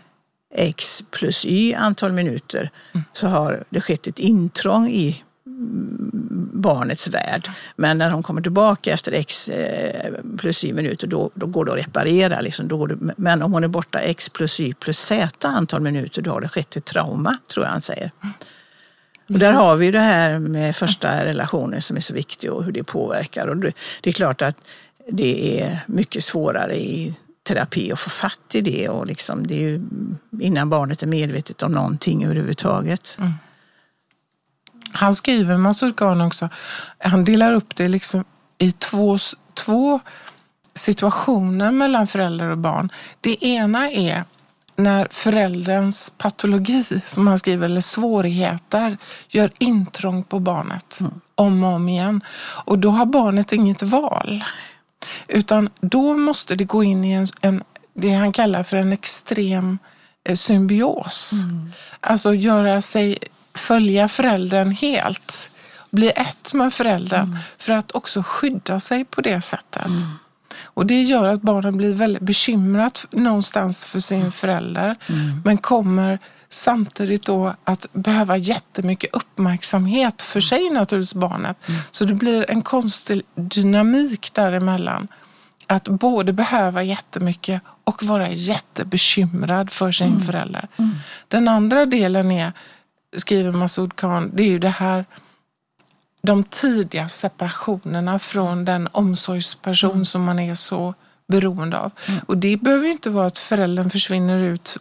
X 0.55 1.03
plus 1.11 1.45
Y 1.45 1.75
antal 1.75 2.13
minuter 2.13 2.71
mm. 2.95 3.05
så 3.13 3.29
har 3.29 3.65
det 3.71 3.81
skett 3.81 4.07
ett 4.07 4.19
intrång 4.19 4.89
i 4.89 5.23
barnets 6.53 7.09
värld. 7.09 7.51
Men 7.77 7.99
när 7.99 8.11
hon 8.11 8.23
kommer 8.23 8.43
tillbaka 8.43 8.93
efter 8.93 9.13
x 9.13 9.49
eh, 9.49 10.13
plus 10.39 10.65
y 10.65 10.73
minuter 10.73 11.07
då, 11.07 11.31
då 11.35 11.47
går 11.47 11.65
det 11.65 11.73
att 11.73 11.79
reparera. 11.79 12.41
Liksom. 12.41 12.69
Då 12.69 12.87
det, 12.87 12.97
men 13.17 13.43
om 13.43 13.53
hon 13.53 13.65
är 13.65 13.69
borta 13.69 13.99
x 13.99 14.29
plus 14.29 14.61
y 14.61 14.75
plus 14.75 14.99
z 14.99 15.29
antal 15.45 15.81
minuter 15.81 16.23
då 16.23 16.31
har 16.31 16.41
det 16.41 16.49
skett 16.49 16.77
ett 16.77 16.85
trauma, 16.85 17.39
tror 17.53 17.67
jag 17.67 17.73
han 17.73 17.83
säger. 17.83 18.11
Och 19.29 19.39
där 19.39 19.53
har 19.53 19.77
vi 19.77 19.91
det 19.91 20.01
här 20.01 20.39
med 20.39 20.77
första 20.77 21.25
relationer 21.25 21.81
som 21.81 21.97
är 21.97 22.01
så 22.01 22.15
viktigt 22.15 22.51
och 22.51 22.65
hur 22.65 22.73
det 22.73 22.85
påverkar. 22.85 23.47
Och 23.47 23.57
det, 23.57 23.73
det 24.01 24.11
är 24.11 24.15
klart 24.15 24.43
att 24.43 24.57
det 25.09 25.61
är 25.61 25.79
mycket 25.87 26.25
svårare 26.25 26.77
i 26.77 27.15
terapi 27.49 27.93
att 27.93 28.01
få 28.01 28.11
fatt 28.11 28.55
i 28.55 28.61
det. 28.61 28.89
Och 28.89 29.07
liksom, 29.07 29.47
det 29.47 29.55
är 29.55 29.61
ju 29.61 29.81
innan 30.41 30.71
barnet 30.71 31.03
är 31.03 31.07
medvetet 31.07 31.63
om 31.63 31.73
någonting 31.73 32.25
överhuvudtaget. 32.25 33.17
Mm. 33.19 33.33
Han 34.93 35.15
skriver 35.15 35.57
Masud 35.57 35.97
Khan 35.97 36.21
också, 36.21 36.49
han 36.99 37.25
delar 37.25 37.53
upp 37.53 37.77
det 37.77 37.89
liksom 37.89 38.25
i 38.59 38.73
två, 38.73 39.19
två 39.55 40.01
situationer 40.75 41.71
mellan 41.71 42.07
föräldrar 42.07 42.51
och 42.51 42.59
barn. 42.59 42.93
Det 43.21 43.45
ena 43.45 43.91
är 43.91 44.25
när 44.77 45.09
förälderns 45.11 46.13
patologi, 46.19 46.85
som 47.07 47.27
han 47.27 47.39
skriver, 47.39 47.65
eller 47.65 47.81
svårigheter, 47.81 48.97
gör 49.29 49.51
intrång 49.59 50.23
på 50.23 50.39
barnet 50.39 51.01
mm. 51.01 51.21
om 51.35 51.65
och 51.65 51.73
om 51.73 51.89
igen. 51.89 52.21
Och 52.65 52.79
då 52.79 52.91
har 52.91 53.07
barnet 53.07 53.53
inget 53.53 53.83
val. 53.83 54.45
Utan 55.29 55.71
då 55.81 56.15
måste 56.15 56.57
det 56.57 56.65
gå 56.65 56.85
in 56.85 57.05
i 57.05 57.13
en, 57.13 57.27
en 57.41 57.63
det 57.95 58.15
han 58.15 58.33
kallar 58.33 58.63
för 58.63 58.77
en 58.77 58.93
extrem 58.93 59.79
eh, 60.25 60.37
symbios. 60.37 61.33
Mm. 61.33 61.73
Alltså 62.01 62.35
göra 62.35 62.81
sig 62.81 63.19
följa 63.59 64.09
föräldern 64.09 64.71
helt. 64.71 65.51
Bli 65.91 66.11
ett 66.11 66.53
med 66.53 66.75
föräldern 66.75 67.25
mm. 67.25 67.39
för 67.59 67.73
att 67.73 67.93
också 67.93 68.23
skydda 68.23 68.81
sig 68.81 69.05
på 69.05 69.21
det 69.21 69.41
sättet. 69.41 69.87
Mm. 69.87 70.03
Och 70.79 70.87
Det 70.87 71.03
gör 71.03 71.29
att 71.29 71.43
barnen 71.43 71.77
blir 71.77 71.93
väldigt 71.93 72.23
bekymrat 72.23 73.07
någonstans 73.11 73.85
för 73.85 74.01
sin 74.01 74.21
mm. 74.21 74.33
förälder. 74.33 74.97
Mm. 75.07 75.43
Men 75.45 75.59
kommer 75.59 76.19
samtidigt 76.49 77.27
då 77.27 77.55
att 77.65 77.87
behöva 77.93 78.37
jättemycket 78.37 79.15
uppmärksamhet 79.15 80.23
för 80.23 80.41
sig 80.41 80.71
naturligtvis 80.71 81.15
barnet. 81.15 81.69
Mm. 81.69 81.81
Så 81.91 82.05
det 82.05 82.15
blir 82.15 82.51
en 82.51 82.63
konstig 82.63 83.23
dynamik 83.35 84.35
däremellan. 84.35 85.09
Att 85.67 85.89
både 85.89 86.33
behöva 86.33 86.83
jättemycket 86.83 87.63
och 87.85 88.03
vara 88.03 88.31
jättebekymrad 88.31 89.71
för 89.71 89.93
sin 89.93 90.07
mm. 90.07 90.27
förälder. 90.27 90.69
Mm. 90.77 90.91
Den 91.29 91.49
andra 91.49 91.87
delen 91.87 92.31
är 92.31 92.53
skriver 93.17 93.53
Masoud 93.53 93.97
Khan, 93.97 94.31
det 94.35 94.43
är 94.43 94.49
ju 94.49 94.59
det 94.59 94.69
här 94.69 95.05
de 96.23 96.45
tidiga 96.45 97.09
separationerna 97.09 98.19
från 98.19 98.65
den 98.65 98.89
omsorgsperson 98.93 99.91
mm. 99.91 100.05
som 100.05 100.25
man 100.25 100.39
är 100.39 100.55
så 100.55 100.95
beroende 101.29 101.79
av. 101.79 101.93
Mm. 102.09 102.21
Och 102.27 102.39
det 102.39 102.57
behöver 102.57 102.85
ju 102.85 102.93
inte 102.93 103.11
vara 103.11 103.27
att 103.27 103.39
föräldern 103.39 103.91
försvinner 103.91 104.39
ut 104.39 104.77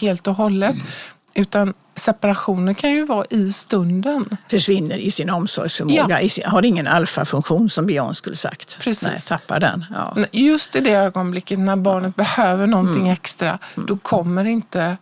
helt 0.00 0.26
och 0.26 0.34
hållet. 0.34 0.74
Mm. 0.74 0.86
Utan 1.34 1.74
separationer 1.94 2.74
kan 2.74 2.90
ju 2.90 3.04
vara 3.06 3.24
i 3.30 3.52
stunden. 3.52 4.36
Försvinner 4.50 4.96
i 4.96 5.10
sin 5.10 5.30
omsorgsförmåga, 5.30 6.22
ja. 6.22 6.28
sin, 6.28 6.44
har 6.44 6.64
ingen 6.64 6.86
alfafunktion 6.86 7.70
som 7.70 7.86
Björn 7.86 8.14
skulle 8.14 8.36
sagt. 8.36 8.78
Precis. 8.80 9.08
Nej, 9.08 9.20
tappar 9.28 9.60
den. 9.60 9.84
Ja. 9.94 10.16
Just 10.32 10.76
i 10.76 10.80
det 10.80 10.90
ögonblicket 10.92 11.58
när 11.58 11.76
barnet 11.76 12.16
behöver 12.16 12.66
någonting 12.66 13.02
mm. 13.02 13.12
extra, 13.12 13.58
då 13.74 13.96
kommer 13.96 14.44
inte 14.44 14.96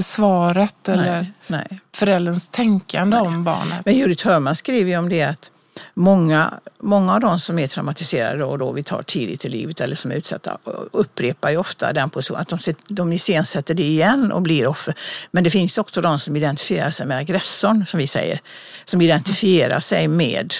svaret 0.00 0.88
eller 0.88 1.26
nej, 1.46 1.80
förälderns 1.94 2.48
tänkande 2.48 3.16
nej. 3.16 3.26
om 3.26 3.44
barnet. 3.44 3.84
Men 3.84 3.94
Judith 3.94 4.26
Hörman 4.26 4.56
skriver 4.56 4.90
ju 4.90 4.98
om 4.98 5.08
det 5.08 5.22
att 5.22 5.50
många, 5.94 6.54
många 6.78 7.14
av 7.14 7.20
de 7.20 7.40
som 7.40 7.58
är 7.58 7.66
traumatiserade 7.68 8.44
och 8.44 8.58
då 8.58 8.72
vi 8.72 8.82
tar 8.82 9.02
tidigt 9.02 9.44
i 9.44 9.48
livet 9.48 9.80
eller 9.80 9.96
som 9.96 10.10
är 10.10 10.14
utsatta 10.14 10.58
upprepar 10.92 11.50
ju 11.50 11.56
ofta 11.56 11.92
den 11.92 12.10
positionen, 12.10 12.40
att 12.40 12.48
de, 12.48 12.74
de 12.88 13.12
iscensätter 13.12 13.74
det 13.74 13.82
igen 13.82 14.32
och 14.32 14.42
blir 14.42 14.66
offer. 14.66 14.94
Men 15.30 15.44
det 15.44 15.50
finns 15.50 15.78
också 15.78 16.00
de 16.00 16.20
som 16.20 16.36
identifierar 16.36 16.90
sig 16.90 17.06
med 17.06 17.18
aggressorn, 17.18 17.86
som 17.86 17.98
vi 17.98 18.06
säger, 18.06 18.40
som 18.84 19.02
identifierar 19.02 19.80
sig 19.80 20.08
med 20.08 20.54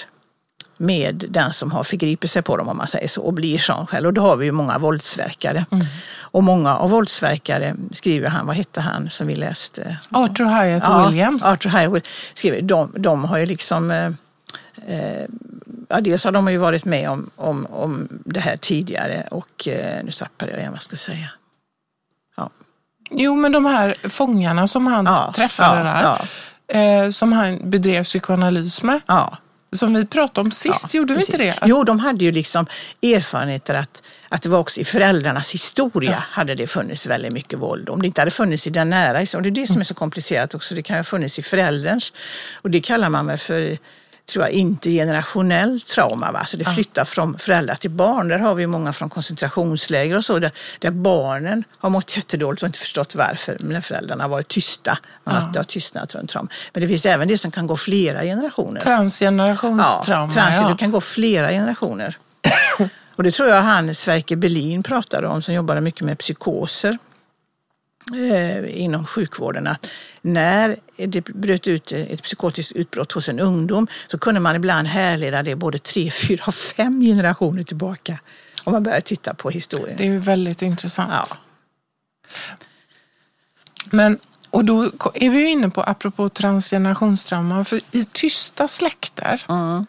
med 0.81 1.25
den 1.29 1.53
som 1.53 1.71
har 1.71 1.83
förgripit 1.83 2.31
sig 2.31 2.41
på 2.41 2.57
dem 2.57 2.69
om 2.69 2.77
man 2.77 2.87
säger 2.87 3.07
så 3.07 3.21
och 3.21 3.33
blir 3.33 3.57
sån 3.57 3.87
själv. 3.87 4.07
Och 4.07 4.13
då 4.13 4.21
har 4.21 4.35
vi 4.35 4.45
ju 4.45 4.51
många 4.51 4.77
våldsverkare. 4.77 5.65
Mm. 5.71 5.85
Och 6.19 6.43
många 6.43 6.77
av 6.77 6.89
våldsverkare, 6.89 7.75
skriver 7.91 8.29
han, 8.29 8.47
vad 8.47 8.55
hette 8.55 8.81
han 8.81 9.09
som 9.09 9.27
vi 9.27 9.35
läste? 9.35 9.97
Arthur 10.09 10.45
Hyatt 10.45 10.83
ja, 10.85 11.07
Williams. 11.07 11.45
Arthur 11.45 11.69
Hyatt 11.69 12.05
skriver, 12.33 12.61
de, 12.61 12.93
de 12.97 13.25
har 13.25 13.37
ju 13.37 13.45
liksom 13.45 13.91
eh, 13.91 14.05
eh, 14.87 15.25
ja, 15.89 16.01
dels 16.01 16.23
har 16.23 16.31
de 16.31 16.51
ju 16.51 16.57
varit 16.57 16.85
med 16.85 17.09
om, 17.09 17.29
om, 17.35 17.65
om 17.65 18.07
det 18.25 18.39
här 18.39 18.57
tidigare 18.57 19.27
och 19.31 19.67
eh, 19.67 20.03
nu 20.03 20.11
tappade 20.11 20.51
jag 20.51 20.59
igen 20.59 20.71
vad 20.71 20.77
jag 20.77 20.83
ska 20.83 20.95
säga. 20.95 21.29
Ja. 22.37 22.49
Jo, 23.11 23.35
men 23.35 23.51
de 23.51 23.65
här 23.65 24.09
fångarna 24.09 24.67
som 24.67 24.87
han 24.87 25.05
ja, 25.05 25.31
träffade 25.35 25.89
ja, 25.89 26.19
där, 26.67 27.05
eh, 27.05 27.09
som 27.09 27.33
han 27.33 27.69
bedrev 27.69 28.03
psykoanalys 28.03 28.83
med. 28.83 29.01
Ja 29.05 29.37
som 29.71 29.93
vi 29.93 30.05
pratade 30.05 30.45
om 30.45 30.51
sist, 30.51 30.93
ja, 30.93 30.97
gjorde 30.97 31.13
vi 31.13 31.19
inte 31.19 31.37
det? 31.37 31.51
Att... 31.51 31.69
Jo, 31.69 31.83
de 31.83 31.99
hade 31.99 32.25
ju 32.25 32.31
liksom 32.31 32.65
erfarenheter 33.01 33.73
att, 33.73 34.03
att 34.29 34.41
det 34.41 34.49
var 34.49 34.59
också 34.59 34.79
i 34.79 34.83
föräldrarnas 34.83 35.51
historia 35.51 36.11
ja. 36.11 36.23
hade 36.29 36.55
det 36.55 36.67
funnits 36.67 37.05
väldigt 37.05 37.33
mycket 37.33 37.59
våld. 37.59 37.89
Om 37.89 38.01
det 38.01 38.07
inte 38.07 38.21
hade 38.21 38.31
funnits 38.31 38.67
i 38.67 38.69
den 38.69 38.89
nära 38.89 39.17
historien, 39.17 39.53
det 39.53 39.59
är 39.59 39.61
det 39.63 39.67
som 39.67 39.81
är 39.81 39.85
så 39.85 39.93
komplicerat 39.93 40.55
också, 40.55 40.75
det 40.75 40.81
kan 40.81 40.97
ha 40.97 41.03
funnits 41.03 41.39
i 41.39 41.41
förälderns. 41.41 42.13
Och 42.53 42.69
det 42.69 42.81
kallar 42.81 43.09
man 43.09 43.25
väl 43.27 43.37
för 43.37 43.77
tror 44.29 44.45
jag, 44.45 44.51
intergenerationellt 44.51 45.87
trauma. 45.87 46.31
Va? 46.31 46.45
Så 46.45 46.57
det 46.57 46.65
flyttar 46.65 47.05
från 47.05 47.39
föräldrar 47.39 47.75
till 47.75 47.89
barn. 47.89 48.27
Där 48.27 48.39
har 48.39 48.55
vi 48.55 48.67
många 48.67 48.93
från 48.93 49.09
koncentrationsläger 49.09 50.17
och 50.17 50.25
så, 50.25 50.39
där, 50.39 50.51
där 50.79 50.91
barnen 50.91 51.63
har 51.77 51.89
mått 51.89 52.17
jättedåligt 52.17 52.63
och 52.63 52.67
inte 52.67 52.79
förstått 52.79 53.15
varför. 53.15 53.57
Men 53.59 53.81
föräldrarna 53.81 54.23
har 54.23 54.29
varit 54.29 54.47
tysta. 54.47 54.97
Man 55.23 55.35
har, 55.35 55.51
ja. 55.53 55.59
har 55.59 55.63
tystnat 55.63 56.15
runt 56.15 56.29
trauma. 56.29 56.49
Men 56.73 56.81
det 56.81 56.87
finns 56.87 57.05
även 57.05 57.27
det 57.27 57.37
som 57.37 57.51
kan 57.51 57.67
gå 57.67 57.77
flera 57.77 58.21
generationer. 58.21 58.81
Transgenerationstrauma. 58.81 60.33
Ja, 60.35 60.35
trans, 60.35 60.57
ja. 60.61 60.67
det 60.69 60.77
kan 60.77 60.91
gå 60.91 61.01
flera 61.01 61.49
generationer. 61.49 62.17
och 63.15 63.23
det 63.23 63.31
tror 63.31 63.49
jag 63.49 63.61
han, 63.61 63.95
Sverker 63.95 64.35
Berlin, 64.35 64.83
pratade 64.83 65.27
om, 65.27 65.41
som 65.41 65.53
jobbade 65.53 65.81
mycket 65.81 66.01
med 66.01 66.17
psykoser 66.17 66.97
inom 68.67 69.05
sjukvården 69.05 69.67
att 69.67 69.87
när 70.21 70.75
det 70.97 71.21
bröt 71.21 71.67
ut 71.67 71.91
ett 71.91 72.23
psykotiskt 72.23 72.71
utbrott 72.71 73.11
hos 73.11 73.29
en 73.29 73.39
ungdom 73.39 73.87
så 74.07 74.17
kunde 74.17 74.39
man 74.39 74.55
ibland 74.55 74.87
härleda 74.87 75.43
det 75.43 75.55
både 75.55 75.79
tre, 75.79 76.11
fyra, 76.27 76.51
fem 76.51 77.01
generationer 77.01 77.63
tillbaka. 77.63 78.19
Om 78.63 78.73
man 78.73 78.83
börjar 78.83 79.01
titta 79.01 79.33
på 79.33 79.49
historien. 79.49 79.97
Det 79.97 80.07
är 80.07 80.19
väldigt 80.19 80.61
intressant. 80.61 81.11
Ja. 81.11 81.37
Men, 83.85 84.19
och 84.49 84.65
då 84.65 84.91
är 85.13 85.29
vi 85.29 85.45
inne 85.45 85.69
på, 85.69 85.81
apropå 85.81 86.29
transgenerationstrauma, 86.29 87.65
för 87.65 87.81
i 87.91 88.05
tysta 88.05 88.67
släkter 88.67 89.45
mm 89.49 89.85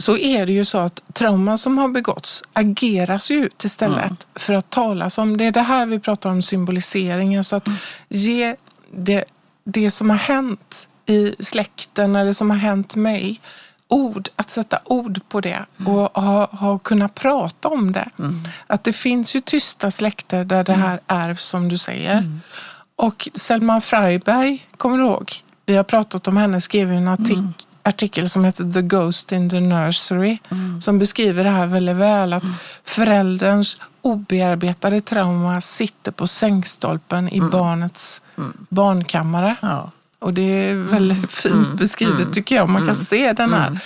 så 0.00 0.16
är 0.16 0.46
det 0.46 0.52
ju 0.52 0.64
så 0.64 0.78
att 0.78 1.00
trauma 1.12 1.56
som 1.56 1.78
har 1.78 1.88
begåtts 1.88 2.42
ageras 2.52 3.30
ju 3.30 3.48
istället 3.62 4.04
mm. 4.04 4.16
för 4.34 4.54
att 4.54 4.70
talas 4.70 5.18
om. 5.18 5.36
Det 5.36 5.44
är 5.44 5.52
det 5.52 5.60
här 5.60 5.86
vi 5.86 5.98
pratar 5.98 6.30
om 6.30 6.42
symboliseringen. 6.42 7.44
Så 7.44 7.56
att 7.56 7.66
mm. 7.66 7.78
ge 8.08 8.56
det, 8.92 9.24
det 9.64 9.90
som 9.90 10.10
har 10.10 10.16
hänt 10.16 10.88
i 11.06 11.34
släkten 11.38 12.16
eller 12.16 12.32
som 12.32 12.50
har 12.50 12.56
hänt 12.56 12.96
mig 12.96 13.40
ord, 13.88 14.28
att 14.36 14.50
sätta 14.50 14.78
ord 14.84 15.20
på 15.28 15.40
det 15.40 15.64
mm. 15.80 15.92
och 15.92 16.22
ha, 16.22 16.46
ha 16.46 16.78
kunnat 16.78 17.14
prata 17.14 17.68
om 17.68 17.92
det. 17.92 18.10
Mm. 18.18 18.40
Att 18.66 18.84
det 18.84 18.92
finns 18.92 19.36
ju 19.36 19.40
tysta 19.40 19.90
släkter 19.90 20.44
där 20.44 20.64
det 20.64 20.72
här 20.72 21.00
ärvs 21.06 21.44
som 21.44 21.68
du 21.68 21.78
säger. 21.78 22.18
Mm. 22.18 22.40
Och 22.96 23.28
Selma 23.34 23.80
Freiberg, 23.80 24.66
kommer 24.76 24.98
du 24.98 25.04
ihåg? 25.04 25.32
Vi 25.66 25.76
har 25.76 25.84
pratat 25.84 26.28
om 26.28 26.36
henne, 26.36 26.60
skrev 26.60 26.92
en 26.92 27.08
artik 27.08 27.38
mm. 27.38 27.54
Artikel 27.90 28.30
som 28.30 28.44
heter 28.44 28.70
The 28.70 28.82
Ghost 28.82 29.32
in 29.32 29.50
the 29.50 29.60
Nursery 29.60 30.38
mm. 30.50 30.80
som 30.80 30.98
beskriver 30.98 31.44
det 31.44 31.50
här 31.50 31.66
väldigt 31.66 31.96
väl. 31.96 32.32
Att 32.32 32.42
mm. 32.42 32.54
förälderns 32.84 33.80
obearbetade 34.02 35.00
trauma 35.00 35.60
sitter 35.60 36.12
på 36.12 36.26
sängstolpen 36.26 37.28
i 37.28 37.38
mm. 37.38 37.50
barnets 37.50 38.22
mm. 38.38 38.66
barnkammare. 38.68 39.56
Ja. 39.62 39.90
Och 40.18 40.34
det 40.34 40.42
är 40.42 40.74
väldigt 40.74 41.16
mm. 41.16 41.28
fint 41.28 41.78
beskrivet 41.78 42.32
tycker 42.32 42.56
jag. 42.56 42.68
Man 42.68 42.86
kan 42.86 42.96
se 42.96 43.32
den 43.32 43.52
här, 43.52 43.78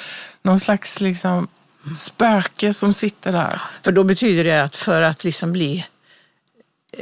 någon 0.42 0.60
slags 0.60 1.00
liksom 1.00 1.48
spöke 1.96 2.74
som 2.74 2.92
sitter 2.92 3.32
där. 3.32 3.62
För 3.82 3.92
då 3.92 4.04
betyder 4.04 4.44
det 4.44 4.62
att 4.62 4.76
för 4.76 5.02
att 5.02 5.24
liksom 5.24 5.52
bli 5.52 5.86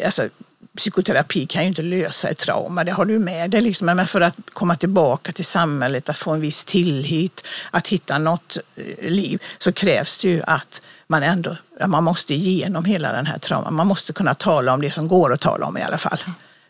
alltså, 0.04 0.28
psykoterapi 0.76 1.46
kan 1.46 1.62
ju 1.62 1.68
inte 1.68 1.82
lösa 1.82 2.28
ett 2.28 2.38
trauma, 2.38 2.84
det 2.84 2.92
har 2.92 3.04
du 3.04 3.18
med 3.18 3.50
dig. 3.50 3.60
Liksom. 3.60 3.86
Men 3.86 4.06
för 4.06 4.20
att 4.20 4.36
komma 4.52 4.76
tillbaka 4.76 5.32
till 5.32 5.44
samhället, 5.44 6.08
att 6.08 6.16
få 6.16 6.30
en 6.30 6.40
viss 6.40 6.64
tillit, 6.64 7.46
att 7.70 7.88
hitta 7.88 8.18
något 8.18 8.58
eh, 8.76 9.10
liv, 9.10 9.42
så 9.58 9.72
krävs 9.72 10.18
det 10.18 10.28
ju 10.28 10.42
att 10.46 10.82
man 11.06 11.22
ändå 11.22 11.56
man 11.86 12.04
måste 12.04 12.34
igenom 12.34 12.84
hela 12.84 13.12
den 13.12 13.26
här 13.26 13.38
trauman. 13.38 13.74
Man 13.74 13.86
måste 13.86 14.12
kunna 14.12 14.34
tala 14.34 14.74
om 14.74 14.80
det 14.80 14.90
som 14.90 15.08
går 15.08 15.32
att 15.32 15.40
tala 15.40 15.66
om 15.66 15.78
i 15.78 15.82
alla 15.82 15.98
fall 15.98 16.18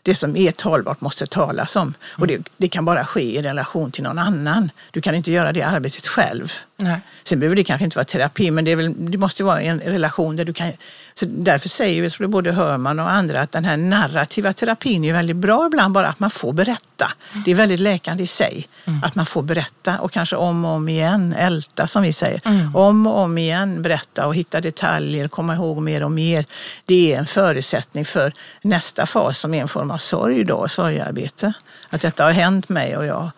det 0.03 0.15
som 0.15 0.35
är 0.35 0.51
talbart 0.51 1.01
måste 1.01 1.27
talas 1.27 1.75
om. 1.75 1.93
Och 2.17 2.27
det, 2.27 2.49
det, 2.57 2.67
kan 2.67 2.85
bara 2.85 3.05
ske 3.05 3.37
i 3.37 3.41
relation 3.41 3.91
till 3.91 4.03
någon 4.03 4.19
annan. 4.19 4.71
Du 4.91 5.01
kan 5.01 5.15
inte 5.15 5.31
göra 5.31 5.51
det 5.51 5.61
arbetet 5.61 6.07
själv. 6.07 6.53
Nej. 6.77 6.99
Sen 7.23 7.39
behöver 7.39 7.55
det 7.55 7.63
kanske 7.63 7.85
inte 7.85 7.97
vara 7.97 8.05
terapi, 8.05 8.51
men 8.51 8.65
det, 8.65 8.75
väl, 8.75 9.11
det 9.11 9.17
måste 9.17 9.43
vara 9.43 9.61
en 9.61 9.79
relation 9.79 10.35
där 10.35 10.45
du 10.45 10.53
kan... 10.53 10.71
Så 11.13 11.25
därför 11.25 11.69
säger 11.69 12.01
vi, 12.01 12.09
tror 12.09 12.27
både 12.27 12.51
Hörman 12.51 12.99
och 12.99 13.09
andra, 13.09 13.41
att 13.41 13.51
den 13.51 13.65
här 13.65 13.77
narrativa 13.77 14.53
terapin 14.53 15.05
är 15.05 15.13
väldigt 15.13 15.35
bra 15.35 15.65
ibland, 15.65 15.93
bara 15.93 16.07
att 16.07 16.19
man 16.19 16.29
får 16.29 16.53
berätta. 16.53 17.11
Det 17.45 17.51
är 17.51 17.55
väldigt 17.55 17.79
läkande 17.79 18.23
i 18.23 18.27
sig, 18.27 18.67
mm. 18.85 19.03
att 19.03 19.15
man 19.15 19.25
får 19.25 19.41
berätta 19.41 19.99
och 19.99 20.11
kanske 20.11 20.35
om 20.35 20.65
och 20.65 20.71
om 20.71 20.89
igen, 20.89 21.33
älta 21.33 21.87
som 21.87 22.03
vi 22.03 22.13
säger. 22.13 22.41
Mm. 22.45 22.75
Om 22.75 23.07
och 23.07 23.19
om 23.19 23.37
igen 23.37 23.81
berätta 23.81 24.27
och 24.27 24.35
hitta 24.35 24.61
detaljer, 24.61 25.27
komma 25.27 25.55
ihåg 25.55 25.81
mer 25.81 26.03
och 26.03 26.11
mer. 26.11 26.45
Det 26.85 27.13
är 27.13 27.19
en 27.19 27.25
förutsättning 27.25 28.05
för 28.05 28.33
nästa 28.61 29.05
fas 29.05 29.39
som 29.39 29.53
är 29.53 29.61
en 29.61 29.67
form 29.67 29.91
av 29.91 29.97
sorg 29.97 30.43
då, 30.43 30.67
sorgarbete. 30.67 31.53
Att 31.89 32.01
detta 32.01 32.23
har 32.23 32.31
hänt 32.31 32.69
mig 32.69 32.97
och 32.97 33.05
jag, 33.05 33.29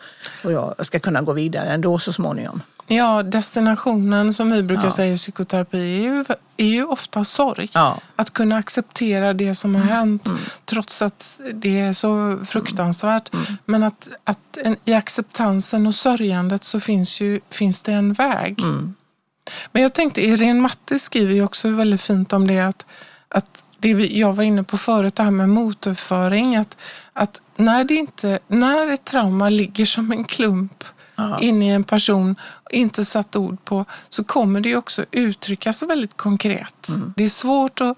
och 0.43 0.51
jag 0.51 0.85
ska 0.85 0.99
kunna 0.99 1.21
gå 1.21 1.33
vidare 1.33 1.69
ändå 1.69 1.99
så 1.99 2.13
småningom. 2.13 2.61
Ja, 2.87 3.23
destinationen 3.23 4.33
som 4.33 4.51
vi 4.51 4.63
brukar 4.63 4.83
ja. 4.83 4.91
säga 4.91 5.13
i 5.13 5.17
psykoterapi 5.17 5.77
är 5.77 6.01
ju, 6.01 6.25
är 6.57 6.65
ju 6.65 6.85
ofta 6.85 7.23
sorg. 7.23 7.69
Ja. 7.73 7.99
Att 8.15 8.33
kunna 8.33 8.57
acceptera 8.57 9.33
det 9.33 9.55
som 9.55 9.75
har 9.75 9.81
mm. 9.81 9.93
hänt 9.93 10.27
mm. 10.27 10.39
trots 10.65 11.01
att 11.01 11.39
det 11.53 11.79
är 11.79 11.93
så 11.93 12.39
fruktansvärt. 12.45 13.33
Mm. 13.33 13.45
mm. 13.45 13.57
Men 13.65 13.83
att, 13.83 14.07
att 14.23 14.57
en, 14.57 14.75
i 14.85 14.93
acceptansen 14.93 15.87
och 15.87 15.95
sörjandet 15.95 16.63
så 16.63 16.79
finns, 16.79 17.21
ju, 17.21 17.39
finns 17.49 17.81
det 17.81 17.91
en 17.91 18.13
väg. 18.13 18.59
Mm. 18.61 18.95
Men 19.71 19.81
jag 19.81 19.93
tänkte, 19.93 20.25
Irene 20.25 20.61
Matte 20.61 20.99
skriver 20.99 21.33
ju 21.33 21.43
också 21.43 21.69
väldigt 21.69 22.01
fint 22.01 22.33
om 22.33 22.47
det 22.47 22.59
att, 22.59 22.85
att 23.27 23.63
det 23.79 23.89
jag 23.89 24.33
var 24.33 24.43
inne 24.43 24.63
på 24.63 24.77
förut, 24.77 25.15
det 25.15 25.23
här 25.23 25.31
med 25.31 25.49
motorföring. 25.49 26.55
Att, 26.55 26.77
att 27.13 27.41
när, 27.55 27.83
det 27.83 27.95
inte, 27.95 28.39
när 28.47 28.87
ett 28.91 29.05
trauma 29.05 29.49
ligger 29.49 29.85
som 29.85 30.11
en 30.11 30.23
klump 30.23 30.83
Aha. 31.15 31.39
inne 31.39 31.65
i 31.65 31.69
en 31.69 31.83
person, 31.83 32.35
inte 32.71 33.05
satt 33.05 33.35
ord 33.35 33.65
på, 33.65 33.85
så 34.09 34.23
kommer 34.23 34.61
det 34.61 34.75
också 34.75 35.05
uttryckas 35.11 35.83
väldigt 35.83 36.17
konkret. 36.17 36.89
Mm. 36.89 37.13
Det 37.17 37.23
är 37.23 37.29
svårt 37.29 37.81
att 37.81 37.97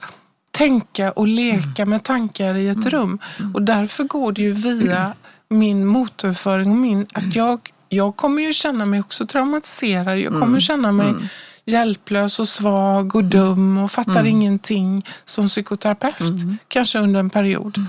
tänka 0.52 1.12
och 1.12 1.28
leka 1.28 1.82
mm. 1.82 1.90
med 1.90 2.04
tankar 2.04 2.56
i 2.56 2.70
ett 2.70 2.78
mm. 2.78 2.90
rum 2.90 3.20
mm. 3.40 3.56
och 3.56 3.62
därför 3.62 4.04
går 4.04 4.32
det 4.32 4.42
ju 4.42 4.52
via 4.52 5.14
min 5.50 5.86
motorföring 5.86 6.72
och 6.72 6.78
min, 6.78 7.08
att 7.14 7.36
jag, 7.36 7.74
jag 7.90 8.16
kommer 8.16 8.42
ju 8.42 8.54
känna 8.54 8.86
mig 8.86 9.00
också 9.00 9.26
traumatiserad. 9.26 10.20
Jag 10.20 10.32
kommer 10.32 10.46
mm. 10.46 10.60
känna 10.60 10.92
mig 10.92 11.10
mm. 11.10 11.28
hjälplös 11.66 12.40
och 12.40 12.50
svag 12.50 13.16
och 13.16 13.24
dum 13.24 13.78
och 13.78 13.92
fattar 13.92 14.26
ingenting 14.26 15.06
som 15.26 15.48
psykoterapeut, 15.48 16.42
kanske 16.68 17.00
under 17.00 17.20
en 17.20 17.30
period. 17.30 17.86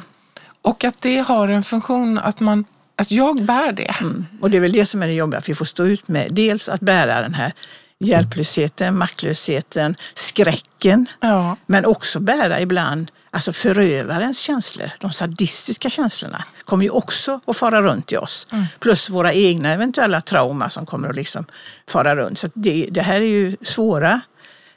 Och 0.62 0.84
att 0.84 1.00
det 1.00 1.18
har 1.18 1.48
en 1.48 1.62
funktion 1.62 2.18
att 2.18 2.40
man 2.40 2.64
att 2.99 3.11
jag 3.11 3.44
bär 3.44 3.72
det. 3.72 3.94
Mm. 4.01 4.26
Och 4.40 4.51
det 4.51 4.57
är 4.57 4.61
väl 4.61 4.72
det 4.72 4.86
som 4.86 5.03
är 5.03 5.07
det 5.07 5.12
jobbiga, 5.12 5.38
att 5.38 5.49
vi 5.49 5.55
får 5.55 5.64
stå 5.64 5.86
ut 5.86 6.09
med 6.09 6.34
dels 6.34 6.68
att 6.68 6.80
bära 6.80 7.22
den 7.22 7.34
här 7.34 7.53
hjälplösheten, 7.99 8.99
maktlösheten, 8.99 9.96
skräcken. 10.14 11.07
Ja. 11.20 11.57
Men 11.66 11.84
också 11.84 12.20
bära 12.20 12.61
ibland 12.61 13.11
alltså 13.30 13.53
förövarens 13.53 14.38
känslor, 14.38 14.90
de 15.01 15.12
sadistiska 15.12 15.90
känslorna, 15.90 16.44
kommer 16.64 16.84
ju 16.84 16.90
också 16.90 17.40
att 17.46 17.57
fara 17.57 17.82
runt 17.82 18.12
i 18.12 18.16
oss. 18.16 18.46
Mm. 18.53 18.64
Plus 18.78 19.11
våra 19.11 19.32
egna 19.32 19.72
eventuella 19.72 20.20
trauma 20.20 20.70
som 20.70 20.86
kommer 20.86 21.09
att 21.09 21.16
liksom 21.16 21.44
fara 21.88 22.16
runt. 22.16 22.38
Så 22.38 22.49
det, 22.55 22.88
det 22.90 23.03
här 23.03 23.20
är 23.20 23.26
ju 23.26 23.57
svåra 23.62 24.20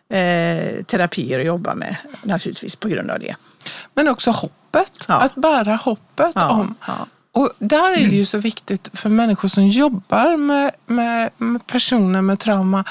eh, 0.09 0.83
terapier 0.83 1.39
att 1.39 1.45
jobba 1.45 1.75
med 1.75 1.95
naturligtvis 2.23 2.75
på 2.75 2.87
grund 2.87 3.11
av 3.11 3.19
det. 3.19 3.35
Men 3.93 4.07
också 4.07 4.31
hoppet, 4.31 5.05
ja. 5.07 5.15
att 5.15 5.35
bära 5.35 5.75
hoppet 5.75 6.31
ja, 6.35 6.49
om 6.49 6.75
ja. 6.87 7.07
Och 7.33 7.49
där 7.59 7.91
är 7.91 8.07
det 8.09 8.15
ju 8.15 8.25
så 8.25 8.37
viktigt 8.37 8.89
för 8.93 9.09
människor 9.09 9.47
som 9.47 9.67
jobbar 9.67 10.37
med, 10.37 10.71
med, 10.85 11.29
med 11.37 11.67
personer 11.67 12.21
med 12.21 12.39
trauma 12.39 12.83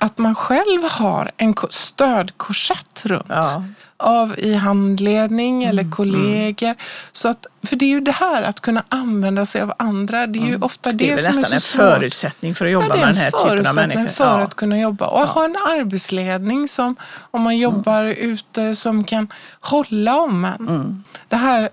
att 0.00 0.18
man 0.18 0.34
själv 0.34 0.84
har 0.90 1.30
en 1.36 1.54
stödkorsett 1.70 3.02
runt. 3.04 3.26
Ja. 3.28 3.64
Av 3.96 4.38
i 4.38 4.54
handledning 4.54 5.64
eller 5.64 5.82
mm, 5.82 5.92
kollegor. 5.92 6.66
Mm. 6.66 6.78
Så 7.12 7.28
att, 7.28 7.46
för 7.62 7.76
det 7.76 7.84
är 7.84 7.88
ju 7.88 8.00
det 8.00 8.12
här 8.12 8.42
att 8.42 8.60
kunna 8.60 8.84
använda 8.88 9.46
sig 9.46 9.62
av 9.62 9.72
andra. 9.78 10.26
Det 10.26 10.38
är 10.38 10.42
ju 10.42 10.48
mm. 10.48 10.62
ofta 10.62 10.92
det, 10.92 10.96
det 10.96 11.10
är 11.10 11.16
som 11.18 11.26
är 11.26 11.32
så 11.32 11.40
Det 11.40 11.46
är 11.46 11.54
nästan 11.54 11.80
en 11.80 11.92
förutsättning 11.94 12.54
för 12.54 12.64
att 12.66 12.72
jobba 12.72 12.86
ja, 12.88 12.96
med 12.96 13.08
den 13.08 13.16
här 13.16 13.30
typen 13.30 13.66
av 13.66 13.74
människor. 13.74 14.06
för 14.06 14.24
ja. 14.24 14.40
att 14.40 14.54
kunna 14.54 14.78
jobba. 14.78 15.06
Och 15.06 15.20
ja. 15.20 15.24
ha 15.24 15.44
en 15.44 15.56
arbetsledning 15.56 16.68
som, 16.68 16.96
om 17.30 17.42
man 17.42 17.58
jobbar 17.58 18.04
mm. 18.04 18.16
ute, 18.16 18.74
som 18.74 19.04
kan 19.04 19.32
hålla 19.60 20.16
om 20.16 20.44
en. 20.44 20.68
Mm. 20.68 21.04
Det 21.28 21.36
här, 21.36 21.68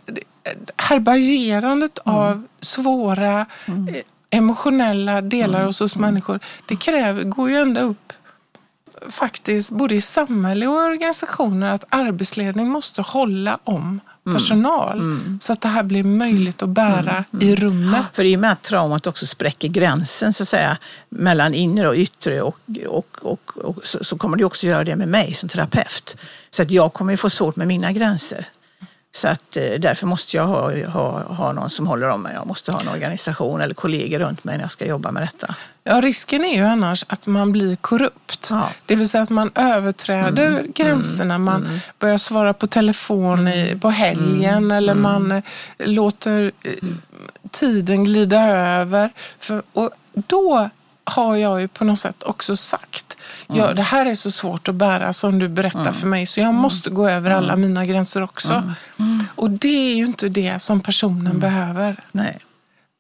härbärgerandet 0.78 2.00
mm. 2.06 2.18
av 2.18 2.44
svåra 2.62 3.46
mm. 3.66 3.88
Eh, 3.88 4.02
emotionella 4.30 5.22
delar 5.22 5.60
mm. 5.60 5.66
hos 5.66 5.82
oss 5.82 5.96
människor, 5.96 6.40
det 6.68 6.76
kräver, 6.76 7.24
går 7.24 7.50
ju 7.50 7.56
ända 7.56 7.82
upp 7.82 8.14
faktiskt 9.10 9.70
både 9.70 9.96
i 9.96 10.02
samhälle 10.02 10.68
och 10.68 10.76
organisationer 10.76 11.74
att 11.74 11.86
arbetsledning 11.90 12.70
måste 12.70 13.02
hålla 13.02 13.60
om 13.64 14.00
mm. 14.26 14.38
personal 14.38 15.00
mm. 15.00 15.40
så 15.42 15.54
att 15.54 15.62
det 15.62 15.68
här 15.68 15.84
blir 15.84 16.04
möjligt 16.04 16.64
att 16.64 16.70
bära 16.70 17.26
mm. 17.34 17.48
i 17.48 17.56
rummet. 17.56 18.06
För 18.14 18.24
i 18.24 18.36
och 18.36 18.40
med 18.40 18.52
att 18.52 18.64
traumat 18.64 19.08
också 19.08 19.28
spräcker 19.28 19.68
gränsen 19.68 20.34
så 20.34 20.44
att 20.44 20.50
säga, 20.50 20.78
mellan 21.10 21.54
inre 21.54 21.90
och 21.90 21.96
yttre 21.96 22.42
och, 22.42 22.60
och, 22.88 23.20
och, 23.22 23.58
och 23.58 23.76
så, 23.84 24.04
så, 24.04 24.18
kommer 24.18 24.38
det 24.38 24.46
också 24.46 24.68
göra 24.68 24.84
det 24.84 24.96
med 24.96 25.08
mig 25.08 25.34
som 25.34 25.50
terapeut. 25.50 26.18
Så 26.50 26.62
att 26.62 26.72
jag 26.72 26.94
kommer 26.94 27.18
få 27.18 27.30
svårt 27.30 27.56
med 27.56 27.68
mina 27.68 27.92
gränser. 27.92 28.48
Så 29.18 29.28
att, 29.28 29.58
eh, 29.58 29.64
därför 29.80 30.08
måste 30.08 30.38
jag 30.38 30.48
ha, 30.48 30.86
ha, 30.88 31.22
ha 31.22 31.52
någon 31.52 31.70
som 31.70 31.88
håller 31.88 32.10
om 32.10 32.22
mig. 32.22 32.34
Jag 32.34 32.48
måste 32.48 32.72
ha 32.72 32.82
en 32.82 32.88
organisation 32.88 33.62
eller 33.62 33.74
kollegor 33.74 34.20
runt 34.20 34.44
mig 34.44 34.58
när 34.58 34.64
jag 34.64 34.72
ska 34.72 34.86
jobba 34.86 35.12
med 35.12 35.24
detta. 35.24 35.56
Ja, 35.84 36.02
risken 36.02 36.46
är 36.46 36.56
ju 36.56 36.64
annars 36.64 37.06
att 37.08 37.26
man 37.26 37.52
blir 37.52 37.76
korrupt. 37.76 38.48
Ja. 38.50 38.70
Det 38.86 38.96
vill 38.96 39.10
säga 39.10 39.24
att 39.24 39.30
man 39.30 39.52
överträder 39.56 40.48
mm. 40.48 40.72
gränserna. 40.76 41.36
Mm. 41.36 41.44
Man 41.44 41.66
mm. 41.66 41.80
börjar 42.00 42.18
svara 42.18 42.54
på 42.54 42.68
telefon 42.68 43.48
i, 43.48 43.62
mm. 43.68 43.80
på 43.80 43.90
helgen 43.90 44.58
mm. 44.58 44.72
eller 44.72 44.96
man 44.96 45.32
eh, 45.32 45.44
låter 45.78 46.52
eh, 46.64 46.72
tiden 47.52 48.04
glida 48.04 48.48
över. 48.58 49.10
För, 49.40 49.62
och 49.74 49.90
då 50.14 50.70
har 51.08 51.36
jag 51.36 51.62
ju 51.62 51.68
på 51.68 51.84
något 51.84 52.00
sätt 52.00 52.24
också 52.24 52.56
sagt. 52.56 53.18
Mm. 53.50 53.62
Ja, 53.62 53.74
det 53.74 53.82
här 53.82 54.06
är 54.06 54.16
så 54.16 54.32
svårt 54.32 54.68
att 54.68 54.76
bära 54.76 55.14
som 55.14 55.40
du 55.40 55.48
berättar 55.48 55.82
mm. 55.82 55.94
för 55.94 56.08
mig 56.08 56.26
så 56.26 56.40
jag 56.40 56.54
måste 56.54 56.90
gå 56.90 57.10
över 57.10 57.32
alla 57.32 57.54
mm. 57.54 57.62
mina 57.62 57.86
gränser 57.86 58.24
också. 58.24 58.54
Mm. 58.54 58.72
Mm. 59.00 59.28
Och 59.36 59.50
det 59.50 59.92
är 59.92 59.96
ju 59.96 60.06
inte 60.06 60.30
det 60.30 60.60
som 60.60 60.82
personen 60.82 61.40
behöver. 61.40 62.04
Nej. 62.12 62.40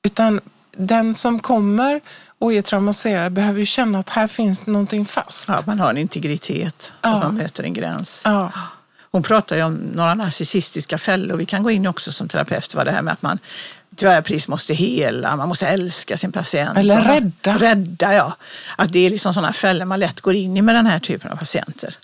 Utan 0.06 0.42
den 0.78 1.16
som 1.16 1.40
kommer 1.40 2.02
och 2.40 2.54
är 2.54 2.62
traumatiserad 2.62 3.32
behöver 3.32 3.60
ju 3.60 3.66
känna 3.66 4.00
att 4.00 4.10
här 4.10 4.28
finns 4.28 4.66
någonting 4.66 5.06
fast. 5.06 5.48
Ja, 5.48 5.60
man 5.66 5.80
har 5.80 5.90
en 5.90 5.98
integritet, 5.98 6.94
ja. 7.02 7.16
att 7.16 7.24
man 7.24 7.36
möter 7.36 7.64
en 7.64 7.74
gräns. 7.74 8.22
Ja. 8.26 8.52
Hon 9.12 9.24
pratar 9.24 9.56
ju 9.56 9.64
om 9.64 9.74
några 9.74 10.16
narcissistiska 10.16 10.98
fällor. 10.98 11.38
Vi 11.38 11.46
kan 11.46 11.64
gå 11.64 11.72
in 11.72 11.88
också 11.88 12.12
som 12.12 12.28
terapeut 12.28 12.76
vad 12.76 12.86
det 12.86 12.92
här 12.92 13.02
med 13.02 13.14
att 13.14 13.22
man 13.22 13.40
pris 13.98 14.48
måste 14.48 14.74
hela, 14.74 15.36
man 15.36 15.50
måste 15.50 15.68
älska 15.68 16.18
sin 16.18 16.32
patient. 16.32 16.78
Eller 16.78 17.02
rädda. 17.02 17.58
Rädda, 17.58 18.14
ja. 18.14 18.36
Att 18.76 18.94
det 18.94 19.00
är 19.00 19.10
liksom 19.10 19.34
sådana 19.34 19.54
fällor 19.54 19.86
man 19.86 20.00
lätt 20.00 20.22
går 20.22 20.36
in 20.36 20.58
i 20.58 20.62
med 20.62 20.76
den 20.76 20.86
här 20.86 21.00
typen 21.00 21.32
av 21.32 21.36
patienter. 21.36 21.96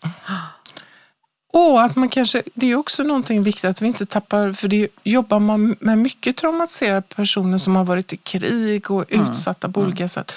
Och 1.54 1.82
att 1.82 1.96
man 1.96 2.10
kanske, 2.10 2.44
det 2.54 2.72
är 2.72 2.76
också 2.76 3.04
någonting 3.04 3.42
viktigt 3.42 3.66
att 3.66 3.82
vi 3.82 3.88
inte 3.88 4.06
tappar, 4.06 4.54
för 4.54 4.68
det 4.68 4.88
jobbar 5.04 5.40
man 5.40 5.76
med 5.80 5.98
mycket 5.98 6.38
traumatiserade 6.38 7.02
personer 7.02 7.58
som 7.58 7.76
har 7.76 7.84
varit 7.84 8.14
i 8.14 8.18
krig 8.18 8.92
och 8.92 9.14
mm. 9.14 9.32
utsatta 9.32 9.70
på 9.70 9.82
olika 9.82 10.08
sätt. 10.08 10.34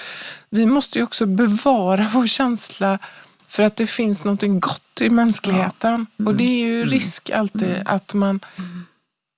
Vi 0.49 0.65
måste 0.65 0.97
ju 0.97 1.03
också 1.03 1.25
bevara 1.25 2.09
vår 2.13 2.27
känsla 2.27 2.99
för 3.47 3.63
att 3.63 3.75
det 3.75 3.87
finns 3.87 4.23
någonting 4.23 4.59
gott 4.59 5.01
i 5.01 5.09
mänskligheten. 5.09 6.05
Ja. 6.09 6.23
Mm. 6.23 6.27
Och 6.27 6.35
det 6.35 6.43
är 6.43 6.65
ju 6.65 6.85
risk 6.85 7.29
alltid 7.29 7.69
mm. 7.69 7.83
att 7.85 8.13
man 8.13 8.39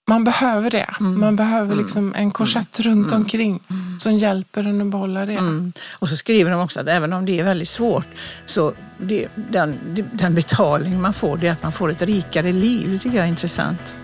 man 0.10 0.24
behöver 0.24 0.70
det. 0.70 0.90
Mm. 1.00 1.20
Man 1.20 1.36
behöver 1.36 1.76
liksom 1.76 2.14
en 2.16 2.32
korsett 2.32 2.80
runt 2.80 3.12
omkring 3.12 3.60
som 4.00 4.14
hjälper 4.18 4.64
en 4.64 4.82
att 4.82 4.88
behålla 4.88 5.26
det. 5.26 5.34
Mm. 5.34 5.74
Och 5.92 6.10
så 6.10 6.18
skriver 6.18 6.52
de 6.52 6.62
också 6.62 6.80
att 6.80 6.88
även 6.88 7.14
om 7.14 7.26
det 7.26 7.40
är 7.40 7.44
väldigt 7.44 7.70
svårt 7.70 8.08
så 8.46 8.74
det, 8.98 9.28
den, 9.36 9.80
den 10.14 10.36
betalning 10.36 11.02
man 11.02 11.14
får 11.14 11.38
det 11.38 11.48
är 11.48 11.52
att 11.52 11.64
man 11.64 11.72
får 11.72 11.92
ett 11.92 12.02
rikare 12.02 12.52
liv. 12.52 12.92
Det 12.92 12.98
tycker 12.98 13.18
jag 13.18 13.26
är 13.26 13.30
intressant 13.30 13.98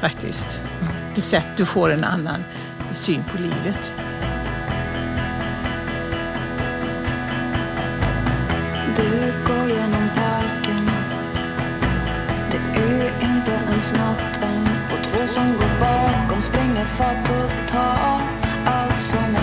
faktiskt. 0.00 0.62
Det 1.14 1.20
sätt 1.20 1.46
du 1.56 1.64
får 1.64 1.90
en 1.90 2.04
annan 2.04 2.44
syn 2.94 3.24
på 3.32 3.42
livet. 3.42 3.94
Du 8.96 9.34
går 9.46 9.68
genom 9.68 10.08
parken 10.14 10.90
Det 12.50 12.80
är 12.80 13.22
inte 13.22 13.52
ens 13.52 13.92
natt 13.92 14.42
än 14.42 14.42
Och 14.42 14.50
två 14.52 14.61
som 15.32 15.48
går 15.56 15.80
bakom 15.80 16.42
springer 16.42 16.86
fatt 16.86 17.30
och 17.30 17.68
tar 17.68 18.20
allt 18.66 19.00
som 19.00 19.36
är 19.36 19.41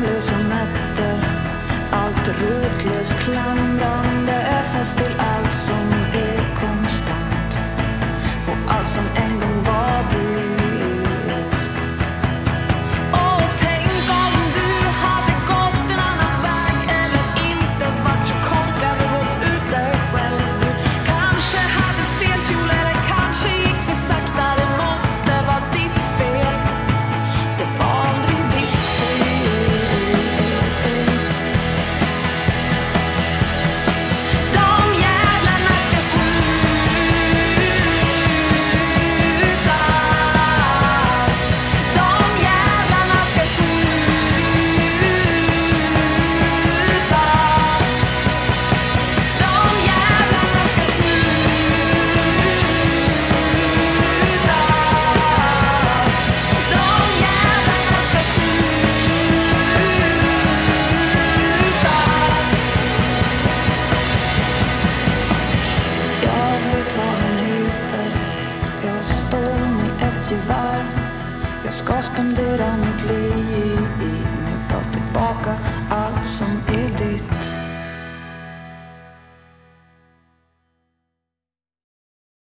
sömnlösa 0.00 0.38
nätter. 0.38 1.20
Allt 1.92 2.28
rotlöst 2.28 3.18
klamrande 3.18 4.32
är 4.32 4.62
fast 4.62 4.96
till 4.96 5.14
allt 5.18 5.52
som 5.52 5.92
är 6.12 6.54
konstant. 6.60 7.60
Och 8.48 8.74
allt 8.74 8.88
som 8.88 9.04
en 9.16 9.39